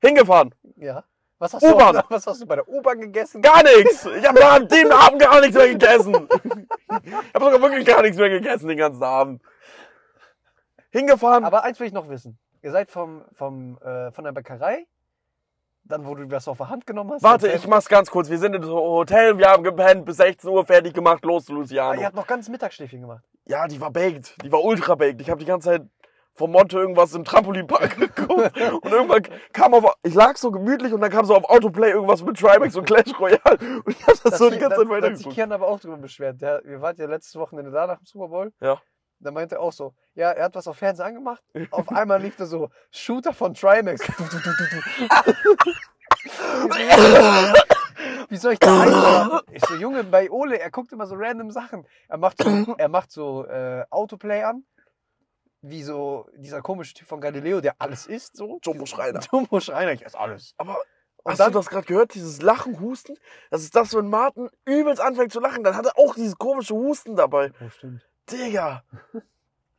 Hingefahren. 0.00 0.54
Ja. 0.76 1.04
Was 1.38 1.52
hast, 1.52 1.62
du, 1.62 1.68
was 1.68 2.26
hast 2.26 2.40
du 2.40 2.46
bei 2.46 2.54
der 2.56 2.66
U-Bahn 2.66 2.98
gegessen? 2.98 3.42
Gar 3.42 3.62
nichts. 3.62 4.06
Ich 4.06 4.26
habe 4.26 4.42
an 4.46 4.66
dem 4.68 4.90
Abend 4.90 5.20
gar 5.20 5.38
nichts 5.40 5.56
mehr 5.56 5.68
gegessen. 5.68 6.28
Ich 7.04 7.12
habe 7.34 7.44
sogar 7.44 7.60
wirklich 7.60 7.84
gar 7.86 8.00
nichts 8.00 8.16
mehr 8.16 8.30
gegessen 8.30 8.68
den 8.68 8.78
ganzen 8.78 9.02
Abend. 9.02 9.42
Hingefahren. 10.90 11.44
Aber 11.44 11.62
eins 11.64 11.78
will 11.78 11.86
ich 11.86 11.92
noch 11.92 12.08
wissen. 12.08 12.38
Ihr 12.62 12.72
seid 12.72 12.90
vom, 12.90 13.22
vom, 13.32 13.78
äh, 13.82 14.10
von 14.12 14.24
der 14.24 14.32
Bäckerei, 14.32 14.86
dann 15.84 16.06
wo 16.06 16.14
du 16.14 16.28
was 16.30 16.48
auf 16.48 16.56
der 16.56 16.68
Hand 16.70 16.86
genommen 16.86 17.12
hast. 17.12 17.22
Warte, 17.22 17.48
ich 17.52 17.66
mach's 17.66 17.88
ganz 17.88 18.10
kurz. 18.10 18.30
Wir 18.30 18.38
sind 18.38 18.54
im 18.54 18.64
Hotel, 18.64 19.36
wir 19.38 19.48
haben 19.48 19.62
gepennt, 19.62 20.04
bis 20.06 20.16
16 20.16 20.48
Uhr 20.50 20.64
fertig 20.64 20.94
gemacht, 20.94 21.24
los 21.24 21.44
zu 21.44 21.52
Ah, 21.52 21.56
Luciano. 21.56 22.00
ihr 22.00 22.06
habt 22.06 22.16
noch 22.16 22.26
ganz 22.26 22.48
Mittagsschläfchen 22.48 23.02
gemacht. 23.02 23.24
Ja, 23.46 23.66
die 23.66 23.80
war 23.80 23.90
baked. 23.90 24.34
Die 24.44 24.50
war 24.50 24.62
ultra 24.62 24.94
baked. 24.94 25.20
Ich 25.20 25.30
habe 25.30 25.40
die 25.40 25.46
ganze 25.46 25.68
Zeit 25.68 25.82
vom 26.36 26.52
Monte 26.52 26.78
irgendwas 26.78 27.14
im 27.14 27.24
Trampolinpark 27.24 27.96
geguckt. 28.16 28.60
Und 28.60 28.92
irgendwann 28.92 29.22
kam 29.52 29.74
auf, 29.74 29.84
ich 30.02 30.14
lag 30.14 30.36
so 30.36 30.50
gemütlich 30.50 30.92
und 30.92 31.00
dann 31.00 31.10
kam 31.10 31.24
so 31.24 31.34
auf 31.34 31.44
Autoplay 31.44 31.90
irgendwas 31.90 32.22
mit 32.22 32.38
Trimax 32.38 32.76
und 32.76 32.86
Clash 32.86 33.18
Royale. 33.18 33.58
Und 33.84 33.88
ich 33.88 34.06
hab 34.06 34.22
das, 34.22 34.38
so 34.38 34.50
die 34.50 34.58
ganze 34.58 34.76
Zeit 34.76 34.78
Da 34.78 34.80
hat 34.80 34.82
sich 34.86 34.90
weitergeguckt. 34.90 35.34
Kian 35.34 35.52
aber 35.52 35.68
auch 35.68 35.80
drüber 35.80 35.96
beschwert. 35.96 36.42
Der, 36.42 36.60
wir 36.64 36.80
waren 36.82 36.96
ja 36.96 37.06
letztes 37.06 37.36
Wochenende 37.36 37.70
da 37.70 37.86
nach 37.86 37.98
dem 37.98 38.06
Super 38.06 38.28
Bowl. 38.28 38.52
Ja. 38.60 38.80
Da 39.18 39.30
meinte 39.30 39.54
er 39.54 39.62
auch 39.62 39.72
so, 39.72 39.94
ja, 40.14 40.30
er 40.30 40.44
hat 40.44 40.54
was 40.54 40.68
auf 40.68 40.76
Fernsehen 40.76 41.06
angemacht. 41.06 41.42
Auf 41.70 41.88
einmal 41.88 42.20
lief 42.20 42.36
da 42.36 42.44
so 42.44 42.68
Shooter 42.90 43.32
von 43.32 43.54
Trimax. 43.54 44.02
Wie 48.28 48.36
soll 48.36 48.52
ich 48.54 48.58
da 48.58 48.82
einmachen? 48.82 49.40
Ich 49.52 49.64
so, 49.64 49.74
Junge, 49.74 50.04
bei 50.04 50.30
Ole, 50.30 50.58
er 50.58 50.70
guckt 50.70 50.92
immer 50.92 51.06
so 51.06 51.14
random 51.16 51.50
Sachen. 51.50 51.86
Er 52.08 52.18
macht 52.18 52.42
so, 52.42 52.48
er 52.78 52.88
macht 52.88 53.10
so 53.10 53.46
äh, 53.46 53.84
Autoplay 53.90 54.42
an. 54.42 54.64
Wie 55.62 55.82
so 55.82 56.28
dieser 56.36 56.62
komische 56.62 56.94
Typ 56.94 57.08
von 57.08 57.20
Galileo, 57.20 57.60
der 57.60 57.74
alles 57.78 58.06
isst, 58.06 58.36
so. 58.36 58.60
Jumbo 58.62 58.86
Schreiner. 58.86 59.20
Jumbo 59.32 59.58
Schreiner, 59.60 59.92
ich 59.92 60.04
esse 60.04 60.18
alles. 60.18 60.54
Aber 60.58 60.76
Und 61.24 61.32
hast 61.32 61.38
dann- 61.40 61.52
du 61.52 61.58
das 61.58 61.68
gerade 61.68 61.86
gehört? 61.86 62.14
Dieses 62.14 62.42
Lachen, 62.42 62.78
Husten? 62.80 63.16
Das 63.50 63.62
ist 63.62 63.74
das, 63.74 63.94
wenn 63.94 64.08
Martin 64.08 64.48
übelst 64.64 65.00
anfängt 65.00 65.32
zu 65.32 65.40
lachen, 65.40 65.64
dann 65.64 65.74
hat 65.76 65.86
er 65.86 65.98
auch 65.98 66.14
dieses 66.14 66.36
komische 66.36 66.74
Husten 66.74 67.16
dabei. 67.16 67.52
Oh, 67.64 67.68
stimmt. 67.70 68.06
Digga. 68.30 68.84
Ihr 69.14 69.22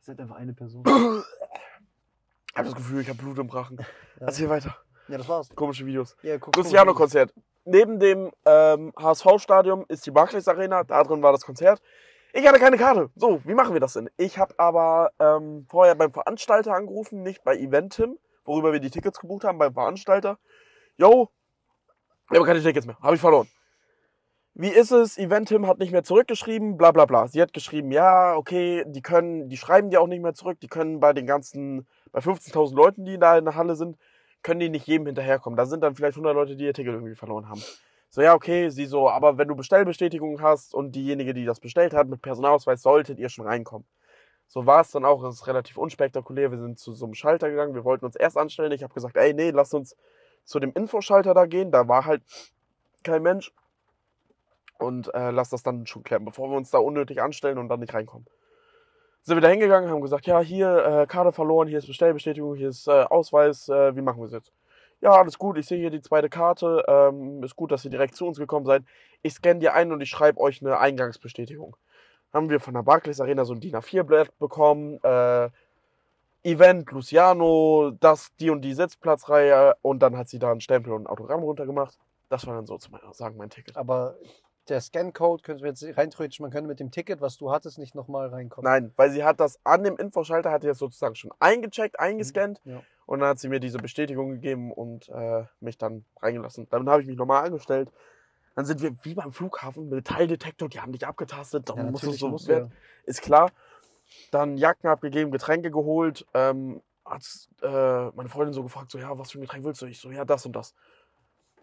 seid 0.00 0.20
einfach 0.20 0.36
eine 0.36 0.52
Person. 0.54 0.82
Ich 0.86 2.56
habe 2.56 2.68
das 2.68 2.74
Gefühl, 2.74 3.00
ich 3.02 3.08
habe 3.08 3.18
Blut 3.18 3.38
im 3.38 3.48
Rachen. 3.48 3.78
Erzähl 4.18 4.48
weiter. 4.48 4.76
Ja, 5.06 5.16
das 5.16 5.28
war's. 5.28 5.48
Komische 5.54 5.86
Videos. 5.86 6.16
Ja, 6.22 6.38
guck, 6.38 6.56
Luciano-Konzert. 6.56 7.32
Neben 7.70 8.00
dem 8.00 8.32
ähm, 8.46 8.94
HSV-Stadion 8.98 9.84
ist 9.88 10.06
die 10.06 10.10
Barclays 10.10 10.48
Arena. 10.48 10.84
Da 10.84 11.02
drin 11.04 11.22
war 11.22 11.32
das 11.32 11.44
Konzert. 11.44 11.82
Ich 12.32 12.46
hatte 12.46 12.58
keine 12.58 12.78
Karte. 12.78 13.10
So, 13.14 13.44
wie 13.44 13.52
machen 13.52 13.74
wir 13.74 13.80
das 13.80 13.92
denn? 13.92 14.08
Ich 14.16 14.38
habe 14.38 14.54
aber 14.58 15.10
ähm, 15.18 15.66
vorher 15.68 15.94
beim 15.94 16.10
Veranstalter 16.10 16.72
angerufen, 16.72 17.22
nicht 17.22 17.44
bei 17.44 17.56
Eventim, 17.56 18.18
worüber 18.46 18.72
wir 18.72 18.80
die 18.80 18.88
Tickets 18.88 19.20
gebucht 19.20 19.44
haben, 19.44 19.58
beim 19.58 19.74
Veranstalter. 19.74 20.38
Yo, 20.96 21.28
Ich 22.30 22.36
habe 22.36 22.46
keine 22.46 22.62
Tickets 22.62 22.86
mehr. 22.86 22.98
Habe 23.02 23.16
ich 23.16 23.20
verloren. 23.20 23.48
Wie 24.54 24.68
ist 24.68 24.90
es? 24.90 25.18
Eventim 25.18 25.66
hat 25.66 25.78
nicht 25.78 25.92
mehr 25.92 26.04
zurückgeschrieben, 26.04 26.78
bla 26.78 26.90
bla 26.90 27.04
bla. 27.04 27.28
Sie 27.28 27.42
hat 27.42 27.52
geschrieben, 27.52 27.92
ja, 27.92 28.34
okay, 28.34 28.82
die 28.86 29.02
können, 29.02 29.50
die 29.50 29.58
schreiben 29.58 29.90
dir 29.90 30.00
auch 30.00 30.08
nicht 30.08 30.22
mehr 30.22 30.34
zurück, 30.34 30.58
die 30.60 30.68
können 30.68 31.00
bei 31.00 31.12
den 31.12 31.26
ganzen, 31.26 31.86
bei 32.12 32.20
15.000 32.20 32.74
Leuten, 32.74 33.04
die 33.04 33.18
da 33.18 33.36
in 33.36 33.44
der 33.44 33.56
Halle 33.56 33.76
sind, 33.76 33.98
können 34.42 34.60
die 34.60 34.68
nicht 34.68 34.86
jedem 34.86 35.06
hinterherkommen. 35.06 35.56
Da 35.56 35.66
sind 35.66 35.82
dann 35.82 35.94
vielleicht 35.94 36.16
100 36.16 36.34
Leute, 36.34 36.56
die 36.56 36.64
ihr 36.64 36.74
Ticket 36.74 36.94
irgendwie 36.94 37.14
verloren 37.14 37.48
haben. 37.48 37.62
So, 38.10 38.22
ja, 38.22 38.34
okay, 38.34 38.70
sie 38.70 38.86
so, 38.86 39.10
aber 39.10 39.36
wenn 39.36 39.48
du 39.48 39.54
Bestellbestätigung 39.54 40.40
hast 40.40 40.74
und 40.74 40.92
diejenige, 40.92 41.34
die 41.34 41.44
das 41.44 41.60
bestellt 41.60 41.92
hat, 41.92 42.08
mit 42.08 42.22
Personalausweis, 42.22 42.80
solltet 42.82 43.18
ihr 43.18 43.28
schon 43.28 43.46
reinkommen. 43.46 43.86
So 44.46 44.64
war 44.64 44.80
es 44.80 44.90
dann 44.90 45.04
auch, 45.04 45.22
es 45.24 45.36
ist 45.36 45.46
relativ 45.46 45.76
unspektakulär. 45.76 46.50
Wir 46.50 46.58
sind 46.58 46.78
zu 46.78 46.92
so 46.92 47.04
einem 47.04 47.14
Schalter 47.14 47.50
gegangen, 47.50 47.74
wir 47.74 47.84
wollten 47.84 48.06
uns 48.06 48.16
erst 48.16 48.38
anstellen. 48.38 48.72
Ich 48.72 48.82
habe 48.82 48.94
gesagt, 48.94 49.16
ey, 49.16 49.34
nee, 49.34 49.50
lass 49.50 49.74
uns 49.74 49.94
zu 50.44 50.58
dem 50.58 50.72
Infoschalter 50.72 51.34
da 51.34 51.44
gehen. 51.44 51.70
Da 51.70 51.86
war 51.86 52.06
halt 52.06 52.22
kein 53.02 53.22
Mensch. 53.22 53.52
Und 54.78 55.12
äh, 55.12 55.30
lass 55.30 55.50
das 55.50 55.62
dann 55.62 55.86
schon 55.86 56.02
klären, 56.02 56.24
bevor 56.24 56.48
wir 56.48 56.56
uns 56.56 56.70
da 56.70 56.78
unnötig 56.78 57.20
anstellen 57.20 57.58
und 57.58 57.68
dann 57.68 57.80
nicht 57.80 57.92
reinkommen. 57.92 58.26
Sind 59.22 59.36
wir 59.36 59.40
da 59.40 59.48
hingegangen, 59.48 59.90
haben 59.90 60.00
gesagt, 60.00 60.26
ja, 60.26 60.40
hier 60.40 60.84
äh, 60.84 61.06
Karte 61.06 61.32
verloren, 61.32 61.68
hier 61.68 61.78
ist 61.78 61.86
Bestellbestätigung, 61.86 62.54
hier 62.54 62.68
ist 62.68 62.88
äh, 62.88 63.02
Ausweis, 63.02 63.68
äh, 63.68 63.94
wie 63.94 64.00
machen 64.00 64.20
wir 64.20 64.26
es 64.26 64.32
jetzt? 64.32 64.52
Ja, 65.00 65.12
alles 65.12 65.38
gut, 65.38 65.58
ich 65.58 65.66
sehe 65.66 65.78
hier 65.78 65.90
die 65.90 66.00
zweite 66.00 66.28
Karte, 66.28 66.84
ähm, 66.88 67.42
ist 67.42 67.54
gut, 67.54 67.70
dass 67.70 67.84
ihr 67.84 67.90
direkt 67.90 68.16
zu 68.16 68.26
uns 68.26 68.38
gekommen 68.38 68.66
seid. 68.66 68.82
Ich 69.22 69.34
scanne 69.34 69.60
dir 69.60 69.74
ein 69.74 69.92
und 69.92 70.00
ich 70.00 70.08
schreibe 70.10 70.40
euch 70.40 70.60
eine 70.60 70.78
Eingangsbestätigung. 70.78 71.76
Haben 72.32 72.50
wir 72.50 72.58
von 72.60 72.74
der 72.74 72.82
Barclays 72.82 73.20
Arena 73.20 73.44
so 73.44 73.54
ein 73.54 73.60
DIN 73.60 73.76
A4-Blatt 73.76 74.36
bekommen, 74.38 74.98
äh, 75.02 75.50
Event, 76.44 76.90
Luciano, 76.92 77.92
das, 78.00 78.34
die 78.36 78.50
und 78.50 78.62
die 78.62 78.74
Sitzplatzreihe 78.74 79.76
und 79.82 80.00
dann 80.00 80.16
hat 80.16 80.28
sie 80.28 80.38
da 80.38 80.50
einen 80.50 80.60
Stempel 80.60 80.92
und 80.92 81.02
ein 81.02 81.06
Autogramm 81.06 81.42
runtergemacht. 81.42 81.98
Das 82.28 82.46
war 82.46 82.54
dann 82.54 82.66
so 82.66 82.78
zu 82.78 82.90
sagen 83.12 83.36
mein 83.36 83.50
Ticket. 83.50 83.76
Aber 83.76 84.16
der 84.68 84.80
Scan-Code 84.80 85.42
könnte 85.42 85.64
jetzt 85.66 85.82
rein 85.96 86.10
theoretisch, 86.10 86.40
man 86.40 86.50
könnte 86.50 86.68
mit 86.68 86.80
dem 86.80 86.90
Ticket, 86.90 87.20
was 87.20 87.36
du 87.36 87.50
hattest, 87.50 87.78
nicht 87.78 87.94
nochmal 87.94 88.28
reinkommen. 88.28 88.70
Nein, 88.70 88.92
weil 88.96 89.10
sie 89.10 89.24
hat 89.24 89.40
das 89.40 89.58
an 89.64 89.84
dem 89.84 89.96
Infoschalter, 89.96 90.50
hat 90.50 90.62
sie 90.62 90.68
das 90.68 90.78
sozusagen 90.78 91.14
schon 91.14 91.30
eingecheckt, 91.40 91.98
eingescannt 91.98 92.60
Ja. 92.64 92.82
und 93.06 93.20
dann 93.20 93.28
hat 93.30 93.38
sie 93.38 93.48
mir 93.48 93.60
diese 93.60 93.78
Bestätigung 93.78 94.30
gegeben 94.30 94.72
und 94.72 95.08
äh, 95.08 95.44
mich 95.60 95.78
dann 95.78 96.04
reingelassen. 96.20 96.66
Dann 96.70 96.88
habe 96.88 97.00
ich 97.02 97.06
mich 97.08 97.16
nochmal 97.16 97.44
angestellt. 97.44 97.90
Dann 98.54 98.64
sind 98.64 98.82
wir 98.82 98.92
wie 99.04 99.14
beim 99.14 99.32
Flughafen, 99.32 99.88
Metalldetektor, 99.88 100.68
die 100.68 100.80
haben 100.80 100.92
dich 100.92 101.06
abgetastet, 101.06 101.68
dann 101.68 101.76
Ja, 101.76 101.84
musst 101.84 102.04
du 102.04 102.12
so, 102.12 102.36
wer- 102.46 102.58
ja. 102.58 102.68
ist 103.04 103.22
klar. 103.22 103.50
Dann 104.30 104.56
Jacken 104.56 104.88
abgegeben, 104.88 105.30
Getränke 105.30 105.70
geholt. 105.70 106.26
Ähm, 106.34 106.82
hat 107.04 107.22
äh, 107.62 108.06
meine 108.16 108.28
Freundin 108.28 108.52
so 108.52 108.62
gefragt, 108.62 108.90
so 108.90 108.98
ja, 108.98 109.16
was 109.18 109.30
für 109.32 109.38
ein 109.38 109.42
Getränk 109.42 109.64
willst 109.64 109.80
du? 109.82 109.86
Ich 109.86 109.98
so, 110.00 110.10
ja, 110.10 110.24
das 110.24 110.44
und 110.44 110.52
das. 110.56 110.74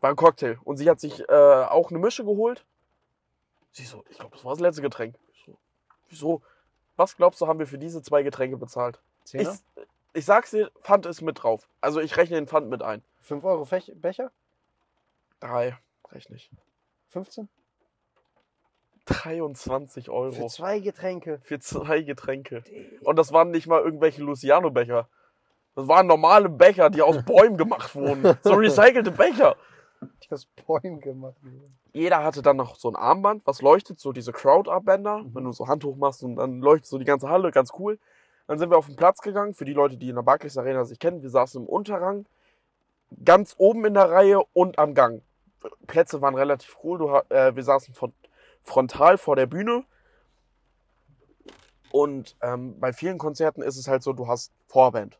War 0.01 0.09
ein 0.11 0.15
Cocktail. 0.15 0.57
Und 0.63 0.77
sie 0.77 0.89
hat 0.89 0.99
sich 0.99 1.19
äh, 1.27 1.33
auch 1.33 1.89
eine 1.89 1.99
Mische 1.99 2.23
geholt. 2.23 2.65
Sie 3.75 3.83
so, 3.83 4.05
ich 4.09 4.17
glaube, 4.17 4.33
das 4.33 4.45
war 4.45 4.53
das 4.53 4.61
letzte 4.61 4.81
Getränk. 4.81 5.15
Ich 5.33 5.43
so, 5.45 5.57
wieso? 6.07 6.41
Was 6.95 7.17
glaubst 7.17 7.41
du, 7.41 7.47
haben 7.47 7.59
wir 7.59 7.67
für 7.67 7.77
diese 7.77 8.01
zwei 8.01 8.23
Getränke 8.23 8.55
bezahlt? 8.55 9.01
Ich, 9.25 9.31
Zehner? 9.31 9.57
ich 10.13 10.23
sag's 10.23 10.51
dir, 10.51 10.71
Pfand 10.81 11.05
ist 11.05 11.21
mit 11.21 11.43
drauf. 11.43 11.67
Also 11.81 11.99
ich 11.99 12.15
rechne 12.15 12.37
den 12.37 12.47
Pfand 12.47 12.69
mit 12.69 12.81
ein. 12.81 13.03
5 13.19 13.43
Euro 13.43 13.65
Fech 13.65 13.91
Becher? 13.95 14.31
Drei, 15.41 15.77
rechne 16.09 16.37
ich. 16.37 16.49
15? 17.09 17.49
23 19.07 20.09
Euro. 20.09 20.31
Für 20.31 20.47
zwei 20.47 20.79
Getränke. 20.79 21.39
für 21.39 21.59
zwei 21.59 22.01
Getränke. 22.01 22.63
Und 23.01 23.17
das 23.17 23.33
waren 23.33 23.51
nicht 23.51 23.67
mal 23.67 23.81
irgendwelche 23.81 24.23
Luciano-Becher. 24.23 25.09
Das 25.75 25.87
waren 25.89 26.07
normale 26.07 26.47
Becher, 26.47 26.89
die 26.89 27.01
aus 27.01 27.25
Bäumen 27.25 27.57
gemacht 27.57 27.93
wurden. 27.93 28.37
So 28.41 28.53
recycelte 28.53 29.11
Becher. 29.11 29.57
Aus 30.29 30.47
Bäumen 30.67 30.99
gemacht. 30.99 31.35
Jeder 31.93 32.23
hatte 32.23 32.41
dann 32.41 32.57
noch 32.57 32.75
so 32.75 32.89
ein 32.89 32.95
Armband, 32.95 33.45
was 33.45 33.61
leuchtet, 33.61 33.99
so 33.99 34.11
diese 34.11 34.31
Crowd-Up-Bänder. 34.31 35.25
Wenn 35.33 35.43
du 35.43 35.51
so 35.51 35.67
Hand 35.67 35.83
hoch 35.83 35.95
machst 35.95 36.23
und 36.23 36.35
dann 36.35 36.59
leuchtet 36.59 36.87
so 36.87 36.97
die 36.97 37.05
ganze 37.05 37.29
Halle, 37.29 37.51
ganz 37.51 37.71
cool. 37.79 37.99
Dann 38.47 38.59
sind 38.59 38.69
wir 38.69 38.77
auf 38.77 38.87
den 38.87 38.95
Platz 38.95 39.21
gegangen, 39.21 39.53
für 39.53 39.65
die 39.65 39.73
Leute, 39.73 39.97
die 39.97 40.09
in 40.09 40.15
der 40.15 40.23
Barclays 40.23 40.57
Arena 40.57 40.83
sich 40.83 40.99
kennen. 40.99 41.21
Wir 41.21 41.29
saßen 41.29 41.61
im 41.61 41.67
Unterrang, 41.67 42.25
ganz 43.23 43.55
oben 43.57 43.85
in 43.85 43.93
der 43.93 44.09
Reihe 44.09 44.41
und 44.53 44.77
am 44.77 44.93
Gang. 44.93 45.21
Plätze 45.87 46.21
waren 46.21 46.35
relativ 46.35 46.77
cool. 46.83 46.97
Du, 46.99 47.07
äh, 47.33 47.55
wir 47.55 47.63
saßen 47.63 47.93
von, 47.93 48.13
frontal 48.63 49.17
vor 49.17 49.35
der 49.35 49.45
Bühne. 49.45 49.83
Und 51.91 52.35
ähm, 52.41 52.79
bei 52.79 52.91
vielen 52.91 53.17
Konzerten 53.17 53.61
ist 53.61 53.77
es 53.77 53.87
halt 53.87 54.03
so, 54.03 54.11
du 54.11 54.27
hast 54.27 54.51
Vorband. 54.67 55.17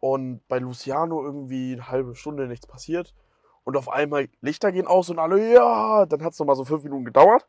Und 0.00 0.46
bei 0.48 0.58
Luciano 0.58 1.22
irgendwie 1.24 1.72
eine 1.72 1.88
halbe 1.88 2.14
Stunde 2.14 2.46
nichts 2.46 2.66
passiert. 2.66 3.14
Und 3.64 3.76
auf 3.76 3.88
einmal 3.88 4.28
Lichter 4.40 4.70
gehen 4.70 4.86
aus 4.86 5.10
und 5.10 5.18
alle, 5.18 5.52
ja, 5.52 6.06
dann 6.06 6.22
hat 6.22 6.32
es 6.32 6.38
nochmal 6.38 6.56
so 6.56 6.64
fünf 6.64 6.84
Minuten 6.84 7.04
gedauert. 7.04 7.46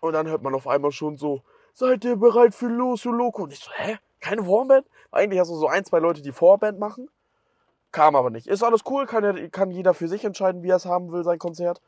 Und 0.00 0.12
dann 0.12 0.26
hört 0.26 0.42
man 0.42 0.54
auf 0.54 0.66
einmal 0.66 0.92
schon 0.92 1.16
so, 1.16 1.42
seid 1.72 2.04
ihr 2.04 2.16
bereit 2.16 2.54
für 2.54 2.68
Lucio 2.68 3.12
Loco? 3.12 3.44
Und 3.44 3.52
ich 3.52 3.60
so, 3.60 3.70
hä? 3.74 3.98
Keine 4.20 4.44
Vorband? 4.44 4.86
Eigentlich 5.12 5.38
hast 5.38 5.50
du 5.50 5.56
so 5.56 5.68
ein, 5.68 5.84
zwei 5.84 5.98
Leute, 5.98 6.22
die 6.22 6.32
Vorband 6.32 6.78
machen. 6.78 7.10
Kam 7.92 8.16
aber 8.16 8.30
nicht. 8.30 8.46
Ist 8.46 8.62
alles 8.62 8.80
cool, 8.88 9.06
kann, 9.06 9.50
kann 9.50 9.70
jeder 9.70 9.92
für 9.92 10.08
sich 10.08 10.24
entscheiden, 10.24 10.62
wie 10.62 10.70
er 10.70 10.76
es 10.76 10.86
haben 10.86 11.12
will, 11.12 11.24
sein 11.24 11.38
Konzert. 11.38 11.82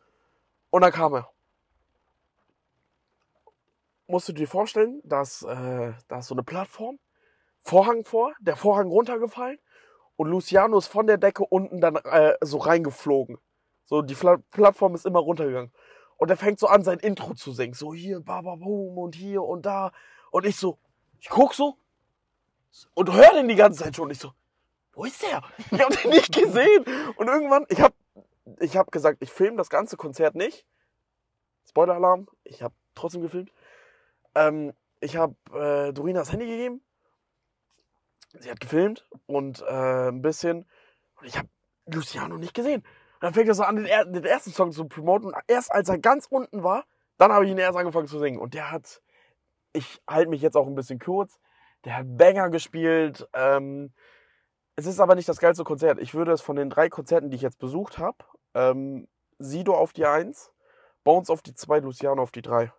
Und 0.71 0.83
dann 0.83 0.93
kam 0.93 1.15
er. 1.15 1.31
Musst 4.07 4.29
du 4.29 4.33
dir 4.33 4.47
vorstellen, 4.47 5.01
dass 5.03 5.43
äh, 5.43 5.95
da 6.09 6.19
ist 6.19 6.27
so 6.27 6.35
eine 6.35 6.43
Plattform, 6.43 6.99
Vorhang 7.67 8.05
vor, 8.05 8.33
der 8.39 8.55
Vorhang 8.55 8.89
runtergefallen 8.89 9.59
und 10.15 10.29
Luciano 10.29 10.79
ist 10.79 10.87
von 10.87 11.09
der 11.09 11.19
Decke 11.19 11.45
unten 11.45 11.81
dann 11.81 11.97
äh, 11.97 12.35
so 12.41 12.59
reingeflogen. 12.59 13.39
So, 13.87 14.03
die 14.03 14.15
Fla 14.15 14.37
Plattform 14.53 14.95
ist 14.95 15.05
immer 15.05 15.19
runtergegangen. 15.19 15.73
Und 16.17 16.31
er 16.31 16.37
fängt 16.37 16.61
so 16.61 16.69
an, 16.69 16.85
sein 16.85 17.01
Intro 17.01 17.35
zu 17.35 17.51
singen. 17.51 17.75
So 17.75 17.93
hier, 17.93 18.21
bababum 18.21 18.97
und 18.97 19.17
hier 19.17 19.43
und 19.43 19.67
da. 19.67 19.91
Und 20.31 20.47
ich 20.47 20.57
so, 20.57 20.79
ich 21.21 21.29
guck 21.29 21.55
so 21.55 21.77
und 22.95 23.13
höre 23.13 23.35
den 23.35 23.49
die 23.49 23.57
ganze 23.57 23.83
Zeit 23.83 23.97
schon. 23.97 24.11
Ich 24.11 24.21
so, 24.21 24.33
wo 24.93 25.05
ist 25.05 25.23
der? 25.23 25.43
Ich 25.73 25.81
habe 25.81 25.97
den 25.97 26.11
nicht 26.11 26.33
gesehen. 26.33 26.85
Und 27.17 27.27
irgendwann, 27.27 27.67
ich 27.69 27.81
habe 27.81 27.95
ich 28.61 28.77
hab 28.77 28.93
gesagt, 28.93 29.19
ich 29.23 29.33
filme 29.33 29.57
das 29.57 29.71
ganze 29.71 29.97
Konzert 29.97 30.37
nicht. 30.37 30.65
Spoiler-Alarm, 31.69 32.29
ich 32.45 32.63
habe 32.63 32.75
trotzdem 32.95 33.23
gefilmt. 33.23 33.51
Ähm, 34.37 34.73
ich 35.01 35.17
habe 35.17 35.35
äh, 35.53 35.93
Dorina 35.93 36.25
Handy 36.25 36.47
gegeben. 36.47 36.86
Sie 38.41 38.51
hat 38.51 38.61
gefilmt 38.61 39.09
und 39.27 39.63
äh, 39.63 40.09
ein 40.09 40.23
bisschen. 40.23 40.67
Und 41.21 41.27
ich 41.27 41.39
habe 41.39 41.49
Luciano 41.87 42.37
nicht 42.37 42.55
gesehen. 42.55 42.83
Und 42.83 43.23
dann 43.23 43.35
fängt 43.35 43.49
er 43.49 43.55
so 43.55 43.63
an, 43.63 43.77
den, 43.77 43.87
er 43.87 44.05
den 44.05 44.25
ersten 44.25 44.53
Song 44.53 44.73
zu 44.73 44.87
promoten. 44.87 45.33
Erst 45.47 45.73
als 45.73 45.89
er 45.89 45.99
ganz 45.99 46.27
unten 46.27 46.63
war, 46.63 46.85
dann 47.19 47.33
habe 47.33 47.45
ich 47.45 47.51
ihn 47.51 47.59
erst 47.59 47.79
angefangen 47.79 48.09
zu 48.09 48.19
singen. 48.19 48.39
Und 48.39 48.55
der 48.55 48.71
hat, 48.71 49.03
ich 49.73 50.01
halte 50.09 50.31
mich 50.31 50.43
jetzt 50.43 50.57
auch 50.57 50.67
ein 50.67 50.75
bisschen 50.75 50.99
kurz, 50.99 51.39
der 51.85 51.97
hat 51.97 52.17
Banger 52.17 52.51
gespielt. 52.51 53.29
Ähm, 53.33 53.93
es 54.75 54.87
ist 54.87 55.01
aber 55.01 55.15
nicht 55.15 55.29
das 55.29 55.39
geilste 55.39 55.65
Konzert. 55.65 55.99
Ich 55.99 56.15
würde 56.15 56.33
es 56.33 56.43
von 56.43 56.57
den 56.57 56.69
drei 56.69 56.89
Konzerten, 56.89 57.31
die 57.31 57.37
ich 57.37 57.43
jetzt 57.43 57.59
besucht 57.59 57.99
habe, 57.99 58.19
ähm, 58.55 59.09
Sido 59.39 59.75
auf 59.75 59.93
die 59.93 60.05
1, 60.05 60.53
Bones 61.05 61.31
auf 61.31 61.43
die 61.43 61.55
2, 61.55 61.81
Luciano 61.81 62.23
auf 62.23 62.33
die 62.33 62.43
3. 62.43 62.73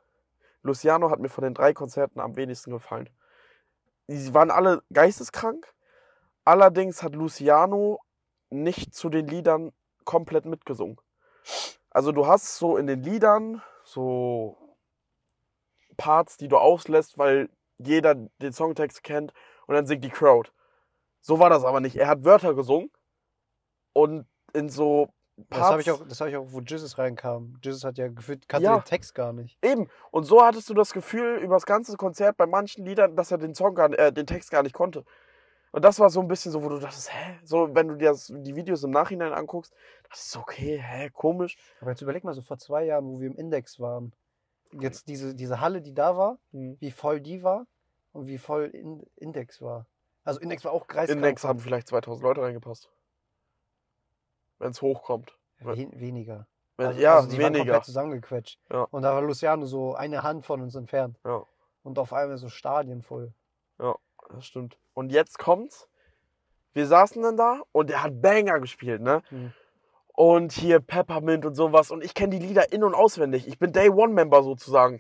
Luciano 0.64 1.10
hat 1.10 1.20
mir 1.20 1.30
von 1.30 1.44
den 1.44 1.54
drei 1.54 1.74
Konzerten 1.74 2.20
am 2.20 2.36
wenigsten 2.36 2.72
gefallen. 2.72 3.10
Sie 4.08 4.34
waren 4.34 4.52
alle 4.52 4.84
geisteskrank. 4.92 5.74
Allerdings 6.46 7.04
hat 7.04 7.14
Luciano 7.14 8.00
nicht 8.50 8.96
zu 8.96 9.10
den 9.10 9.28
Liedern 9.28 9.74
komplett 10.06 10.46
mitgesungen. 10.46 10.98
Also 11.90 12.12
du 12.12 12.28
hast 12.28 12.58
so 12.58 12.78
in 12.78 12.88
den 12.88 13.04
Liedern 13.04 13.62
so 13.84 14.58
Parts, 15.98 16.38
die 16.38 16.48
du 16.48 16.58
auslässt, 16.58 17.18
weil 17.18 17.50
jeder 17.78 18.16
den 18.16 18.54
Songtext 18.54 19.04
kennt 19.04 19.34
und 19.66 19.76
dann 19.76 19.88
singt 19.88 20.04
die 20.04 20.10
Crowd. 20.10 20.52
So 21.22 21.40
war 21.40 21.50
das 21.50 21.66
aber 21.66 21.82
nicht. 21.82 21.98
Er 21.98 22.08
hat 22.08 22.24
Wörter 22.24 22.54
gesungen 22.54 22.92
und 23.94 24.28
in 24.54 24.70
so 24.70 25.10
Das 25.50 25.60
habe 25.62 25.82
ich, 25.82 25.92
auch- 25.92 26.04
das 26.08 26.20
hab 26.20 26.28
ich 26.30 26.36
auch, 26.36 26.48
wo 26.52 26.62
Jesus 26.62 26.98
reinkam. 26.98 27.60
Jesus 27.64 27.84
hat 27.84 27.98
ja 27.98 28.08
gefühlt, 28.08 28.48
kannte 28.50 28.66
Ja. 28.66 28.78
den 28.80 28.86
Text 28.86 29.14
gar 29.14 29.34
nicht. 29.34 29.58
Eben. 29.64 29.88
Und 30.12 30.24
so 30.24 30.44
hattest 30.44 30.70
du 30.70 30.74
das 30.74 30.94
Gefühl 30.94 31.38
über 31.38 31.56
das 31.56 31.66
ganze 31.68 31.96
Konzert 31.96 32.38
bei 32.38 32.48
manchen 32.48 32.86
Liedern, 32.86 33.16
dass 33.16 33.30
er 33.32 33.38
den 33.38 33.54
Song 33.54 33.76
gar, 33.76 33.92
äh, 33.98 34.12
den 34.12 34.26
Text 34.26 34.50
gar 34.50 34.64
nicht 34.64 34.74
konnte. 34.74 35.04
Und 35.72 35.86
das 35.86 36.00
war 36.00 36.10
so 36.10 36.22
ein 36.22 36.28
bisschen 36.28 36.52
so, 36.52 36.64
wo 36.64 36.70
du 36.70 36.80
dachtest, 36.80 37.14
hä? 37.14 37.38
So, 37.44 37.76
wenn 37.76 37.88
du 37.88 37.96
dir 37.96 38.10
das, 38.10 38.34
die 38.36 38.56
Videos 38.56 38.84
im 38.84 38.90
Nachhinein 38.92 39.32
anguckst, 39.34 39.74
das 40.10 40.26
ist 40.26 40.38
okay, 40.38 40.80
hä, 40.82 41.10
komisch. 41.12 41.56
Aber 41.82 41.92
jetzt 41.92 42.02
überleg 42.02 42.24
mal, 42.24 42.34
so 42.34 42.42
vor 42.42 42.58
zwei 42.58 42.86
Jahren, 42.86 43.06
wo 43.06 43.20
wir 43.20 43.28
im 43.28 43.36
Index 43.36 43.80
waren. 43.80 44.14
Jetzt 44.72 45.08
diese, 45.08 45.36
diese 45.36 45.62
Halle, 45.62 45.82
die 45.82 45.94
da 45.94 46.18
war, 46.18 46.40
Hm. 46.52 46.78
wie 46.80 46.92
voll 46.92 47.22
die 47.22 47.44
war 47.44 47.68
und 48.12 48.26
wie 48.28 48.38
voll 48.40 48.66
in, 48.74 49.06
Index 49.18 49.62
war. 49.62 49.86
Also 50.24 50.40
Index 50.40 50.66
war 50.66 50.72
auch 50.72 50.88
kreiskrank. 50.88 51.18
Index 51.18 51.44
haben 51.44 51.60
vielleicht 51.60 51.88
2000 51.88 52.24
Leute 52.24 52.42
reingepasst. 52.42 52.90
Wenn 54.60 54.72
es 54.72 54.82
hochkommt. 54.82 55.38
Wen, 55.60 56.00
weniger. 56.00 56.48
Wenn, 56.78 56.88
Also, 56.88 57.00
ja, 57.00 57.16
also 57.16 57.30
die 57.30 57.38
waren 57.38 57.54
weniger. 57.54 57.74
komplett 57.74 57.86
zusammengequetscht. 57.86 58.60
Ja. 58.72 58.84
Und 58.92 59.02
da 59.04 59.14
war 59.14 59.22
Luciano 59.22 59.66
so 59.66 59.96
eine 59.96 60.24
Hand 60.24 60.46
von 60.46 60.62
uns 60.62 60.76
entfernt. 60.76 61.20
Ja. 61.26 61.44
Und 61.84 61.98
auf 62.00 62.14
einmal 62.14 62.38
so 62.38 62.50
Stadien 62.50 63.02
voll. 63.02 63.34
Das 64.30 64.46
stimmt. 64.46 64.78
Und 64.94 65.12
jetzt 65.14 65.40
kommt's. 65.40 65.88
Wir 66.74 66.86
saßen 66.86 67.22
dann 67.22 67.38
da 67.38 67.62
und 67.72 67.90
er 67.90 68.04
hat 68.04 68.22
Banger 68.22 68.60
gespielt, 68.60 69.02
ne? 69.02 69.24
Mhm. 69.32 69.54
und 70.14 70.52
hier 70.52 70.80
Peppermint 70.82 71.46
und 71.46 71.56
sowas. 71.56 71.92
Und 71.92 72.04
ich 72.04 72.14
kenne 72.14 72.38
die 72.38 72.46
Lieder 72.46 72.74
in- 72.74 72.84
und 72.84 72.94
auswendig. 72.94 73.48
Ich 73.48 73.58
bin 73.58 73.72
Day 73.72 73.90
One-Member 73.90 74.44
sozusagen. 74.44 75.00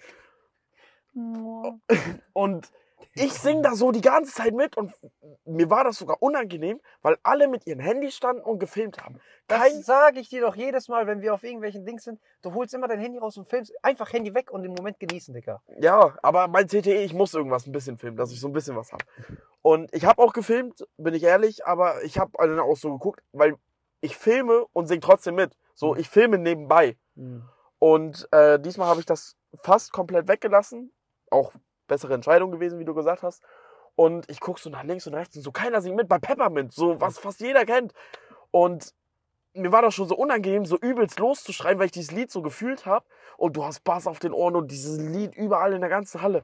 Und 2.33 2.71
ich 3.19 3.33
sing 3.33 3.61
da 3.63 3.75
so 3.75 3.91
die 3.91 4.01
ganze 4.01 4.33
Zeit 4.33 4.53
mit 4.53 4.77
und 4.77 4.93
mir 5.45 5.69
war 5.69 5.83
das 5.83 5.97
sogar 5.97 6.21
unangenehm, 6.21 6.79
weil 7.01 7.17
alle 7.23 7.47
mit 7.47 7.65
ihren 7.67 7.79
Handys 7.79 8.15
standen 8.15 8.41
und 8.41 8.59
gefilmt 8.59 8.97
haben. 9.03 9.19
Kein, 9.47 9.73
Das 9.77 9.85
sage 9.85 10.19
ich 10.19 10.29
dir 10.29 10.41
doch 10.41 10.55
jedes 10.55 10.87
Mal, 10.87 11.07
wenn 11.07 11.21
wir 11.21 11.33
auf 11.33 11.43
irgendwelchen 11.43 11.85
Dings 11.85 12.03
sind. 12.03 12.19
Du 12.41 12.53
holst 12.53 12.73
immer 12.73 12.87
dein 12.87 12.99
Handy 12.99 13.17
raus 13.17 13.37
und 13.37 13.47
filmst. 13.47 13.73
Einfach 13.83 14.11
Handy 14.13 14.33
weg 14.33 14.51
und 14.51 14.63
den 14.63 14.73
Moment 14.73 14.99
genießen, 14.99 15.33
Digga. 15.33 15.61
ja, 15.79 16.17
aber 16.21 16.47
mein 16.47 16.67
CTE, 16.67 17.03
ich 17.03 17.13
muss 17.13 17.33
irgendwas 17.33 17.65
ein 17.67 17.71
bisschen 17.71 17.97
filmen, 17.97 18.17
dass 18.17 18.31
ich 18.31 18.39
so 18.39 18.47
ein 18.47 18.53
bisschen 18.53 18.75
was 18.75 18.91
habe. 18.91 19.03
Und 19.61 19.93
ich 19.93 20.05
habe 20.05 20.21
auch 20.21 20.33
gefilmt, 20.33 20.85
bin 20.97 21.13
ich 21.13 21.23
ehrlich, 21.23 21.65
aber 21.65 22.03
ich 22.03 22.17
habe 22.19 22.31
dann 22.37 22.59
auch 22.59 22.77
so 22.77 22.91
geguckt, 22.93 23.21
weil 23.31 23.55
ich 24.01 24.15
filme 24.17 24.65
und 24.73 24.87
sing 24.87 25.01
trotzdem 25.01 25.35
mit. 25.35 25.57
So, 25.73 25.95
ich 25.95 26.09
filme 26.09 26.37
nebenbei. 26.37 26.97
Und 27.79 28.27
äh, 28.31 28.59
diesmal 28.59 28.87
habe 28.87 28.99
ich 28.99 29.05
das 29.05 29.35
fast 29.61 29.91
komplett 29.91 30.27
weggelassen. 30.27 30.91
Auch 31.29 31.51
bessere 31.87 32.13
Entscheidung 32.13 32.51
gewesen, 32.51 32.79
wie 32.79 32.85
du 32.85 32.93
gesagt 32.93 33.23
hast. 33.23 33.41
Und 33.95 34.29
ich 34.29 34.39
gucke 34.39 34.59
so 34.59 34.69
nach 34.69 34.83
links 34.83 35.07
und 35.07 35.15
rechts 35.15 35.35
und 35.35 35.41
so, 35.41 35.51
keiner 35.51 35.81
singt 35.81 35.95
mit 35.95 36.07
bei 36.07 36.19
Peppermint, 36.19 36.73
so 36.73 37.01
was 37.01 37.17
fast 37.17 37.39
jeder 37.39 37.65
kennt. 37.65 37.93
Und 38.51 38.93
mir 39.53 39.71
war 39.71 39.81
das 39.81 39.95
schon 39.95 40.07
so 40.07 40.15
unangenehm, 40.15 40.65
so 40.65 40.77
übelst 40.77 41.19
loszuschreien, 41.19 41.79
weil 41.79 41.87
ich 41.87 41.91
dieses 41.91 42.11
Lied 42.11 42.31
so 42.31 42.41
gefühlt 42.41 42.85
habe. 42.85 43.05
Und 43.37 43.57
du 43.57 43.65
hast 43.65 43.83
Bass 43.83 44.05
auf 44.07 44.19
den 44.19 44.33
Ohren 44.33 44.55
und 44.55 44.71
dieses 44.71 44.99
Lied 44.99 45.35
überall 45.35 45.73
in 45.73 45.81
der 45.81 45.89
ganzen 45.89 46.21
Halle. 46.21 46.43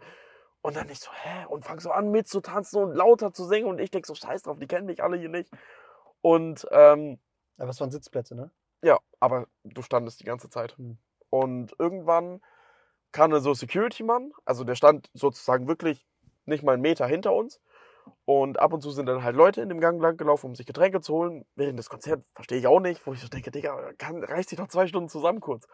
Und 0.61 0.75
dann 0.75 0.89
ich 0.89 0.99
so, 0.99 1.11
hä? 1.11 1.45
Und 1.49 1.65
fang 1.65 1.79
so 1.79 1.91
an 1.91 2.09
mitzutanzen 2.09 2.81
und 2.81 2.95
lauter 2.95 3.33
zu 3.33 3.45
singen. 3.45 3.67
Und 3.67 3.79
ich 3.79 3.91
denk 3.91 4.05
so, 4.05 4.15
scheiß 4.15 4.43
drauf, 4.43 4.57
die 4.57 4.67
kennen 4.67 4.87
mich 4.87 5.03
alle 5.03 5.17
hier 5.17 5.29
nicht. 5.29 5.51
Und 6.21 6.65
ähm, 6.71 7.19
Aber 7.57 7.69
es 7.69 7.79
waren 7.79 7.91
Sitzplätze, 7.91 8.35
ne? 8.35 8.49
ja, 8.83 8.99
aber 9.19 9.47
du 9.63 9.81
standest 9.81 10.19
die 10.19 10.25
ganze 10.25 10.49
Zeit. 10.49 10.77
Hm. 10.77 10.97
Und 11.29 11.73
irgendwann 11.79 12.41
kam 13.13 13.31
dann 13.31 13.41
so 13.41 13.53
Security-Mann, 13.53 14.33
also 14.43 14.65
der 14.65 14.75
stand 14.75 15.09
sozusagen 15.13 15.67
wirklich 15.67 16.05
nicht 16.45 16.63
mal 16.63 16.73
einen 16.73 16.81
Meter 16.81 17.07
hinter 17.07 17.33
uns. 17.33 17.61
Und 18.25 18.59
ab 18.59 18.73
und 18.73 18.81
zu 18.81 18.91
sind 18.91 19.05
dann 19.05 19.23
halt 19.23 19.35
Leute 19.35 19.61
in 19.61 19.69
dem 19.69 19.79
Gang 19.79 20.01
lang 20.01 20.17
gelaufen, 20.17 20.47
um 20.47 20.55
sich 20.55 20.65
Getränke 20.65 20.99
zu 20.99 21.13
holen. 21.13 21.45
Während 21.55 21.79
des 21.79 21.89
Konzerts 21.89 22.25
verstehe 22.33 22.57
ich 22.57 22.67
auch 22.67 22.81
nicht, 22.81 23.05
wo 23.07 23.13
ich 23.13 23.21
so 23.21 23.29
denke, 23.29 23.49
Digga, 23.49 23.93
kann, 23.97 24.21
reißt 24.21 24.49
sich 24.49 24.57
doch 24.59 24.67
zwei 24.67 24.87
Stunden 24.87 25.07
zusammen 25.07 25.39
kurz. 25.39 25.67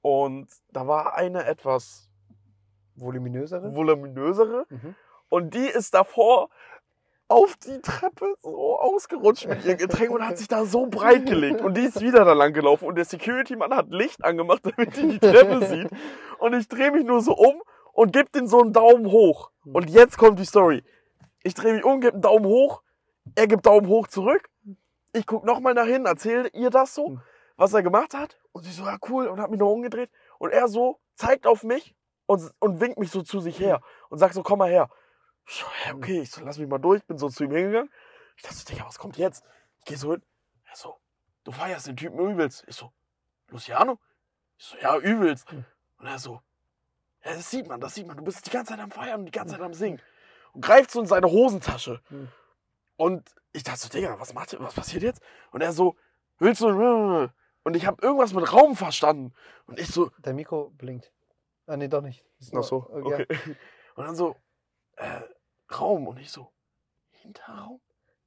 Und 0.00 0.48
da 0.72 0.88
war 0.88 1.14
eine 1.14 1.44
etwas 1.44 2.08
Voluminösere. 2.96 3.74
voluminösere 3.74 4.66
Mhm. 4.68 4.94
und 5.28 5.54
die 5.54 5.66
ist 5.66 5.94
davor 5.94 6.50
auf 7.32 7.56
die 7.56 7.80
Treppe 7.80 8.34
so 8.42 8.78
ausgerutscht 8.78 9.46
mit 9.46 9.64
ihrem 9.64 9.78
Getränk 9.78 10.10
und 10.10 10.26
hat 10.26 10.36
sich 10.36 10.48
da 10.48 10.66
so 10.66 10.86
breit 10.86 11.26
gelegt. 11.26 11.62
Und 11.62 11.76
die 11.76 11.82
ist 11.82 12.00
wieder 12.00 12.24
da 12.24 12.34
lang 12.34 12.52
gelaufen 12.52 12.86
und 12.86 12.96
der 12.96 13.06
Security-Mann 13.06 13.74
hat 13.74 13.90
Licht 13.90 14.22
angemacht, 14.24 14.60
damit 14.64 14.96
die 14.96 15.08
die 15.08 15.18
Treppe 15.18 15.66
sieht. 15.68 15.88
Und 16.38 16.54
ich 16.54 16.68
drehe 16.68 16.90
mich 16.90 17.04
nur 17.04 17.22
so 17.22 17.34
um 17.34 17.62
und 17.92 18.12
gebe 18.12 18.28
den 18.30 18.46
so 18.46 18.60
einen 18.60 18.72
Daumen 18.72 19.06
hoch. 19.06 19.50
Und 19.64 19.88
jetzt 19.88 20.18
kommt 20.18 20.38
die 20.38 20.44
Story. 20.44 20.84
Ich 21.42 21.54
drehe 21.54 21.74
mich 21.74 21.84
um, 21.84 22.00
gebe 22.00 22.12
einen 22.12 22.22
Daumen 22.22 22.46
hoch, 22.46 22.82
er 23.34 23.46
gibt 23.46 23.64
Daumen 23.66 23.88
hoch 23.88 24.08
zurück. 24.08 24.50
Ich 25.12 25.26
guck 25.26 25.44
nochmal 25.44 25.74
nach 25.74 25.86
hinten, 25.86 26.06
erzähle 26.06 26.48
ihr 26.52 26.70
das 26.70 26.94
so, 26.94 27.18
was 27.56 27.72
er 27.72 27.82
gemacht 27.82 28.14
hat. 28.14 28.38
Und 28.52 28.64
sie 28.64 28.72
so, 28.72 28.84
ja 28.84 28.98
cool, 29.08 29.26
und 29.26 29.40
hat 29.40 29.50
mich 29.50 29.60
noch 29.60 29.70
umgedreht. 29.70 30.10
Und 30.38 30.50
er 30.50 30.68
so 30.68 30.98
zeigt 31.16 31.46
auf 31.46 31.62
mich 31.62 31.94
und, 32.26 32.50
und 32.58 32.80
winkt 32.80 32.98
mich 32.98 33.10
so 33.10 33.22
zu 33.22 33.40
sich 33.40 33.58
her 33.58 33.80
und 34.10 34.18
sagt 34.18 34.34
so, 34.34 34.42
komm 34.42 34.58
mal 34.58 34.70
her. 34.70 34.88
So, 35.46 35.66
ja, 35.86 35.94
okay, 35.94 36.20
ich 36.22 36.30
so, 36.30 36.42
lass 36.44 36.58
mich 36.58 36.68
mal 36.68 36.78
durch, 36.78 37.04
bin 37.04 37.18
so 37.18 37.28
zu 37.28 37.44
ihm 37.44 37.50
hingegangen. 37.52 37.90
Ich 38.36 38.42
dachte 38.42 38.56
so, 38.56 38.64
Digga, 38.64 38.86
was 38.86 38.98
kommt 38.98 39.16
jetzt? 39.16 39.44
Ich 39.80 39.84
gehe 39.84 39.96
so 39.96 40.12
hin. 40.12 40.22
Er 40.64 40.76
so, 40.76 40.98
du 41.44 41.52
feierst 41.52 41.86
den 41.86 41.96
Typen 41.96 42.18
übelst. 42.18 42.64
Ich 42.66 42.76
so, 42.76 42.92
Luciano? 43.48 43.98
Ich 44.56 44.64
so, 44.66 44.76
ja, 44.78 44.96
übelst. 44.98 45.50
Und 45.50 46.06
er 46.06 46.18
so, 46.18 46.40
ja, 47.24 47.34
das 47.34 47.50
sieht 47.50 47.66
man, 47.68 47.80
das 47.80 47.94
sieht 47.94 48.06
man. 48.06 48.16
Du 48.16 48.24
bist 48.24 48.46
die 48.46 48.50
ganze 48.50 48.72
Zeit 48.72 48.80
am 48.80 48.90
Feiern 48.90 49.20
und 49.20 49.26
die 49.26 49.32
ganze 49.32 49.54
Zeit 49.54 49.62
am 49.62 49.74
Singen. 49.74 50.00
Und 50.52 50.64
greift 50.64 50.90
so 50.90 51.00
in 51.00 51.06
seine 51.06 51.30
Hosentasche. 51.30 52.00
Hm. 52.08 52.28
Und 52.96 53.34
ich 53.52 53.62
dachte 53.62 53.80
so, 53.80 53.88
Digga, 53.88 54.18
was 54.18 54.34
macht 54.34 54.58
was 54.60 54.74
passiert 54.74 55.02
jetzt? 55.02 55.22
Und 55.50 55.60
er 55.60 55.72
so, 55.72 55.96
willst 56.38 56.60
du. 56.60 57.30
Und 57.64 57.76
ich 57.76 57.86
habe 57.86 58.02
irgendwas 58.02 58.32
mit 58.32 58.52
Raum 58.52 58.76
verstanden. 58.76 59.32
Und 59.66 59.78
ich 59.78 59.88
so, 59.88 60.10
Dein 60.20 60.36
Mikro 60.36 60.70
blinkt. 60.70 61.12
Ah, 61.66 61.76
nee, 61.76 61.88
doch 61.88 62.02
nicht. 62.02 62.24
Ist 62.40 62.54
Ach 62.56 62.62
so, 62.62 62.88
nur- 62.92 63.06
okay. 63.06 63.26
Und 63.94 64.04
dann 64.06 64.16
so, 64.16 64.36
äh, 64.96 65.20
Raum. 65.74 66.06
Und 66.08 66.18
ich 66.18 66.30
so, 66.30 66.50
Hinterraum? 67.10 67.80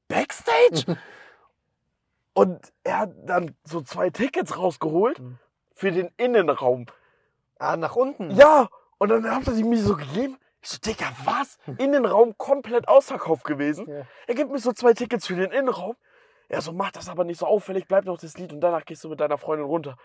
Backstage? 0.08 0.98
und 2.34 2.74
er 2.84 3.00
hat 3.00 3.12
dann 3.26 3.56
so 3.64 3.82
zwei 3.82 4.10
Tickets 4.10 4.58
rausgeholt 4.58 5.20
Mhm. 5.20 5.40
für 5.74 5.92
den 5.92 6.12
Innenraum. 6.18 6.86
Ah, 7.60 7.78
nach 7.78 7.96
unten. 7.96 8.32
Ja! 8.32 8.70
Und 8.98 9.10
dann 9.10 9.30
hat 9.30 9.48
er 9.48 9.54
die 9.54 9.64
mir 9.64 9.78
so 9.82 9.96
gegeben. 9.96 10.38
Ich 10.62 10.70
so, 10.70 10.78
Digga, 10.80 11.06
was? 11.26 11.58
Innenraum 11.78 12.38
komplett 12.38 12.88
ausverkauft 12.88 13.44
gewesen. 13.46 13.88
Ja. 13.90 14.08
Er 14.28 14.36
gibt 14.36 14.52
mir 14.52 14.60
so 14.60 14.72
zwei 14.74 14.94
Tickets 14.94 15.28
für 15.28 15.36
den 15.36 15.52
Innenraum. 15.52 15.96
Er 16.48 16.62
so, 16.62 16.72
mach 16.74 16.92
das 16.92 17.10
aber 17.10 17.24
nicht 17.24 17.40
so 17.40 17.46
auffällig, 17.46 17.88
bleib 17.88 18.06
noch 18.06 18.18
das 18.20 18.38
Lied 18.38 18.54
und 18.54 18.62
danach 18.62 18.86
gehst 18.86 19.04
du 19.04 19.10
mit 19.10 19.20
deiner 19.20 19.38
Freundin 19.38 19.66
runter. 19.68 19.98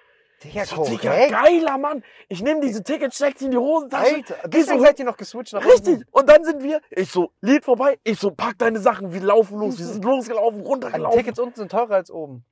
Digga, 0.43 0.65
so, 0.65 0.85
Digga, 0.85 1.11
korrekt. 1.11 1.31
geiler 1.33 1.77
Mann. 1.79 2.03
Ich 2.29 2.43
nehme 2.43 2.61
diese 2.61 2.83
Tickets, 2.83 3.17
steck 3.17 3.37
die 3.37 3.45
in 3.47 3.51
die 3.51 3.59
Hosentasche. 3.59 4.15
Alter, 4.17 4.49
deswegen 4.49 4.81
seid 4.81 4.99
ihr 4.99 5.05
noch 5.05 5.17
geswitcht 5.17 5.53
nach 5.53 5.65
Richtig. 5.65 5.99
unten. 5.99 6.09
Und 6.13 6.29
dann 6.29 6.45
sind 6.45 6.63
wir, 6.63 6.81
ich 6.91 7.11
so, 7.11 7.31
Lied 7.41 7.65
vorbei, 7.65 7.99
ich 8.05 8.19
so, 8.19 8.31
pack 8.31 8.57
deine 8.59 8.79
Sachen, 8.81 9.13
wir 9.13 9.21
laufen 9.21 9.59
los, 9.59 9.79
wir 9.79 9.85
sind 9.87 10.05
losgelaufen, 10.05 10.61
Die 10.63 10.67
runtergelaufen. 10.67 11.19
Tickets 11.19 11.39
unten 11.39 11.57
sind 11.57 11.71
teurer 11.71 11.95
als 11.97 12.11
oben. 12.11 12.45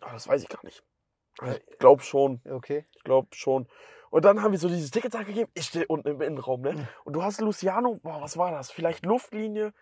Ah, 0.00 0.12
das 0.12 0.26
weiß 0.28 0.42
ich 0.42 0.48
gar 0.48 0.64
nicht. 0.64 0.82
Ich 1.42 1.78
glaub 1.78 2.02
schon, 2.02 2.40
Okay. 2.48 2.86
ich 2.94 3.02
glaub 3.04 3.34
schon. 3.34 3.66
Und 4.10 4.24
dann 4.24 4.42
haben 4.42 4.52
wir 4.52 4.58
so 4.58 4.68
dieses 4.68 4.90
Ticket 4.90 5.12
gegeben, 5.12 5.50
ich 5.54 5.66
stehe 5.66 5.86
unten 5.88 6.08
im 6.08 6.20
Innenraum, 6.22 6.60
ne? 6.60 6.88
Und 7.04 7.14
du 7.14 7.22
hast 7.22 7.40
Luciano, 7.40 7.98
boah, 8.02 8.20
was 8.22 8.36
war 8.38 8.50
das? 8.52 8.70
Vielleicht 8.70 9.04
Luftlinie 9.04 9.72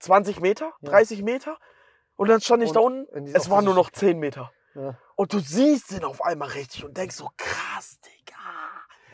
20 0.00 0.40
Meter, 0.40 0.72
Ja. 0.82 0.90
30 0.90 1.22
Meter? 1.22 1.56
Und 2.16 2.28
dann 2.28 2.40
stand 2.40 2.62
ich 2.62 2.68
Und 2.70 2.74
da 2.76 2.80
unten, 2.80 3.24
die- 3.24 3.34
es 3.34 3.48
waren 3.50 3.64
nur 3.64 3.74
noch 3.74 3.90
10 3.90 4.18
Meter. 4.18 4.52
Ja. 4.74 4.96
Und 5.16 5.32
du 5.32 5.38
siehst 5.38 5.92
ihn 5.92 6.04
auf 6.04 6.22
einmal 6.24 6.48
richtig 6.48 6.84
und 6.84 6.96
denkst 6.96 7.16
so, 7.16 7.30
krass, 7.36 7.98
Digga. 8.00 8.34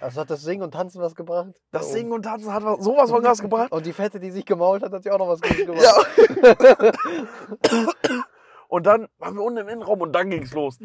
Also 0.01 0.21
hat 0.23 0.31
das 0.31 0.41
Singen 0.43 0.63
und 0.63 0.71
Tanzen 0.73 1.03
was 1.03 1.15
gebracht? 1.15 1.53
Das 1.71 1.83
Da 1.83 1.87
oben. 1.89 1.93
Singen 1.93 2.13
und 2.13 2.23
Tanzen 2.23 2.53
hat 2.55 2.65
was- 2.65 2.83
sowas 2.83 3.11
von 3.11 3.23
Gas 3.23 3.43
gebracht. 3.43 3.71
Und 3.71 3.85
die 3.85 3.93
Fette, 3.93 4.19
die 4.19 4.31
sich 4.31 4.47
gemault 4.47 4.83
hat, 4.83 4.93
hat 4.93 5.05
ja 5.05 5.13
auch 5.13 5.19
noch 5.19 5.29
was 5.29 5.43
Gutes 5.43 5.67
gemacht. 5.67 5.85
Ja. 7.71 8.25
und 8.69 8.87
dann 8.87 9.09
waren 9.19 9.35
wir 9.35 9.43
unten 9.43 9.59
im 9.59 9.69
Innenraum 9.69 10.01
und 10.01 10.13
dann 10.13 10.31
ging's 10.31 10.53
los. 10.53 10.79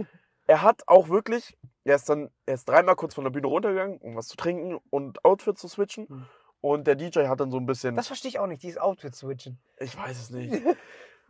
Er 0.47 0.61
hat 0.61 0.84
auch 0.88 1.09
wirklich, 1.09 1.57
er 1.86 1.95
ist 1.95 2.09
dann, 2.09 2.30
er 2.45 2.55
ist 2.55 2.67
dreimal 2.69 2.95
kurz 2.95 3.13
von 3.15 3.23
der 3.23 3.32
Bühne 3.32 3.47
runtergegangen, 3.47 3.97
um 3.99 4.15
was 4.15 4.28
zu 4.28 4.36
trinken 4.38 4.80
und 4.89 5.23
Outfit 5.26 5.57
zu 5.57 5.67
switchen. 5.67 6.05
Mhm. 6.09 6.26
Und 6.61 6.88
der 6.88 6.95
DJ 6.95 7.28
hat 7.28 7.39
dann 7.39 7.51
so 7.51 7.57
ein 7.57 7.65
bisschen, 7.67 7.95
Das 7.95 8.07
verstehe 8.07 8.30
ich 8.30 8.39
auch 8.39 8.47
nicht, 8.47 8.63
dieses 8.63 8.80
Outfit-Switchen. 8.80 9.59
ich 9.78 9.95
weiß 9.95 10.17
es 10.19 10.30
nicht. 10.32 10.51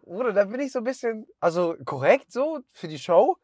Bruder, 0.05 0.33
da 0.33 0.45
bin 0.45 0.59
ich 0.59 0.71
so 0.71 0.79
ein 0.79 0.83
bisschen, 0.83 1.27
also 1.39 1.75
korrekt 1.85 2.31
so 2.31 2.59
für 2.71 2.87
die 2.87 2.99
Show, 2.99 3.37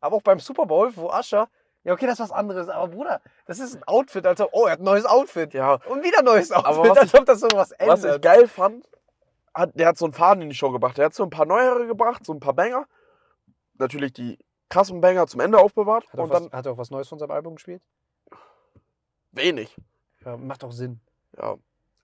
aber 0.00 0.16
auch 0.16 0.22
beim 0.22 0.40
Super 0.40 0.66
Bowl, 0.66 0.94
wo 0.96 1.10
Ascher, 1.10 1.48
ja 1.84 1.92
okay, 1.92 2.06
das 2.06 2.14
ist 2.14 2.24
was 2.24 2.32
anderes, 2.32 2.68
aber 2.68 2.88
Bruder, 2.88 3.20
das 3.46 3.58
ist 3.58 3.76
ein 3.76 3.84
Outfit, 3.84 4.26
also, 4.26 4.48
oh, 4.52 4.66
er 4.66 4.72
hat 4.72 4.80
ein 4.80 4.84
neues 4.84 5.04
Outfit. 5.04 5.54
Ja, 5.54 5.74
Und 5.86 6.02
wieder 6.02 6.20
ein 6.20 6.24
neues 6.24 6.50
Outfit, 6.52 6.74
Aber 6.74 6.88
was 6.90 6.98
als 6.98 7.14
ob 7.14 7.26
das 7.26 7.40
so 7.40 7.48
was 7.52 7.72
was 7.78 8.00
ich 8.00 8.04
ändert. 8.06 8.22
geil 8.22 8.48
fand, 8.48 8.88
hat, 9.54 9.70
der 9.74 9.88
hat 9.88 9.98
so 9.98 10.04
einen 10.06 10.14
Faden 10.14 10.42
in 10.42 10.50
die 10.50 10.54
Show 10.54 10.70
gebracht. 10.70 10.98
Der 10.98 11.06
hat 11.06 11.14
so 11.14 11.24
ein 11.24 11.30
paar 11.30 11.46
Neuere 11.46 11.86
gebracht, 11.86 12.24
so 12.24 12.32
ein 12.32 12.40
paar 12.40 12.54
Banger. 12.54 12.86
Natürlich 13.74 14.12
die 14.12 14.38
krassen 14.68 15.00
Banger 15.00 15.26
zum 15.26 15.40
Ende 15.40 15.58
aufbewahrt. 15.58 16.06
Hat 16.08 16.14
er, 16.14 16.24
und 16.24 16.30
was, 16.30 16.42
dann 16.42 16.52
hat 16.52 16.66
er 16.66 16.72
auch 16.72 16.78
was 16.78 16.90
Neues 16.90 17.08
von 17.08 17.18
seinem 17.18 17.32
Album 17.32 17.56
gespielt? 17.56 17.82
wenig. 19.32 19.74
Ja, 20.24 20.36
macht 20.36 20.64
auch 20.64 20.72
Sinn. 20.72 21.00
Ja. 21.36 21.56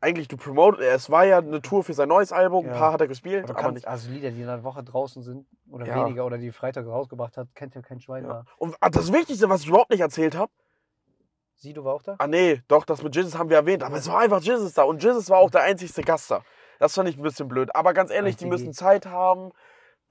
Eigentlich, 0.05 0.29
du 0.29 0.37
promote, 0.37 0.85
es 0.85 1.09
war 1.09 1.25
ja 1.25 1.39
eine 1.39 1.63
Tour 1.63 1.83
für 1.83 1.95
sein 1.95 2.09
neues 2.11 2.31
Album, 2.31 2.67
Ja. 2.67 2.73
ein 2.73 2.79
paar 2.79 2.93
hat 2.93 3.01
er 3.01 3.09
gespielt, 3.09 3.45
Aber 3.45 3.55
aber 3.55 3.61
kannst, 3.61 3.75
nicht. 3.77 3.89
also 3.89 4.11
Lieder, 4.11 4.31
die 4.33 4.43
in 4.43 4.49
einer 4.51 4.63
Woche 4.63 4.83
draußen 4.85 5.23
sind 5.23 5.47
oder 5.71 5.87
Ja. 5.87 6.05
weniger 6.05 6.27
oder 6.27 6.37
die 6.37 6.53
Freitag 6.53 6.87
rausgebracht 6.87 7.39
hat, 7.39 7.49
kennt 7.55 7.75
ja 7.75 7.81
kein 7.81 8.01
Schwein 8.01 8.25
Ja. 8.27 8.45
Und 8.59 8.77
ah, 8.81 8.91
das 8.91 9.11
Wichtigste, 9.15 9.49
was 9.49 9.63
ich 9.63 9.69
überhaupt 9.69 9.89
nicht 9.91 10.01
erzählt 10.01 10.37
habe, 10.37 10.53
Sido 11.57 11.85
war 11.87 11.95
auch 11.95 12.03
da? 12.03 12.17
ah 12.19 12.27
nee, 12.27 12.61
doch, 12.69 12.85
das 12.85 13.03
mit 13.03 13.17
Jesus 13.17 13.39
haben 13.39 13.49
wir 13.49 13.57
erwähnt, 13.57 13.83
aber 13.83 13.97
es 13.97 14.07
war 14.07 14.19
einfach 14.21 14.43
Jesus 14.43 14.75
da 14.75 14.83
und 14.83 15.03
Jesus 15.03 15.31
war 15.31 15.39
auch 15.39 15.51
der 15.51 15.63
einzigste 15.63 16.03
Gast 16.03 16.31
da. 16.31 16.43
Das 16.79 16.93
fand 16.95 17.09
ich 17.09 17.17
ein 17.17 17.23
bisschen 17.23 17.49
blöd. 17.49 17.75
Aber 17.75 17.95
ganz 17.95 18.11
ehrlich, 18.11 18.37
die 18.37 18.45
müssen 18.47 18.75
Zeit 18.75 19.07
haben. 19.07 19.53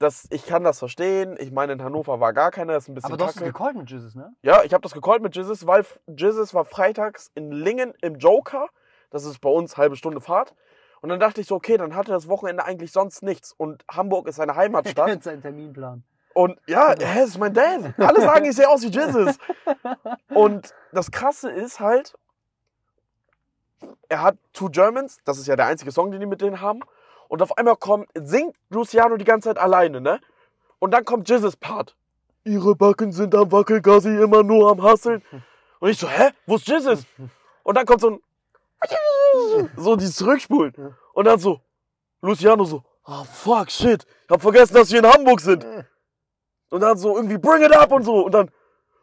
Das, 0.00 0.26
ich 0.30 0.44
kann 0.44 0.64
das 0.64 0.80
verstehen. 0.80 1.36
Ich 1.38 1.52
meine, 1.52 1.74
in 1.74 1.84
Hannover 1.84 2.18
war 2.18 2.32
gar 2.32 2.50
keiner, 2.50 2.72
das 2.72 2.84
ist 2.84 2.88
ein 2.88 2.94
bisschen 2.94 3.12
Aber 3.12 3.16
du 3.16 3.24
hast 3.24 3.36
es 3.36 3.42
kacke. 3.42 3.52
gecallt 3.52 3.76
mit 3.76 3.88
Jesus, 3.88 4.16
ne? 4.16 4.34
Ja, 4.42 4.64
ich 4.64 4.72
habe 4.74 4.82
das 4.82 4.92
gecallt 4.92 5.22
mit 5.22 5.36
Jesus, 5.36 5.68
weil 5.68 5.84
Jesus 6.08 6.52
war 6.52 6.64
freitags 6.64 7.30
in 7.36 7.52
Lingen 7.52 7.94
im 8.02 8.16
Joker. 8.16 8.66
Das 9.14 9.24
ist 9.24 9.38
bei 9.38 9.48
uns 9.48 9.76
halbe 9.76 9.94
Stunde 9.94 10.20
Fahrt. 10.20 10.56
Und 11.00 11.08
dann 11.08 11.20
dachte 11.20 11.40
ich 11.40 11.46
so, 11.46 11.54
okay, 11.54 11.76
dann 11.76 11.94
hatte 11.94 12.10
das 12.10 12.26
Wochenende 12.26 12.64
eigentlich 12.64 12.90
sonst 12.90 13.22
nichts. 13.22 13.52
Und 13.56 13.84
Hamburg 13.88 14.26
ist 14.26 14.34
seine 14.36 14.56
Heimatstadt. 14.56 15.06
Kennt 15.08 15.22
seinen 15.22 15.40
Terminplan. 15.40 16.02
Und 16.34 16.58
ja, 16.66 16.92
er 16.94 17.22
ist 17.22 17.38
mein 17.38 17.54
Dad. 17.54 17.94
Alle 17.96 18.20
sagen, 18.22 18.44
ich 18.44 18.56
sehe 18.56 18.68
aus 18.68 18.82
wie 18.82 18.88
Jesus. 18.88 19.38
Und 20.34 20.74
das 20.90 21.12
Krasse 21.12 21.48
ist 21.48 21.78
halt, 21.78 22.14
er 24.08 24.22
hat 24.22 24.36
Two 24.52 24.68
Germans, 24.68 25.20
das 25.24 25.38
ist 25.38 25.46
ja 25.46 25.54
der 25.54 25.66
einzige 25.66 25.92
Song, 25.92 26.10
den 26.10 26.18
die 26.18 26.26
mit 26.26 26.40
denen 26.40 26.60
haben. 26.60 26.80
Und 27.28 27.40
auf 27.40 27.56
einmal 27.56 27.76
kommt, 27.76 28.08
singt 28.14 28.56
Luciano 28.68 29.16
die 29.16 29.24
ganze 29.24 29.50
Zeit 29.50 29.58
alleine, 29.58 30.00
ne? 30.00 30.18
Und 30.80 30.90
dann 30.90 31.04
kommt 31.04 31.28
Jesus 31.28 31.54
Part. 31.54 31.94
ihre 32.42 32.74
Backen 32.74 33.12
sind 33.12 33.32
am 33.36 33.52
Wackeln, 33.52 33.80
Gassi 33.80 34.08
immer 34.08 34.42
nur 34.42 34.72
am 34.72 34.82
Hasseln. 34.82 35.22
Und 35.78 35.90
ich 35.90 35.98
so, 35.98 36.08
hä, 36.08 36.30
wo 36.46 36.56
ist 36.56 36.66
Jesus? 36.66 37.06
Und 37.62 37.76
dann 37.76 37.86
kommt 37.86 38.00
so 38.00 38.10
ein, 38.10 38.20
so 39.76 39.96
die 39.96 40.10
zurückspulen. 40.10 40.94
Und 41.12 41.24
dann 41.24 41.38
so, 41.38 41.60
Luciano 42.20 42.64
so, 42.64 42.82
oh 43.06 43.24
fuck, 43.24 43.70
shit, 43.70 44.04
ich 44.04 44.30
hab 44.30 44.40
vergessen, 44.40 44.74
dass 44.74 44.90
wir 44.90 45.00
in 45.00 45.06
Hamburg 45.06 45.40
sind. 45.40 45.66
Und 46.70 46.80
dann 46.80 46.96
so 46.98 47.16
irgendwie, 47.16 47.38
bring 47.38 47.62
it 47.62 47.72
up 47.72 47.92
und 47.92 48.02
so. 48.02 48.26
Und 48.26 48.32
dann, 48.32 48.50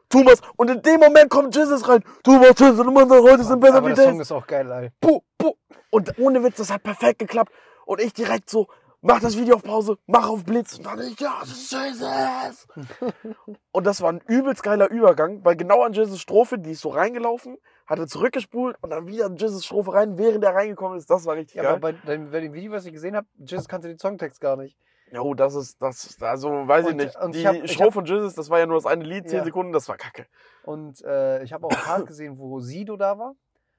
Thomas, 0.09 0.41
und 0.57 0.69
in 0.69 0.81
dem 0.81 0.99
Moment 0.99 1.29
kommt 1.29 1.55
Jesus 1.55 1.87
rein. 1.87 2.03
Thomas, 2.23 2.59
Jesus, 2.59 2.79
und 2.79 2.93
man 2.93 3.07
sagt, 3.07 3.23
heute 3.23 3.43
sind 3.43 3.59
besser 3.59 3.83
wie 3.85 3.93
der 3.93 4.03
Song 4.03 4.17
Days. 4.17 4.21
ist 4.21 4.31
auch 4.31 4.45
geil, 4.45 4.69
ey. 4.71 4.89
Puh, 4.99 5.21
puh. 5.37 5.53
Und 5.89 6.17
ohne 6.19 6.43
Witz, 6.43 6.57
das 6.57 6.71
hat 6.71 6.83
perfekt 6.83 7.19
geklappt. 7.19 7.51
Und 7.85 8.01
ich 8.01 8.13
direkt 8.13 8.49
so, 8.49 8.67
mach 9.01 9.19
das 9.19 9.37
Video 9.37 9.55
auf 9.55 9.63
Pause, 9.63 9.97
mach 10.05 10.27
auf 10.27 10.43
Blitz. 10.43 10.77
Und 10.77 10.85
dann 10.85 10.99
ich, 11.01 11.19
ja, 11.19 11.37
das 11.41 11.51
ist 11.51 11.71
Jesus. 11.71 12.67
und 13.71 13.87
das 13.87 14.01
war 14.01 14.11
ein 14.11 14.21
übelst 14.27 14.63
geiler 14.63 14.89
Übergang, 14.89 15.43
weil 15.45 15.55
genau 15.55 15.83
an 15.83 15.93
Jesus 15.93 16.19
Strophe, 16.19 16.57
die 16.57 16.71
ist 16.71 16.81
so 16.81 16.89
reingelaufen, 16.89 17.57
hatte 17.91 18.07
zurückgespult 18.07 18.77
und 18.81 18.89
dann 18.89 19.05
wieder 19.07 19.29
Jesus 19.35 19.65
Strophe 19.65 19.93
rein, 19.93 20.17
während 20.17 20.43
er 20.43 20.55
reingekommen 20.55 20.97
ist. 20.97 21.09
Das 21.09 21.25
war 21.25 21.35
richtig 21.35 21.55
Ja, 21.55 21.63
geil. 21.63 21.71
aber 21.73 21.79
bei, 21.79 21.91
deinem- 21.91 22.31
bei 22.31 22.39
dem 22.39 22.53
Video, 22.53 22.71
was 22.71 22.85
ich 22.85 22.93
gesehen 22.93 23.15
habe, 23.15 23.27
Jesus 23.37 23.67
kannte 23.67 23.87
den 23.87 23.99
Songtext 23.99 24.41
gar 24.41 24.55
nicht. 24.57 24.77
Jo, 25.11 25.33
das 25.33 25.55
ist, 25.55 25.81
das, 25.81 26.17
also, 26.21 26.67
weiß 26.67 26.85
ich 26.85 26.91
Und- 26.91 26.97
nicht. 26.97 27.15
und 27.17 27.35
Die 27.35 27.39
ich 27.39 27.45
hab- 27.45 27.55
ich 27.55 27.71
Strophe 27.73 27.87
hab- 27.87 27.93
von 27.93 28.05
Jesus, 28.05 28.33
das 28.33 28.49
war 28.49 28.59
ja 28.59 28.65
nur 28.65 28.77
das 28.77 28.85
eine 28.85 29.03
Lied, 29.03 29.27
10 29.27 29.39
Ja. 29.39 29.43
Sekunden, 29.43 29.73
das 29.73 29.89
war 29.89 29.97
kacke. 29.97 30.25
Und 30.63 31.03
äh, 31.03 31.43
ich 31.43 31.51
habe 31.51 31.65
auch 31.67 31.69
Part 31.69 32.07
gesehen, 32.07 32.37
wo 32.39 32.59
Sido 32.61 32.95
da 32.95 33.19
war. 33.19 33.35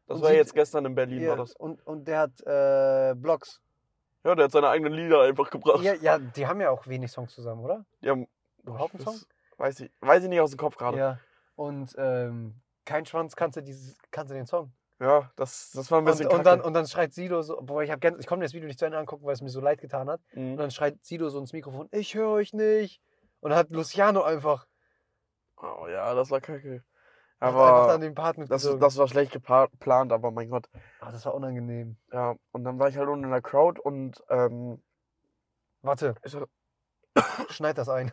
Das 0.07 0.17
Und 0.17 0.23
war 0.25 0.31
sie- 0.31 0.37
jetzt 0.37 0.55
gestern 0.55 0.85
in 0.85 0.95
Berlin, 0.95 1.23
Ja, 1.23 1.31
war 1.31 1.37
das. 1.39 1.55
Und, 1.57 1.85
und 1.87 2.07
der 2.07 2.19
hat 2.19 2.33
äh, 2.47 3.15
Blogs. 3.17 3.63
Ja, 4.25 4.35
der 4.35 4.45
hat 4.45 4.53
seine 4.53 4.69
eigenen 4.69 4.93
Lieder 4.93 5.23
einfach 5.23 5.49
gebracht. 5.51 5.83
Ja, 5.83 5.95
ja, 5.95 6.19
die 6.19 6.47
haben 6.47 6.61
ja 6.61 6.69
auch 6.71 6.87
wenig 6.87 7.11
Songs 7.11 7.35
zusammen, 7.35 7.65
oder? 7.65 7.85
Die 8.03 8.11
haben, 8.11 8.29
Überhaupt 8.63 8.95
einen 8.95 9.03
Song? 9.05 9.17
weiß 9.57 9.81
ich, 9.81 9.91
weiß 10.01 10.23
ich 10.25 10.29
nicht 10.29 10.41
aus 10.41 10.51
dem 10.51 10.59
Kopf 10.59 10.77
gerade. 10.77 10.99
Ja. 10.99 11.09
Ja. 11.13 11.19
Und 11.57 11.95
ähm, 11.97 12.55
kein 12.85 13.07
Schwanz 13.07 13.37
kannte, 13.37 13.63
dieses, 13.63 13.97
kannte 14.11 14.35
den 14.35 14.47
Song. 14.47 14.73
das, 15.37 15.71
das 15.75 15.91
war 15.91 15.99
ein 15.99 16.07
Und, 16.07 16.13
bisschen 16.13 16.29
und, 16.29 16.45
dann, 16.45 16.59
kacke. 16.59 16.67
und 16.67 16.75
dann 16.75 16.87
schreit 16.87 17.13
Sido 17.13 17.43
so, 17.43 17.61
boah, 17.61 17.83
ich, 17.83 17.91
hab 17.91 18.05
ich 18.05 18.27
konnte 18.27 18.45
das 18.45 18.53
Video 18.55 18.67
nicht 18.69 18.79
zu 18.79 18.85
Ende 18.85 18.99
angucken, 18.99 19.25
weil 19.25 19.35
es 19.35 19.43
mir 19.43 19.49
so 19.49 19.61
leid 19.61 19.81
getan 19.81 20.09
hat. 20.09 20.21
Und 20.35 20.53
Mhm. 20.53 20.57
dann 20.57 20.71
schreit 20.71 21.05
Sido 21.05 21.29
so 21.29 21.39
ins 21.39 21.53
Mikrofon, 21.53 21.89
ich 21.91 22.15
höre 22.15 22.31
euch 22.31 22.53
nicht. 22.53 23.01
Und 23.41 23.51
dann 23.51 23.59
hat 23.59 23.71
Luciano 23.71 24.23
einfach, 24.23 24.67
Oh 25.57 25.87
ja, 25.89 26.15
das 26.15 26.31
war 26.31 26.41
kacke. 26.41 26.85
Aber 27.39 27.87
dann 27.89 28.47
das, 28.47 28.63
das 28.79 28.97
war 28.97 29.09
schlecht 29.09 29.33
geplant, 29.33 30.13
aber 30.13 30.31
mein 30.31 30.49
Gott. 30.49 30.69
Ah, 31.01 31.11
das 31.11 31.27
war 31.27 31.35
unangenehm. 31.35 31.97
Ja, 32.13 32.37
und 32.53 32.63
dann 32.63 32.79
war 32.79 32.89
ich 32.89 32.97
halt 32.97 33.09
unten 33.09 33.25
in 33.25 33.31
der 33.33 33.43
Crowd 33.43 33.81
und 33.81 34.23
ähm, 34.29 34.81
Warte, 35.83 36.15
schneid 37.49 37.79
das 37.79 37.89
ein. 37.89 38.13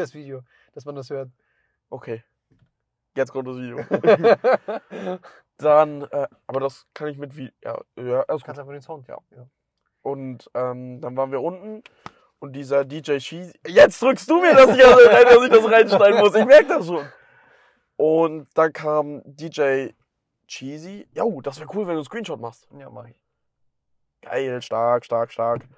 Das 0.00 0.14
Video, 0.14 0.42
dass 0.72 0.84
man 0.84 0.94
das 0.94 1.10
hört. 1.10 1.30
okay. 1.88 2.24
Jetzt 3.16 3.32
kommt 3.32 3.48
das 3.48 3.56
Video. 3.56 3.78
dann, 5.56 6.02
äh, 6.02 6.28
aber 6.46 6.60
das 6.60 6.86
kann 6.94 7.08
ich 7.08 7.18
mit 7.18 7.36
wie. 7.36 7.52
Ja, 7.62 7.80
ja, 7.96 8.22
alles. 8.28 8.44
Kannst 8.44 8.60
einfach 8.60 8.72
den 8.72 8.82
Sound, 8.82 9.08
ja. 9.08 9.18
ja. 9.32 9.48
Und 10.02 10.48
ähm, 10.54 11.00
dann 11.00 11.16
waren 11.16 11.32
wir 11.32 11.42
unten 11.42 11.82
und 12.38 12.52
dieser 12.54 12.84
DJ 12.84 13.18
Cheesy. 13.18 13.52
Jetzt 13.66 14.00
drückst 14.00 14.28
du 14.30 14.40
mir, 14.40 14.54
dass 14.54 14.70
ich, 14.70 14.82
dass 14.82 15.44
ich 15.44 15.50
das 15.50 15.70
reinschneiden 15.70 16.20
muss. 16.20 16.34
Ich 16.34 16.46
merke 16.46 16.68
das 16.68 16.86
schon. 16.86 17.06
Und 17.96 18.48
dann 18.54 18.72
kam 18.72 19.22
DJ 19.24 19.88
Cheesy. 20.46 21.06
Ja, 21.12 21.24
das 21.42 21.60
wäre 21.60 21.68
cool, 21.74 21.86
wenn 21.86 21.94
du 21.94 22.00
einen 22.00 22.04
Screenshot 22.04 22.40
machst. 22.40 22.66
Ja, 22.78 22.88
mach 22.88 23.06
ich. 23.06 23.20
Geil, 24.22 24.62
stark, 24.62 25.04
stark, 25.04 25.32
stark. 25.32 25.68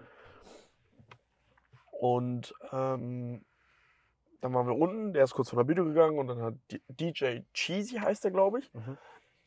Und 1.90 2.54
ähm, 2.72 3.44
dann 4.42 4.52
waren 4.54 4.66
wir 4.66 4.76
unten, 4.76 5.12
der 5.12 5.22
ist 5.24 5.34
kurz 5.34 5.50
von 5.50 5.58
der 5.58 5.64
Bühne 5.64 5.84
gegangen 5.84 6.18
und 6.18 6.26
dann 6.26 6.42
hat 6.42 6.54
DJ 6.88 7.38
Cheesy 7.54 7.96
heißt 7.96 8.24
der, 8.24 8.32
glaube 8.32 8.58
ich. 8.58 8.70
Mhm. 8.74 8.98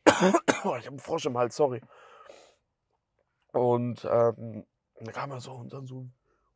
Oh, 0.64 0.74
ich 0.76 0.86
habe 0.86 0.88
einen 0.88 0.98
Frosch 0.98 1.26
im 1.26 1.36
Hals, 1.36 1.54
sorry. 1.54 1.80
Und 3.52 4.04
ähm, 4.10 4.64
dann 4.98 5.14
kam 5.14 5.30
er 5.30 5.40
so 5.40 5.52
und 5.52 5.72
dann 5.72 5.86
so, 5.86 6.06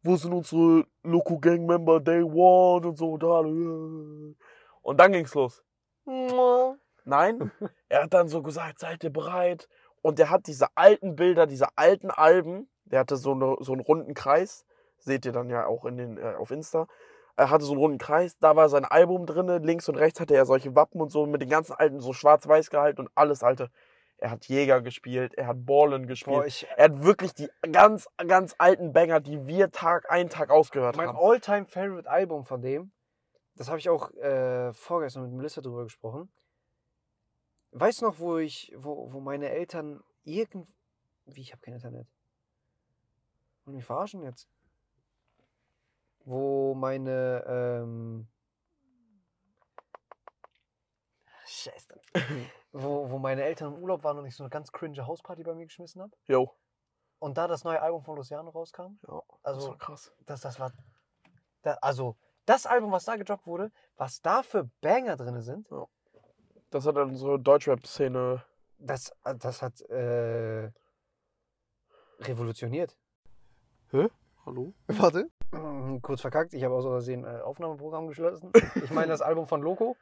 wo 0.02 0.16
sind 0.16 0.32
unsere 0.32 0.86
Loco 1.02 1.38
Gang 1.38 1.66
Member 1.66 2.00
Day 2.00 2.22
One 2.22 2.88
und 2.88 2.96
so 2.96 3.12
und 3.12 3.24
alle. 3.24 3.50
äh. 3.50 4.34
Und 4.82 4.98
dann 4.98 5.12
ging's 5.12 5.34
los. 5.34 5.62
Nein, 7.04 7.52
er 7.90 8.04
hat 8.04 8.14
dann 8.14 8.28
so 8.28 8.42
gesagt, 8.42 8.78
seid 8.78 9.04
ihr 9.04 9.12
bereit? 9.12 9.68
Und 10.00 10.18
der 10.18 10.30
hat 10.30 10.46
diese 10.46 10.68
alten 10.76 11.14
Bilder, 11.14 11.46
diese 11.46 11.76
alten 11.76 12.10
Alben, 12.10 12.70
der 12.84 13.00
hatte 13.00 13.16
so, 13.16 13.32
eine, 13.32 13.56
so 13.60 13.72
einen 13.72 13.82
runden 13.82 14.14
Kreis, 14.14 14.64
seht 14.98 15.26
ihr 15.26 15.32
dann 15.32 15.50
ja 15.50 15.66
auch 15.66 15.84
in 15.84 15.98
den, 15.98 16.16
äh, 16.16 16.34
auf 16.38 16.50
Insta. 16.50 16.86
Er 17.36 17.50
hatte 17.50 17.64
so 17.64 17.72
einen 17.72 17.80
runden 17.80 17.98
Kreis, 17.98 18.36
da 18.38 18.56
war 18.56 18.68
sein 18.68 18.84
Album 18.84 19.26
drinne, 19.26 19.58
links 19.58 19.88
und 19.88 19.96
rechts 19.96 20.20
hatte 20.20 20.34
er 20.34 20.46
solche 20.46 20.74
Wappen 20.74 21.00
und 21.00 21.10
so 21.10 21.26
mit 21.26 21.40
den 21.40 21.48
ganzen 21.48 21.72
alten, 21.72 22.00
so 22.00 22.12
schwarz-weiß 22.12 22.70
gehalten 22.70 23.02
und 23.02 23.10
alles 23.14 23.42
alte. 23.42 23.70
Er 24.18 24.30
hat 24.30 24.46
Jäger 24.46 24.82
gespielt, 24.82 25.34
er 25.34 25.46
hat 25.46 25.64
Ballen 25.64 26.06
gespielt. 26.06 26.36
Boah, 26.36 26.44
ich, 26.44 26.66
er 26.76 26.84
hat 26.84 27.02
wirklich 27.02 27.32
die 27.32 27.48
ganz, 27.72 28.06
ganz 28.26 28.54
alten 28.58 28.92
Banger, 28.92 29.20
die 29.20 29.46
wir 29.46 29.70
Tag 29.70 30.10
ein, 30.10 30.28
Tag 30.28 30.50
ausgehört 30.50 30.96
mein 30.96 31.08
haben. 31.08 31.18
all-time 31.18 31.64
favorite 31.64 32.10
Album 32.10 32.44
von 32.44 32.60
dem, 32.60 32.92
das 33.56 33.68
habe 33.68 33.78
ich 33.78 33.88
auch 33.88 34.10
äh, 34.14 34.72
vorgestern 34.74 35.22
mit 35.22 35.32
Melissa 35.32 35.62
drüber 35.62 35.84
gesprochen. 35.84 36.30
Weißt 37.72 38.02
du 38.02 38.06
noch, 38.06 38.18
wo 38.18 38.38
ich, 38.38 38.72
wo, 38.76 39.12
wo 39.12 39.20
meine 39.20 39.48
Eltern 39.48 40.02
irgend, 40.24 40.68
wie 41.24 41.40
ich 41.40 41.52
habe 41.52 41.62
kein 41.62 41.74
Internet. 41.74 42.06
Und 43.64 43.74
mich 43.74 43.84
verarschen 43.84 44.22
jetzt. 44.22 44.48
Wo 46.24 46.74
meine, 46.74 47.44
ähm, 47.46 48.28
Scheiße. 51.46 52.00
wo, 52.72 53.10
wo 53.10 53.18
meine 53.18 53.42
Eltern 53.42 53.74
im 53.74 53.82
Urlaub 53.82 54.04
waren 54.04 54.18
und 54.18 54.26
ich 54.26 54.36
so 54.36 54.42
eine 54.44 54.50
ganz 54.50 54.70
cringe 54.72 55.06
Hausparty 55.06 55.42
bei 55.42 55.54
mir 55.54 55.66
geschmissen 55.66 56.00
habe. 56.02 56.12
Jo. 56.26 56.54
Und 57.18 57.36
da 57.36 57.48
das 57.48 57.64
neue 57.64 57.80
Album 57.82 58.02
von 58.02 58.16
Luciano 58.16 58.50
rauskam. 58.50 58.98
Ja, 59.06 59.20
das 59.42 59.54
Also 59.54 59.68
war 59.70 59.78
krass. 59.78 60.12
das, 60.26 60.40
das 60.40 60.58
war. 60.60 60.72
Da, 61.62 61.74
also, 61.82 62.16
das 62.46 62.64
Album, 62.66 62.92
was 62.92 63.04
da 63.04 63.16
gedroppt 63.16 63.46
wurde, 63.46 63.70
was 63.96 64.22
da 64.22 64.42
für 64.42 64.70
Banger 64.80 65.16
drin 65.16 65.40
sind, 65.42 65.68
Das 66.70 66.86
hat 66.86 66.96
dann 66.96 67.10
unsere 67.10 67.38
Deutschrap-Szene. 67.38 68.42
das, 68.78 69.12
das 69.38 69.60
hat 69.60 69.80
äh, 69.82 70.70
revolutioniert. 72.20 72.96
Hallo? 74.46 74.72
Warte. 74.86 75.28
Mhm, 75.52 76.00
Kurz 76.02 76.20
verkackt, 76.20 76.54
ich 76.54 76.64
habe 76.64 76.74
aus 76.74 76.84
Versehen 76.84 77.24
äh, 77.24 77.40
Aufnahmeprogramm 77.42 78.06
geschlossen. 78.08 78.50
Ich 78.84 78.90
meine 78.90 79.08
das 79.08 79.20
Album 79.20 79.46
von 79.46 79.62
Loco. 79.62 79.96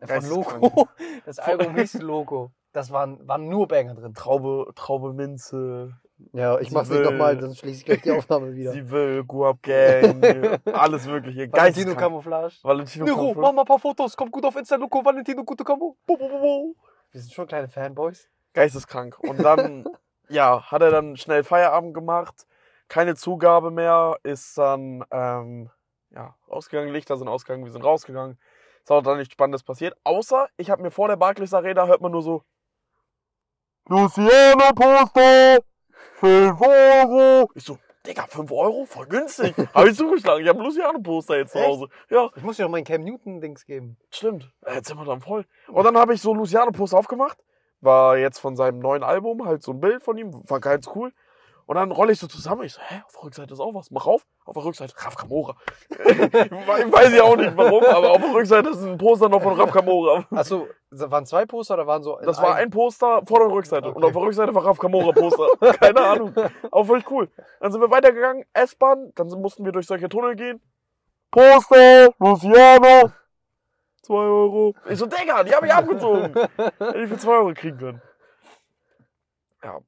Äh, 0.00 0.20
Von. 0.20 0.28
Loco. 0.28 0.88
Das 1.24 1.38
Album 1.38 1.76
hieß 1.76 2.02
Loco. 2.02 2.50
Das 2.72 2.90
waren, 2.90 3.26
waren 3.26 3.48
nur 3.48 3.68
Banger 3.68 3.94
drin. 3.94 4.14
Traube, 4.14 4.72
Traube 4.74 5.12
Minze. 5.12 5.96
Ja, 6.32 6.58
ich 6.60 6.70
mach's 6.70 6.90
nicht 6.90 7.02
noch 7.02 7.12
mal, 7.12 7.40
sonst 7.40 7.58
schließe 7.58 7.78
ich 7.80 7.84
gleich 7.84 8.02
die 8.02 8.10
Aufnahme 8.12 8.52
wieder. 8.54 8.72
Sie 8.72 8.90
will, 8.90 9.24
Guap 9.24 9.62
Gang, 9.62 10.60
alles 10.72 11.06
mögliche. 11.06 11.50
Valentino. 11.52 11.94
Camouflage. 11.94 12.54
Valentino 12.62 13.04
Nero, 13.04 13.16
Camouflage. 13.16 13.40
mach 13.40 13.52
mal 13.52 13.62
ein 13.62 13.66
paar 13.66 13.78
Fotos, 13.78 14.16
kommt 14.16 14.30
gut 14.32 14.44
auf 14.44 14.56
Insta, 14.56 14.76
Loco, 14.76 15.04
Valentino, 15.04 15.44
gute 15.44 15.64
Combo. 15.64 15.96
Bo, 16.06 16.16
bo, 16.16 16.28
bo, 16.28 16.38
bo. 16.38 16.74
Wir 17.10 17.20
sind 17.20 17.32
schon 17.32 17.46
kleine 17.46 17.68
Fanboys. 17.68 18.28
Geisteskrank. 18.52 19.18
Und 19.20 19.42
dann, 19.42 19.84
ja, 20.28 20.70
hat 20.70 20.82
er 20.82 20.90
dann 20.90 21.16
schnell 21.16 21.42
Feierabend 21.44 21.94
gemacht. 21.94 22.46
Keine 22.88 23.14
Zugabe 23.16 23.70
mehr. 23.70 24.18
Ist 24.22 24.58
dann, 24.58 25.04
ähm, 25.10 25.70
ja, 26.10 26.34
ausgegangen. 26.48 26.92
Lichter 26.92 27.16
sind 27.16 27.28
ausgegangen. 27.28 27.64
Wir 27.64 27.72
sind 27.72 27.84
rausgegangen. 27.84 28.38
Ist 28.82 28.90
auch 28.90 29.02
dann 29.02 29.18
nichts 29.18 29.32
Spannendes 29.32 29.62
passiert. 29.62 29.96
Außer, 30.04 30.48
ich 30.56 30.70
habe 30.70 30.82
mir 30.82 30.90
vor 30.90 31.08
der 31.08 31.16
Barclays 31.16 31.54
Arena, 31.54 31.86
hört 31.86 32.02
man 32.02 32.12
nur 32.12 32.22
so, 32.22 32.42
Luciano 33.86 34.72
Poster, 34.74 35.58
5 36.14 36.60
Euro. 36.60 37.50
Ich 37.54 37.64
so, 37.64 37.78
Digga, 38.06 38.26
5 38.26 38.50
Euro? 38.52 38.86
Voll 38.86 39.06
günstig. 39.06 39.54
Hab 39.74 39.86
ich 39.86 39.96
zugeschlagen. 39.96 40.42
Ich 40.42 40.48
habe 40.48 40.62
Luciano 40.62 40.98
Poster 41.00 41.36
jetzt 41.38 41.52
zu? 41.52 41.60
Hause. 41.60 41.88
Ja, 42.08 42.30
Ich 42.36 42.42
muss 42.42 42.56
dir 42.56 42.64
noch 42.64 42.70
meinen 42.70 42.84
Cam 42.84 43.02
Newton-Dings 43.02 43.66
geben. 43.66 43.98
Stimmt. 44.10 44.50
Jetzt 44.66 44.88
sind 44.88 44.98
wir 44.98 45.04
dann 45.04 45.20
voll. 45.20 45.44
Und 45.68 45.84
dann 45.84 45.96
habe 45.98 46.14
ich 46.14 46.22
so 46.22 46.34
Luciano 46.34 46.70
Post 46.70 46.94
aufgemacht. 46.94 47.38
War 47.80 48.16
jetzt 48.16 48.38
von 48.38 48.56
seinem 48.56 48.78
neuen 48.78 49.02
Album 49.02 49.46
halt 49.46 49.62
so 49.62 49.72
ein 49.72 49.80
Bild 49.80 50.02
von 50.02 50.16
ihm. 50.16 50.32
War 50.48 50.60
ganz 50.60 50.88
cool. 50.94 51.12
Und 51.66 51.76
dann 51.76 51.90
rolle 51.92 52.12
ich 52.12 52.18
so 52.18 52.26
zusammen. 52.26 52.64
Ich 52.64 52.74
so, 52.74 52.80
hä, 52.82 53.02
auf 53.06 53.12
der 53.12 53.22
Rückseite 53.24 53.54
ist 53.54 53.60
auch 53.60 53.74
was. 53.74 53.90
Mach 53.90 54.06
auf. 54.06 54.26
Auf 54.44 54.54
der 54.54 54.64
Rückseite 54.64 54.94
Raf 54.98 55.16
Kamora. 55.16 55.56
ich 55.88 56.92
weiß 56.92 57.14
ja 57.14 57.22
auch 57.22 57.36
nicht 57.36 57.56
warum, 57.56 57.82
aber 57.84 58.10
auf 58.10 58.20
der 58.20 58.34
Rückseite 58.34 58.68
ist 58.68 58.82
ein 58.82 58.98
Poster 58.98 59.28
noch 59.30 59.42
von 59.42 59.58
Raf 59.58 59.70
Kamora. 59.72 60.26
Achso, 60.30 60.68
waren 60.90 61.24
zwei 61.24 61.46
Poster 61.46 61.74
oder 61.74 61.86
waren 61.86 62.02
so. 62.02 62.18
Das 62.22 62.40
war 62.42 62.56
ein 62.56 62.70
Poster 62.70 63.22
vor 63.26 63.38
der 63.38 63.48
Rückseite. 63.48 63.88
Und 63.88 63.96
Okay. 63.96 64.06
auf 64.06 64.12
der 64.12 64.22
Rückseite 64.22 64.54
war 64.54 64.66
Raf 64.66 64.78
Kamora 64.78 65.12
Poster. 65.12 65.48
Keine 65.80 66.00
Ahnung. 66.02 66.34
Auch 66.70 66.84
völlig 66.84 67.10
cool. 67.10 67.30
Dann 67.60 67.72
sind 67.72 67.80
wir 67.80 67.90
weitergegangen, 67.90 68.44
S-Bahn, 68.52 69.12
dann 69.14 69.28
mussten 69.40 69.64
wir 69.64 69.72
durch 69.72 69.86
solche 69.86 70.08
Tunnel 70.10 70.36
gehen. 70.36 70.60
Poster, 71.30 72.12
Luciano. 72.18 73.10
Zwei 74.02 74.14
Euro. 74.16 74.74
Ich 74.86 74.98
so, 74.98 75.06
Digga, 75.06 75.42
die 75.44 75.54
habe 75.54 75.66
ich 75.66 75.72
abgezogen. 75.72 76.34
Hätte 76.78 77.00
ich 77.02 77.08
für 77.08 77.16
zwei 77.16 77.32
Euro 77.32 77.54
kriegen 77.54 77.78
können. 77.78 78.02
Ja. 79.62 79.78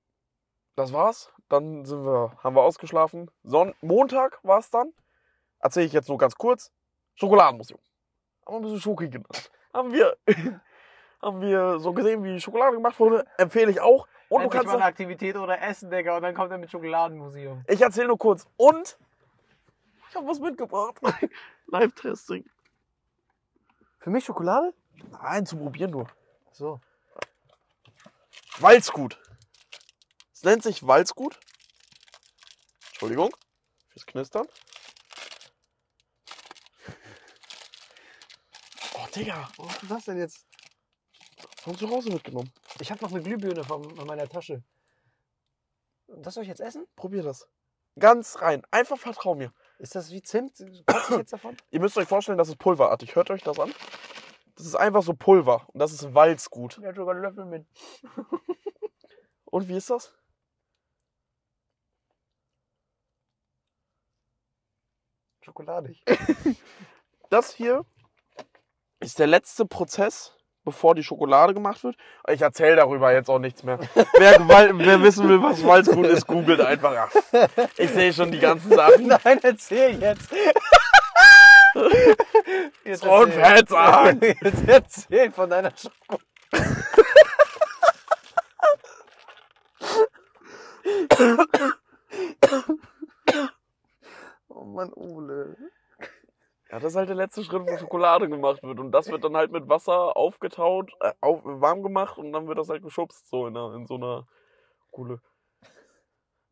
Das 0.75 0.91
war's. 0.93 1.31
Dann 1.49 1.85
sind 1.85 2.05
wir, 2.05 2.37
haben 2.43 2.57
wir 2.57 2.63
ausgeschlafen. 2.63 3.31
Son 3.45 3.75
Montag 3.81 4.41
war 4.43 4.59
es 4.59 4.71
dann. 4.71 4.93
Erzähle 5.61 5.87
ich 5.87 5.93
jetzt 5.93 6.09
nur 6.09 6.19
ganz 6.19 6.37
kurz. 6.37 6.73
Schokoladenmuseum. 7.15 7.81
Haben 8.45 8.55
wir 8.55 8.59
ein 8.59 8.63
bisschen 8.63 8.81
Schoki 8.81 9.09
genannt. 9.09 9.51
Haben 9.73 9.93
wir, 9.93 10.17
haben 11.23 11.41
wir 11.41 11.79
so 11.79 11.93
gesehen, 11.93 12.23
wie 12.25 12.41
Schokolade 12.41 12.77
gemacht 12.77 12.99
wurde. 12.99 13.27
Empfehle 13.39 13.71
ich 13.71 13.81
auch. 13.81 14.07
Und 14.29 14.41
du 14.41 14.45
Endlich 14.45 14.53
kannst 14.53 14.67
mal 14.67 14.75
eine 14.75 14.85
Aktivität 14.85 15.37
oder 15.37 15.61
Essen, 15.63 15.91
Digga, 15.91 16.17
und 16.17 16.23
dann 16.23 16.35
kommt 16.35 16.51
er 16.51 16.59
mit 16.59 16.71
Schokoladenmuseum. 16.71 17.65
Ich 17.69 17.81
erzähle 17.81 18.09
nur 18.09 18.19
kurz. 18.19 18.47
Und 18.57 18.99
ich 20.11 20.17
habe 20.17 20.27
was 20.27 20.41
mitgebracht. 20.41 20.97
Live-Testing. 21.67 22.45
Für 23.99 24.11
mich 24.11 24.25
Schokolade? 24.25 24.73
Nein, 25.11 25.47
zu 25.47 25.57
probieren 25.57 25.91
nur. 25.91 26.07
So. 26.53 26.81
Walzgut. 28.59 29.21
Nennt 30.47 30.63
sich 30.63 30.87
Walzgut. 30.87 31.41
Entschuldigung 32.91 33.35
fürs 33.89 34.07
Knistern. 34.07 34.47
Oh, 38.95 39.07
Digga. 39.13 39.51
Was 39.57 39.83
ist 39.83 39.91
das 39.91 40.05
denn 40.05 40.19
jetzt? 40.19 40.47
Von 41.63 41.77
zu 41.77 41.91
Hause 41.91 42.13
mitgenommen. 42.13 42.53
Ich 42.79 42.93
habe 42.93 43.03
noch 43.03 43.11
eine 43.11 43.25
Glühbirne 43.25 43.65
von, 43.65 43.91
in 43.99 44.07
meiner 44.07 44.29
Tasche. 44.29 44.63
Das 46.07 46.35
soll 46.35 46.45
ich 46.45 46.49
jetzt 46.49 46.61
essen? 46.61 46.87
Probier 46.95 47.25
das. 47.25 47.49
Ganz 47.99 48.41
rein. 48.41 48.63
Einfach 48.71 48.99
vertrau 48.99 49.35
mir. 49.35 49.53
Ist 49.81 49.97
das 49.97 50.13
wie 50.13 50.23
Zimt? 50.23 50.59
Kotze 50.87 51.15
ich 51.15 51.19
jetzt 51.19 51.33
davon? 51.33 51.57
Ihr 51.73 51.81
müsst 51.81 51.99
euch 51.99 52.07
vorstellen, 52.07 52.39
das 52.39 52.51
ist 52.51 52.61
pulverartig. 52.61 53.17
Hört 53.17 53.33
euch 53.33 53.43
das 53.43 53.59
an? 53.59 53.75
Das 54.55 54.65
ist 54.65 54.77
einfach 54.77 55.03
so 55.03 55.13
Pulver. 55.13 55.67
Und 55.73 55.81
das 55.81 55.91
ist 55.91 56.15
Walzgut. 56.15 56.79
Der 56.81 56.91
hat 56.91 56.95
sogar 56.95 57.17
einen 57.17 57.25
Löffel 57.25 57.47
mit. 57.47 57.67
Und 59.47 59.67
wie 59.67 59.77
ist 59.77 59.91
das? 59.91 60.15
Schokoladig. 65.47 66.03
Das 67.29 67.53
hier 67.53 67.85
ist 69.01 69.19
der 69.19 69.27
letzte 69.27 69.67
Prozess, 69.67 70.37
bevor 70.65 70.95
die 70.95 71.03
Schokolade 71.03 71.55
gemacht 71.55 71.83
wird. 71.83 71.97
Ich 72.29 72.41
erzähle 72.41 72.77
darüber 72.77 73.13
jetzt 73.13 73.29
auch 73.29 73.41
nichts 73.41 73.65
mehr. 73.65 73.81
Wer, 74.17 74.49
wer 74.49 75.03
wissen 75.03 75.29
will, 75.29 75.43
was 75.43 75.65
Walzgut 75.65 76.07
ist, 76.07 76.29
googelt 76.29 76.61
einfach. 76.61 77.09
Ach, 77.09 77.59
ich 77.79 77.91
sehe 77.91 78.13
schon 78.13 78.31
die 78.31 78.39
ganzen 78.39 78.71
Sachen. 78.71 79.09
Nein, 79.09 79.41
erzähl 79.43 80.01
jetzt. 80.01 80.31
jetzt 82.85 83.05
Und 83.05 83.33
Fett 83.33 83.69
sagen. 83.69 84.21
Jetzt 84.21 84.69
erzähl 84.69 85.33
von 85.33 85.51
deiner 85.51 85.73
Schokolade. 85.77 86.25
Oh 94.67 94.75
Mann, 94.75 94.93
Ole. 94.95 95.57
Ja, 96.71 96.81
das 96.81 96.93
ist 96.93 96.97
halt 96.97 97.09
der 97.09 97.17
letzte 97.17 97.45
Schritt, 97.45 97.63
wo 97.67 97.77
Schokolade 97.77 98.29
gemacht 98.29 98.63
wird. 98.63 98.81
Und 98.81 98.91
das 98.91 99.09
wird 99.09 99.23
dann 99.23 99.37
halt 99.37 99.53
mit 99.53 99.69
Wasser 99.69 100.17
aufgetaut, 100.17 100.93
äh, 101.01 101.13
auf, 101.21 101.41
warm 101.45 101.83
gemacht 101.83 102.19
und 102.19 102.33
dann 102.33 102.49
wird 102.49 102.59
das 102.59 102.69
halt 102.69 102.83
geschubst, 102.83 103.29
so 103.29 103.47
in, 103.47 103.57
einer, 103.57 103.75
in 103.75 103.87
so 103.87 103.95
einer 103.95 104.27
Kuhle. 104.91 105.21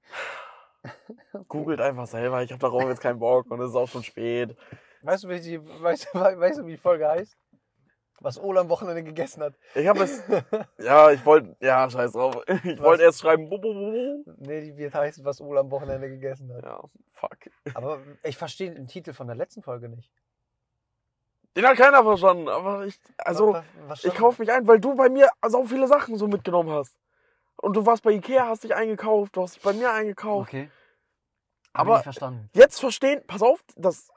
Googelt 1.48 1.80
einfach 1.80 2.06
selber, 2.06 2.42
ich 2.42 2.52
habe 2.52 2.60
darauf 2.60 2.84
jetzt 2.88 3.00
keinen 3.00 3.18
Bock 3.18 3.50
und 3.50 3.60
es 3.60 3.70
ist 3.70 3.76
auch 3.76 3.88
schon 3.88 4.04
spät. 4.04 4.56
Weißt 5.02 5.24
du, 5.24 5.28
wie 5.28 5.40
die, 5.40 5.60
weißt, 5.82 6.08
du- 6.14 6.18
weißt 6.20 6.58
du, 6.60 6.66
wie 6.66 6.72
die 6.72 6.76
Folge 6.76 7.08
heißt? 7.08 7.36
Was 8.24 8.40
Ola 8.42 8.62
am 8.62 8.70
Wochenende 8.70 9.04
gegessen 9.04 9.42
hat? 9.42 9.54
Ich 9.74 9.86
habe 9.86 10.02
es. 10.04 10.22
Ja, 10.78 11.10
ich 11.10 11.24
wollte. 11.26 11.54
Ja, 11.60 11.88
scheiß 11.90 12.12
drauf. 12.12 12.42
Ich 12.64 12.80
wollte 12.80 13.02
erst 13.04 13.20
schreiben. 13.20 13.50
bu- 13.50 13.58
bu- 13.60 13.74
bu- 13.74 14.22
bu. 14.24 14.34
Nee, 14.38 14.62
die 14.62 14.76
wird 14.78 14.94
heißen, 14.94 15.22
was 15.26 15.40
Ola 15.42 15.60
am 15.60 15.70
Wochenende 15.70 16.08
gegessen 16.08 16.50
hat. 16.54 16.62
Ja, 16.64 16.80
fuck. 17.12 17.36
Aber 17.74 17.98
ich 18.22 18.36
verstehe 18.38 18.70
den 18.70 18.86
Titel 18.88 19.12
von 19.12 19.26
der 19.26 19.36
letzten 19.36 19.62
Folge 19.62 19.88
nicht. 19.90 20.10
Den 21.56 21.66
hat 21.66 21.76
keiner 21.76 22.02
verstanden, 22.02 22.48
aber 22.48 22.86
ich. 22.86 22.98
Also, 23.18 23.52
Was- 23.52 23.64
was 23.86 24.04
ich 24.04 24.14
kaufe 24.14 24.40
mich 24.42 24.50
ein, 24.50 24.66
weil 24.66 24.80
du 24.80 24.94
bei 24.94 25.08
mir 25.10 25.28
so 25.46 25.64
viele 25.64 25.86
Sachen 25.86 26.16
so 26.16 26.26
mitgenommen 26.26 26.70
hast. 26.70 26.96
Und 27.56 27.74
du 27.76 27.84
warst 27.86 28.02
bei 28.02 28.10
Ikea, 28.12 28.46
hast 28.48 28.64
dich 28.64 28.74
eingekauft, 28.74 29.36
du 29.36 29.42
hast 29.42 29.56
dich 29.56 29.62
bei 29.62 29.72
mir 29.74 29.92
eingekauft. 29.92 30.48
Okay. 30.48 30.70
Aber- 31.74 31.96
nicht 31.96 32.04
verstanden. 32.04 32.48
Jetzt 32.54 32.80
verstehen, 32.80 33.22
pass 33.26 33.42
auf, 33.42 33.62
das, 33.76 34.08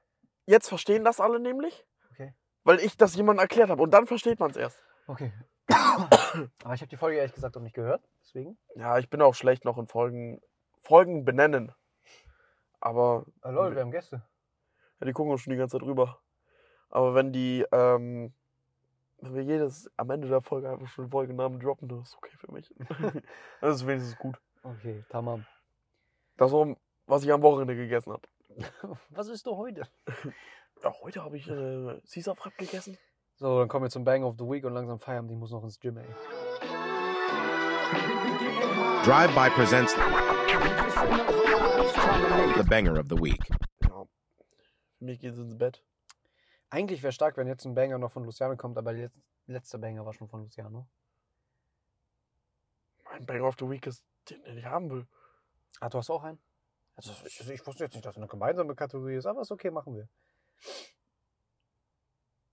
jetzt 0.45 0.69
verstehen 0.69 1.03
das 1.03 1.19
alle 1.19 1.39
nämlich. 1.39 1.85
Weil 2.67 2.81
ich 2.81 2.97
das 2.97 3.15
jemandem 3.15 3.43
erklärt 3.43 3.69
habe. 3.69 3.81
Und 3.81 3.91
dann 3.91 4.07
versteht 4.07 4.41
man 4.41 4.51
es 4.51 4.57
erst. 4.57 4.83
Okay. 5.07 5.31
Aber 5.69 6.73
ich 6.73 6.81
habe 6.81 6.87
die 6.87 6.97
Folge 6.97 7.15
ehrlich 7.15 7.33
gesagt 7.33 7.55
noch 7.55 7.61
nicht 7.61 7.73
gehört. 7.73 8.03
Deswegen. 8.21 8.57
Ja, 8.75 8.97
ich 8.97 9.09
bin 9.09 9.21
auch 9.21 9.35
schlecht 9.35 9.63
noch 9.63 9.77
in 9.77 9.87
Folgen, 9.87 10.41
Folgen 10.81 11.23
benennen. 11.23 11.71
Aber 12.81 13.25
Ah, 13.41 13.51
lol, 13.51 13.73
wir 13.73 13.81
haben 13.81 13.91
Gäste. 13.91 14.21
Ja, 14.99 15.05
die 15.05 15.13
gucken 15.13 15.31
uns 15.31 15.41
schon 15.41 15.51
die 15.51 15.57
ganze 15.57 15.77
Zeit 15.77 15.87
rüber. 15.87 16.19
Aber 16.89 17.15
wenn 17.15 17.31
die, 17.31 17.65
ähm, 17.71 18.33
wenn 19.19 19.33
wir 19.33 19.43
jedes 19.43 19.89
am 19.95 20.09
Ende 20.09 20.27
der 20.27 20.41
Folge 20.41 20.69
einfach 20.69 20.87
schon 20.89 21.05
den 21.05 21.11
Folgennamen 21.11 21.61
droppen, 21.61 21.87
das 21.87 22.09
ist 22.09 22.17
okay 22.17 22.35
für 22.35 22.51
mich. 22.51 22.75
das 23.61 23.77
ist 23.77 23.87
wenigstens 23.87 24.17
gut. 24.17 24.37
Okay, 24.63 25.05
tamam. 25.07 25.45
Das 26.35 26.51
war, 26.51 26.75
was 27.05 27.23
ich 27.23 27.31
am 27.31 27.41
Wochenende 27.41 27.77
gegessen 27.77 28.11
habe. 28.11 28.27
Was 29.11 29.27
isst 29.29 29.45
du 29.45 29.55
heute? 29.55 29.87
Ja, 30.83 30.93
heute 31.01 31.23
habe 31.23 31.37
ich 31.37 31.47
äh, 31.49 32.01
Caesar 32.11 32.35
Frapp 32.35 32.57
gegessen. 32.57 32.97
So, 33.35 33.59
dann 33.59 33.67
kommen 33.67 33.85
wir 33.85 33.89
zum 33.89 34.03
Bang 34.03 34.23
of 34.23 34.35
the 34.37 34.45
Week 34.45 34.63
und 34.65 34.73
langsam 34.73 34.99
feiern. 34.99 35.27
Die 35.27 35.35
muss 35.35 35.51
noch 35.51 35.63
ins 35.63 35.79
Gym, 35.79 35.97
ey. 35.97 36.05
Drive 39.03 39.33
By 39.33 39.49
presents 39.49 39.95
the 42.57 42.63
banger 42.63 42.99
of 42.99 43.07
the 43.09 43.15
week. 43.15 43.39
Ja. 43.83 44.05
Für 44.97 45.05
mich 45.05 45.19
geht's 45.19 45.37
ins 45.37 45.57
Bett. 45.57 45.83
Eigentlich 46.69 47.03
wäre 47.03 47.13
stark, 47.13 47.37
wenn 47.37 47.47
jetzt 47.47 47.65
ein 47.65 47.75
Banger 47.75 47.97
noch 47.97 48.11
von 48.11 48.23
Luciano 48.23 48.57
kommt, 48.57 48.77
aber 48.77 48.93
der 48.93 49.11
letzte 49.45 49.77
Banger 49.77 50.05
war 50.05 50.13
schon 50.13 50.27
von 50.27 50.41
Luciano. 50.41 50.87
Mein 53.05 53.25
Bang 53.25 53.41
of 53.41 53.55
the 53.59 53.69
Week 53.69 53.85
ist 53.87 54.03
den, 54.29 54.43
den 54.43 54.57
ich 54.57 54.65
haben 54.65 54.89
will. 54.89 55.07
Ah, 55.79 55.89
du 55.89 55.97
hast 55.99 56.09
auch 56.09 56.23
einen? 56.23 56.39
Also, 56.95 57.13
ich, 57.25 57.47
ich 57.47 57.67
wusste 57.67 57.83
jetzt 57.83 57.93
nicht, 57.93 58.05
dass 58.05 58.15
es 58.15 58.17
eine 58.17 58.27
gemeinsame 58.27 58.75
Kategorie 58.75 59.15
ist, 59.15 59.27
aber 59.27 59.41
ist 59.41 59.51
okay, 59.51 59.69
machen 59.69 59.95
wir. 59.95 60.09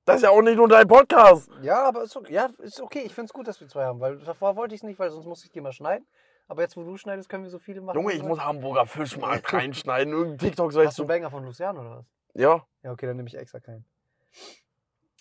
Das 0.07 0.17
ist 0.17 0.23
ja 0.23 0.31
auch 0.31 0.43
nicht 0.43 0.57
nur 0.57 0.69
dein 0.69 0.87
Podcast. 0.87 1.51
Ja, 1.63 1.83
aber 1.85 2.03
ist 2.03 2.15
okay. 2.15 2.33
Ja, 2.33 2.51
ist 2.59 2.81
okay. 2.81 3.03
Ich 3.07 3.15
finde 3.15 3.27
es 3.27 3.33
gut, 3.33 3.49
dass 3.49 3.61
wir 3.61 3.69
zwei 3.69 3.85
haben, 3.85 4.01
weil 4.01 4.19
davor 4.19 4.55
wollte 4.57 4.75
ich 4.75 4.81
es 4.81 4.85
nicht, 4.85 4.99
weil 4.99 5.11
sonst 5.11 5.25
muss 5.25 5.45
ich 5.45 5.51
die 5.51 5.61
mal 5.63 5.73
schneiden. 5.73 6.07
Aber 6.47 6.61
jetzt, 6.61 6.77
wo 6.77 6.83
du 6.83 6.97
schneidest, 6.99 7.31
können 7.31 7.45
wir 7.45 7.51
so 7.51 7.59
viele 7.59 7.81
machen. 7.81 7.99
Junge, 7.99 8.13
ich 8.13 8.23
muss. 8.23 8.39
Hamburger 8.39 8.85
Fischmarkt 8.85 9.51
reinschneiden. 9.53 10.13
Irgendein 10.13 10.39
TikTok 10.39 10.73
soll 10.73 10.83
ich 10.83 10.89
Hast 10.89 10.99
du 10.99 11.05
so. 11.05 11.05
einen 11.05 11.23
Banger 11.23 11.31
von 11.31 11.45
Luciano 11.45 11.81
oder 11.81 11.99
was? 11.99 12.07
Ja. 12.35 12.67
Ja, 12.83 12.93
okay, 12.93 13.07
dann 13.07 13.17
nehme 13.17 13.29
ich 13.29 13.35
extra 13.35 13.61
keinen. 13.61 13.87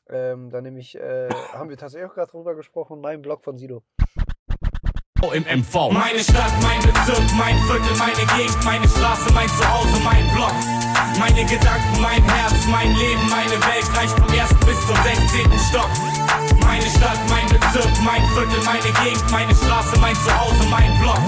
Ähm, 0.09 0.49
dann 0.49 0.63
nehme 0.63 0.79
ich, 0.81 0.95
äh, 0.95 1.29
haben 1.53 1.69
wir 1.69 1.77
tatsächlich 1.77 2.09
auch 2.09 2.15
gerade 2.15 2.31
drüber 2.31 2.55
gesprochen, 2.55 2.99
mein 2.99 3.21
Blog 3.21 3.41
von 3.43 3.57
Sido. 3.57 3.83
Im 5.31 5.43
MV. 5.43 5.91
Meine 5.91 6.19
Stadt, 6.19 6.51
mein 6.61 6.81
Bezirk, 6.81 7.23
mein 7.37 7.57
Viertel, 7.63 7.95
meine 7.97 8.25
Gegend, 8.35 8.63
meine 8.65 8.87
Straße, 8.87 9.31
mein 9.33 9.47
Zuhause, 9.47 9.99
mein 10.03 10.27
Block. 10.35 10.53
Meine 11.17 11.45
Gedanken, 11.45 12.01
mein 12.01 12.23
Herz, 12.23 12.65
mein 12.67 12.93
Leben, 12.95 13.29
meine 13.29 13.57
Welt 13.63 13.87
reicht 13.95 14.17
vom 14.19 14.33
ersten 14.33 14.59
bis 14.65 14.79
zum 14.85 14.95
16. 15.03 15.59
Stock. 15.69 15.89
Meine 16.61 16.85
Stadt, 16.89 17.19
mein 17.29 17.47
Bezirk, 17.47 17.93
mein 18.03 18.25
Viertel, 18.33 18.61
meine 18.65 18.91
Gegend, 19.03 19.31
meine 19.31 19.55
Straße, 19.55 19.99
mein 19.99 20.15
Zuhause, 20.15 20.67
mein 20.69 20.91
Block. 20.99 21.21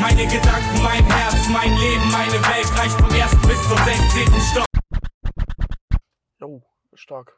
Meine 0.00 0.26
Gedanken, 0.26 0.82
mein 0.82 1.04
Herz, 1.04 1.48
mein 1.48 1.76
Leben, 1.76 2.10
meine 2.10 2.32
Welt 2.32 2.78
reicht 2.78 2.98
vom 3.00 3.14
ersten 3.14 3.48
bis 3.48 3.62
zum 3.68 3.78
16. 3.78 4.40
Stock. 4.50 4.66
Jo, 6.40 6.62
stark. 6.94 7.36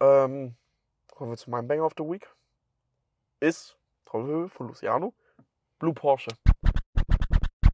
Ähm, 0.00 0.56
kommen 1.14 1.30
wir 1.32 1.36
zu 1.36 1.50
meinem 1.50 1.66
Banger 1.66 1.84
of 1.84 1.92
the 1.96 2.04
Week 2.04 2.28
ist 3.40 3.76
Tom 4.04 4.48
von 4.48 4.68
Luciano, 4.68 5.14
Blue 5.78 5.92
Porsche. 5.94 6.30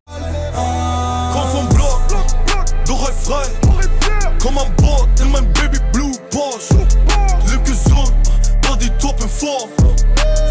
Komm 0.06 1.48
vom 1.48 1.68
Block, 1.70 2.02
halt 2.54 2.88
doch 2.88 3.04
halt 3.04 3.14
frei. 3.14 3.44
Komm 4.40 4.58
an 4.58 4.74
Bord 4.76 5.08
in 5.20 5.30
mein 5.32 5.52
Baby 5.54 5.78
Blue 5.92 6.12
Porsche. 6.30 6.86
Leb 7.50 7.64
gesund, 7.64 8.12
Body 8.66 8.90
top 8.98 9.20
in 9.20 9.28
Form. 9.28 9.70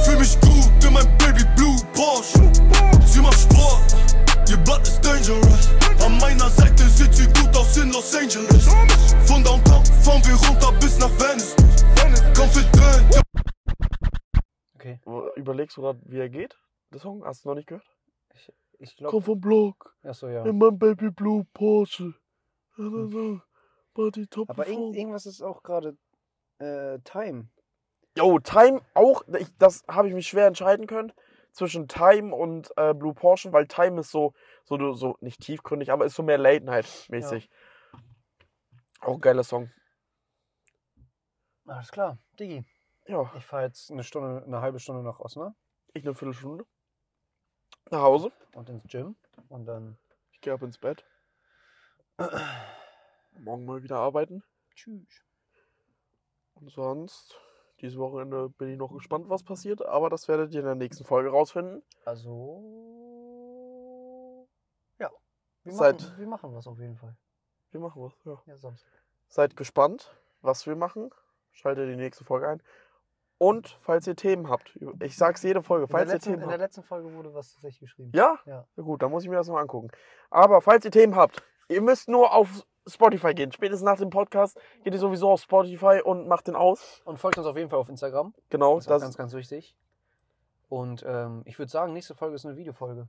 Fühl 0.04 0.18
mich 0.18 0.40
gut 0.42 0.84
in 0.84 0.94
mein 0.94 1.18
Baby 1.18 1.44
Blue 1.56 1.76
Porsche. 1.94 2.52
Sie 3.06 3.22
macht 3.22 3.40
Sport, 3.40 3.96
ihr 4.50 4.58
Blatt 4.58 4.82
ist 4.82 5.04
dangerous. 5.06 5.70
An 6.04 6.18
meiner 6.20 6.50
Seite 6.50 6.90
sieht 6.90 7.14
sie 7.14 7.28
gut 7.28 7.56
aus 7.56 7.78
in 7.78 7.92
Los 7.92 8.16
Angeles. 8.16 8.68
Von 9.26 9.44
Downtown 9.44 9.86
fahren 9.86 10.22
wir 10.26 10.36
runter 10.48 10.72
bis 10.80 10.98
nach 10.98 11.12
Venice. 11.20 11.56
Confident, 12.36 13.23
überleg 15.36 15.72
sogar, 15.72 15.96
wie 16.06 16.20
er 16.20 16.30
geht. 16.30 16.58
Der 16.92 17.00
Song, 17.00 17.26
hast 17.26 17.44
du 17.44 17.50
noch 17.50 17.56
nicht 17.56 17.68
gehört? 17.68 17.86
Ich 18.80 18.96
glaube. 18.96 19.12
Komm 19.12 19.24
vom 19.24 19.40
Block, 19.42 19.96
Achso, 20.04 20.28
ja. 20.28 20.46
in 20.46 20.58
meinem 20.58 20.78
Baby 20.78 21.10
Blue 21.12 21.46
Porsche. 21.54 22.14
Top 24.30 24.50
Aber 24.50 24.68
irgend, 24.68 24.96
irgendwas 24.96 25.26
ist 25.26 25.42
auch 25.42 25.62
gerade 25.64 25.96
äh, 26.60 27.00
Time. 27.04 27.50
Jo, 28.18 28.40
Time 28.40 28.82
auch, 28.94 29.24
ich, 29.40 29.48
das 29.58 29.84
habe 29.88 30.08
ich 30.08 30.14
mich 30.14 30.28
schwer 30.28 30.48
entscheiden 30.48 30.88
können 30.88 31.14
zwischen 31.52 31.88
Time 31.88 32.34
und 32.36 32.72
äh, 32.78 32.94
Blue 32.94 33.14
Porsche, 33.14 33.54
weil 33.54 33.68
Time 33.68 34.00
ist 34.02 34.12
so, 34.12 34.34
so, 34.66 34.78
du- 34.78 34.94
so 34.94 35.18
nicht 35.22 35.40
tiefgründig, 35.42 35.92
aber 35.92 36.06
ist 36.06 36.16
so 36.16 36.24
mehr 36.24 36.38
Late 36.40 36.66
Night 36.66 37.06
mäßig. 37.10 37.50
Auch 39.02 39.16
ein 39.16 39.22
geiler 39.22 39.44
Song. 39.44 39.72
Alles 41.66 41.92
klar. 41.92 42.18
Digi, 42.40 42.66
Ja, 43.06 43.30
ich 43.38 43.46
fahre 43.46 43.64
jetzt 43.64 43.92
eine 43.92 44.04
Stunde, 44.04 44.44
eine 44.46 44.62
halbe 44.62 44.80
Stunde 44.80 45.04
nach 45.04 45.20
Osnabrück 45.20 45.56
ich 45.96 46.04
eine 46.04 46.16
Viertelstunde. 46.16 46.66
Nach 47.92 48.02
Hause. 48.02 48.32
und 48.56 48.68
ins 48.70 48.84
Gym. 48.88 49.16
Und 49.50 49.66
dann 49.66 49.98
Ich 50.32 50.42
gehe 50.42 50.54
ab 50.54 50.62
ins 50.64 50.78
Bett. 50.80 51.06
Morgen 53.40 53.66
mal 53.66 53.84
wieder 53.84 53.98
arbeiten. 54.00 54.44
tschüss. 54.76 55.24
Und 56.56 56.72
sonst, 56.72 57.36
dieses 57.82 57.98
Wochenende 58.00 58.50
bin 58.50 58.70
ich 58.70 58.78
noch 58.78 58.92
gespannt, 58.94 59.30
was 59.30 59.44
passiert, 59.44 59.86
aber 59.86 60.10
das 60.10 60.28
werdet 60.28 60.54
ihr 60.54 60.62
in 60.62 60.66
der 60.66 60.76
nächsten 60.76 61.04
Folge 61.04 61.30
rausfinden. 61.30 61.84
Also. 62.06 62.64
Ja. 65.00 65.10
Wir 65.64 65.74
Seit- 65.74 66.02
machen, 66.02 66.18
wir 66.18 66.28
machen 66.28 66.56
was 66.56 66.68
auf 66.68 66.80
jeden 66.80 66.98
Fall. 66.98 67.16
Wir 67.72 67.80
machen 67.82 68.02
was, 68.02 68.14
ja. 68.26 68.42
Ja, 68.46 68.58
sonst. 68.58 68.86
Seid 69.28 69.56
gespannt, 69.56 70.16
was 70.42 70.66
wir 70.66 70.76
machen. 70.76 71.12
Schaltet 71.52 71.90
die 71.90 71.96
nächste 71.96 72.24
Folge 72.24 72.48
ein. 72.48 72.64
Und 73.44 73.78
falls 73.82 74.08
ihr 74.08 74.16
Themen 74.16 74.50
habt, 74.50 74.80
ich 75.02 75.18
sag's 75.18 75.44
jede 75.44 75.62
Folge, 75.62 75.84
In 75.84 75.90
der, 75.90 75.98
falls 75.98 76.10
ihr 76.10 76.14
letzten, 76.14 76.30
Themen 76.32 76.44
in 76.44 76.50
der 76.50 76.58
letzten 76.58 76.84
Folge 76.84 77.14
wurde 77.14 77.34
was 77.34 77.54
tatsächlich 77.54 77.82
geschrieben. 77.82 78.12
Ja? 78.16 78.40
Ja. 78.46 78.66
Na 78.76 78.84
gut, 78.84 79.02
dann 79.02 79.12
muss 79.12 79.24
ich 79.24 79.30
mir 79.30 79.36
das 79.36 79.48
noch 79.48 79.58
angucken. 79.58 79.90
Aber 80.30 80.62
falls 80.62 80.86
ihr 80.86 80.92
Themen 80.92 81.16
habt, 81.16 81.44
ihr 81.68 81.82
müsst 81.82 82.08
nur 82.08 82.34
auf 82.34 82.66
Spotify 82.88 83.34
gehen. 83.34 83.52
Spätestens 83.52 83.84
nach 83.86 83.98
dem 83.98 84.10
Podcast 84.10 84.58
geht 84.84 84.94
ihr 84.94 85.00
sowieso 85.00 85.30
auf 85.30 85.42
Spotify 85.42 86.02
und 86.04 86.28
macht 86.28 86.48
den 86.48 86.56
aus. 86.56 87.02
Und 87.06 87.18
folgt 87.18 87.38
uns 87.38 87.46
auf 87.48 87.58
jeden 87.58 87.70
Fall 87.70 87.80
auf 87.80 87.90
Instagram. 87.90 88.34
Genau, 88.50 88.76
Das 88.76 88.86
ist 88.86 88.90
das, 88.90 89.02
ganz, 89.02 89.18
ganz 89.18 89.34
wichtig. 89.34 89.76
Und 90.70 91.04
ähm, 91.06 91.42
ich 91.46 91.60
würde 91.60 91.72
sagen, 91.72 91.92
nächste 91.94 92.16
Folge 92.16 92.36
ist 92.36 92.46
eine 92.46 92.56
Videofolge. 92.58 93.08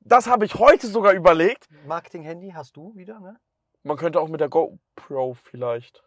das 0.00 0.26
habe 0.28 0.44
ich 0.44 0.54
heute 0.56 0.86
sogar 0.86 1.12
überlegt. 1.12 1.68
Marketing-Handy 1.86 2.50
hast 2.54 2.76
du 2.76 2.94
wieder, 2.94 3.20
ne? 3.20 3.38
Man 3.82 3.96
könnte 3.96 4.20
auch 4.20 4.28
mit 4.28 4.40
der 4.40 4.48
GoPro 4.48 5.34
vielleicht. 5.34 6.02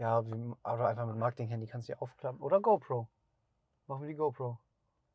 Ja, 0.00 0.26
wir, 0.26 0.56
oder 0.64 0.88
einfach 0.88 1.06
mit 1.06 1.16
Marketing-Handy 1.16 1.66
kannst 1.66 1.88
du 1.88 1.92
ja 1.92 1.98
aufklappen. 1.98 2.40
Oder 2.40 2.58
GoPro. 2.60 3.06
Machen 3.86 4.00
wir 4.02 4.08
die 4.08 4.14
GoPro. 4.14 4.58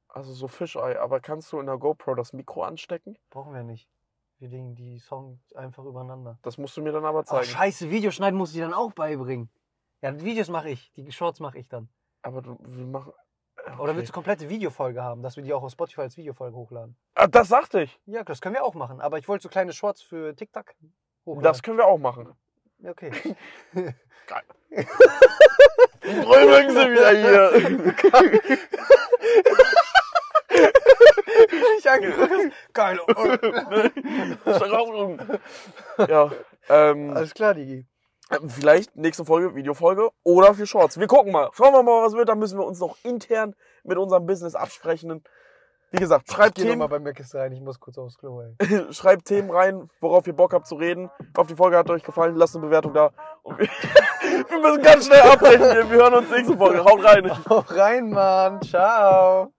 Also 0.07 0.31
so 0.31 0.47
Fischei. 0.47 0.99
Aber 1.01 1.19
kannst 1.19 1.51
du 1.51 1.59
in 1.59 1.65
der 1.65 1.77
GoPro 1.77 2.13
das 2.13 2.33
Mikro 2.33 2.61
anstecken? 2.63 3.17
Brauchen 3.31 3.53
wir 3.55 3.63
nicht. 3.63 3.89
Wir 4.37 4.49
legen 4.49 4.75
die 4.75 4.99
Songs 4.99 5.53
einfach 5.53 5.83
übereinander. 5.85 6.37
Das 6.43 6.59
musst 6.59 6.77
du 6.77 6.83
mir 6.83 6.91
dann 6.91 7.03
aber 7.05 7.25
zeigen. 7.25 7.45
scheiße, 7.45 7.89
Videoschneiden 7.89 8.37
muss 8.37 8.53
ich 8.53 8.61
dann 8.61 8.73
auch 8.75 8.93
beibringen. 8.93 9.49
Ja, 10.01 10.11
die 10.11 10.23
Videos 10.23 10.49
mache 10.49 10.69
ich. 10.69 10.91
Die 10.93 11.11
Shorts 11.11 11.39
mache 11.39 11.57
ich 11.57 11.67
dann. 11.67 11.89
aber 12.21 12.41
du, 12.43 12.57
wir 12.61 12.85
machen. 12.85 13.11
Oder 13.65 13.79
Okay. 13.79 13.95
willst 13.95 14.09
du 14.09 14.13
komplette 14.13 14.47
Videofolge 14.49 15.01
haben, 15.01 15.23
dass 15.23 15.35
wir 15.37 15.43
die 15.43 15.51
auch 15.53 15.63
auf 15.63 15.71
Spotify 15.71 16.01
als 16.01 16.17
Videofolge 16.17 16.55
hochladen? 16.55 16.95
Ah, 17.15 17.25
das 17.25 17.47
sagte 17.47 17.81
ich. 17.81 17.99
Ja, 18.05 18.23
das 18.23 18.39
können 18.41 18.53
wir 18.53 18.63
auch 18.63 18.75
machen. 18.75 19.01
Aber 19.01 19.17
ich 19.17 19.27
wollte 19.27 19.41
so 19.43 19.49
kleine 19.49 19.73
Shorts 19.73 20.03
für 20.03 20.35
TikTok 20.35 20.75
hochladen. 21.25 21.43
Das 21.43 21.63
können 21.63 21.77
wir 21.77 21.87
auch 21.87 21.97
machen. 21.97 22.35
Okay. 22.87 23.11
Drüben 26.01 26.71
sind 26.71 26.91
wieder 26.91 27.11
hier. 27.11 27.51
ich 31.79 31.89
angeguckt. 31.89 32.51
Geil. 32.73 32.99
ja, 36.07 36.31
ähm, 36.69 37.13
Alles 37.15 37.33
klar, 37.33 37.55
Digi. 37.55 37.85
vielleicht 38.47 38.95
nächste 38.95 39.25
Folge, 39.25 39.55
Videofolge 39.55 40.11
oder 40.23 40.53
für 40.53 40.67
Shorts. 40.67 40.99
Wir 40.99 41.07
gucken 41.07 41.31
mal. 41.31 41.49
Schauen 41.53 41.73
wir 41.73 41.81
mal, 41.83 42.05
was 42.05 42.13
wird. 42.13 42.29
Dann 42.29 42.39
müssen 42.39 42.59
wir 42.59 42.65
uns 42.65 42.79
noch 42.79 42.97
intern 43.03 43.55
mit 43.83 43.97
unserem 43.97 44.25
Business 44.25 44.55
absprechen. 44.55 45.23
Wie 45.95 45.99
gesagt, 46.01 46.29
schreibt 46.29 46.57
doch 46.57 46.63
mal 46.63 46.69
Themen, 46.71 46.89
bei 46.89 46.99
Mc's 46.99 47.33
rein. 47.35 47.53
Ich 47.53 47.61
muss 47.61 47.79
kurz 47.79 47.97
aufs 47.97 48.17
Klo, 48.17 48.41
ey. 48.41 48.85
schreibt 48.91 49.25
Themen 49.25 49.49
rein, 49.49 49.89
worauf 50.01 50.27
ihr 50.27 50.33
Bock 50.33 50.53
habt 50.53 50.67
zu 50.67 50.75
reden. 50.75 51.09
Ich 51.19 51.37
hoffe, 51.37 51.47
die 51.47 51.55
Folge 51.55 51.77
hat 51.77 51.89
euch 51.89 52.03
gefallen. 52.03 52.35
Lasst 52.35 52.55
eine 52.55 52.65
Bewertung 52.65 52.93
da. 52.93 53.11
Wir, 53.45 53.67
wir 54.49 54.59
müssen 54.59 54.81
ganz 54.81 55.05
schnell 55.05 55.21
abbrechen. 55.21 55.61
Wir, 55.61 55.89
wir 55.89 55.97
hören 55.97 56.13
uns 56.15 56.29
nächste 56.29 56.57
Folge. 56.57 56.83
Haut 56.83 57.01
rein. 57.03 57.31
Hau 57.49 57.63
rein, 57.67 58.09
Mann. 58.09 58.61
Ciao. 58.61 59.53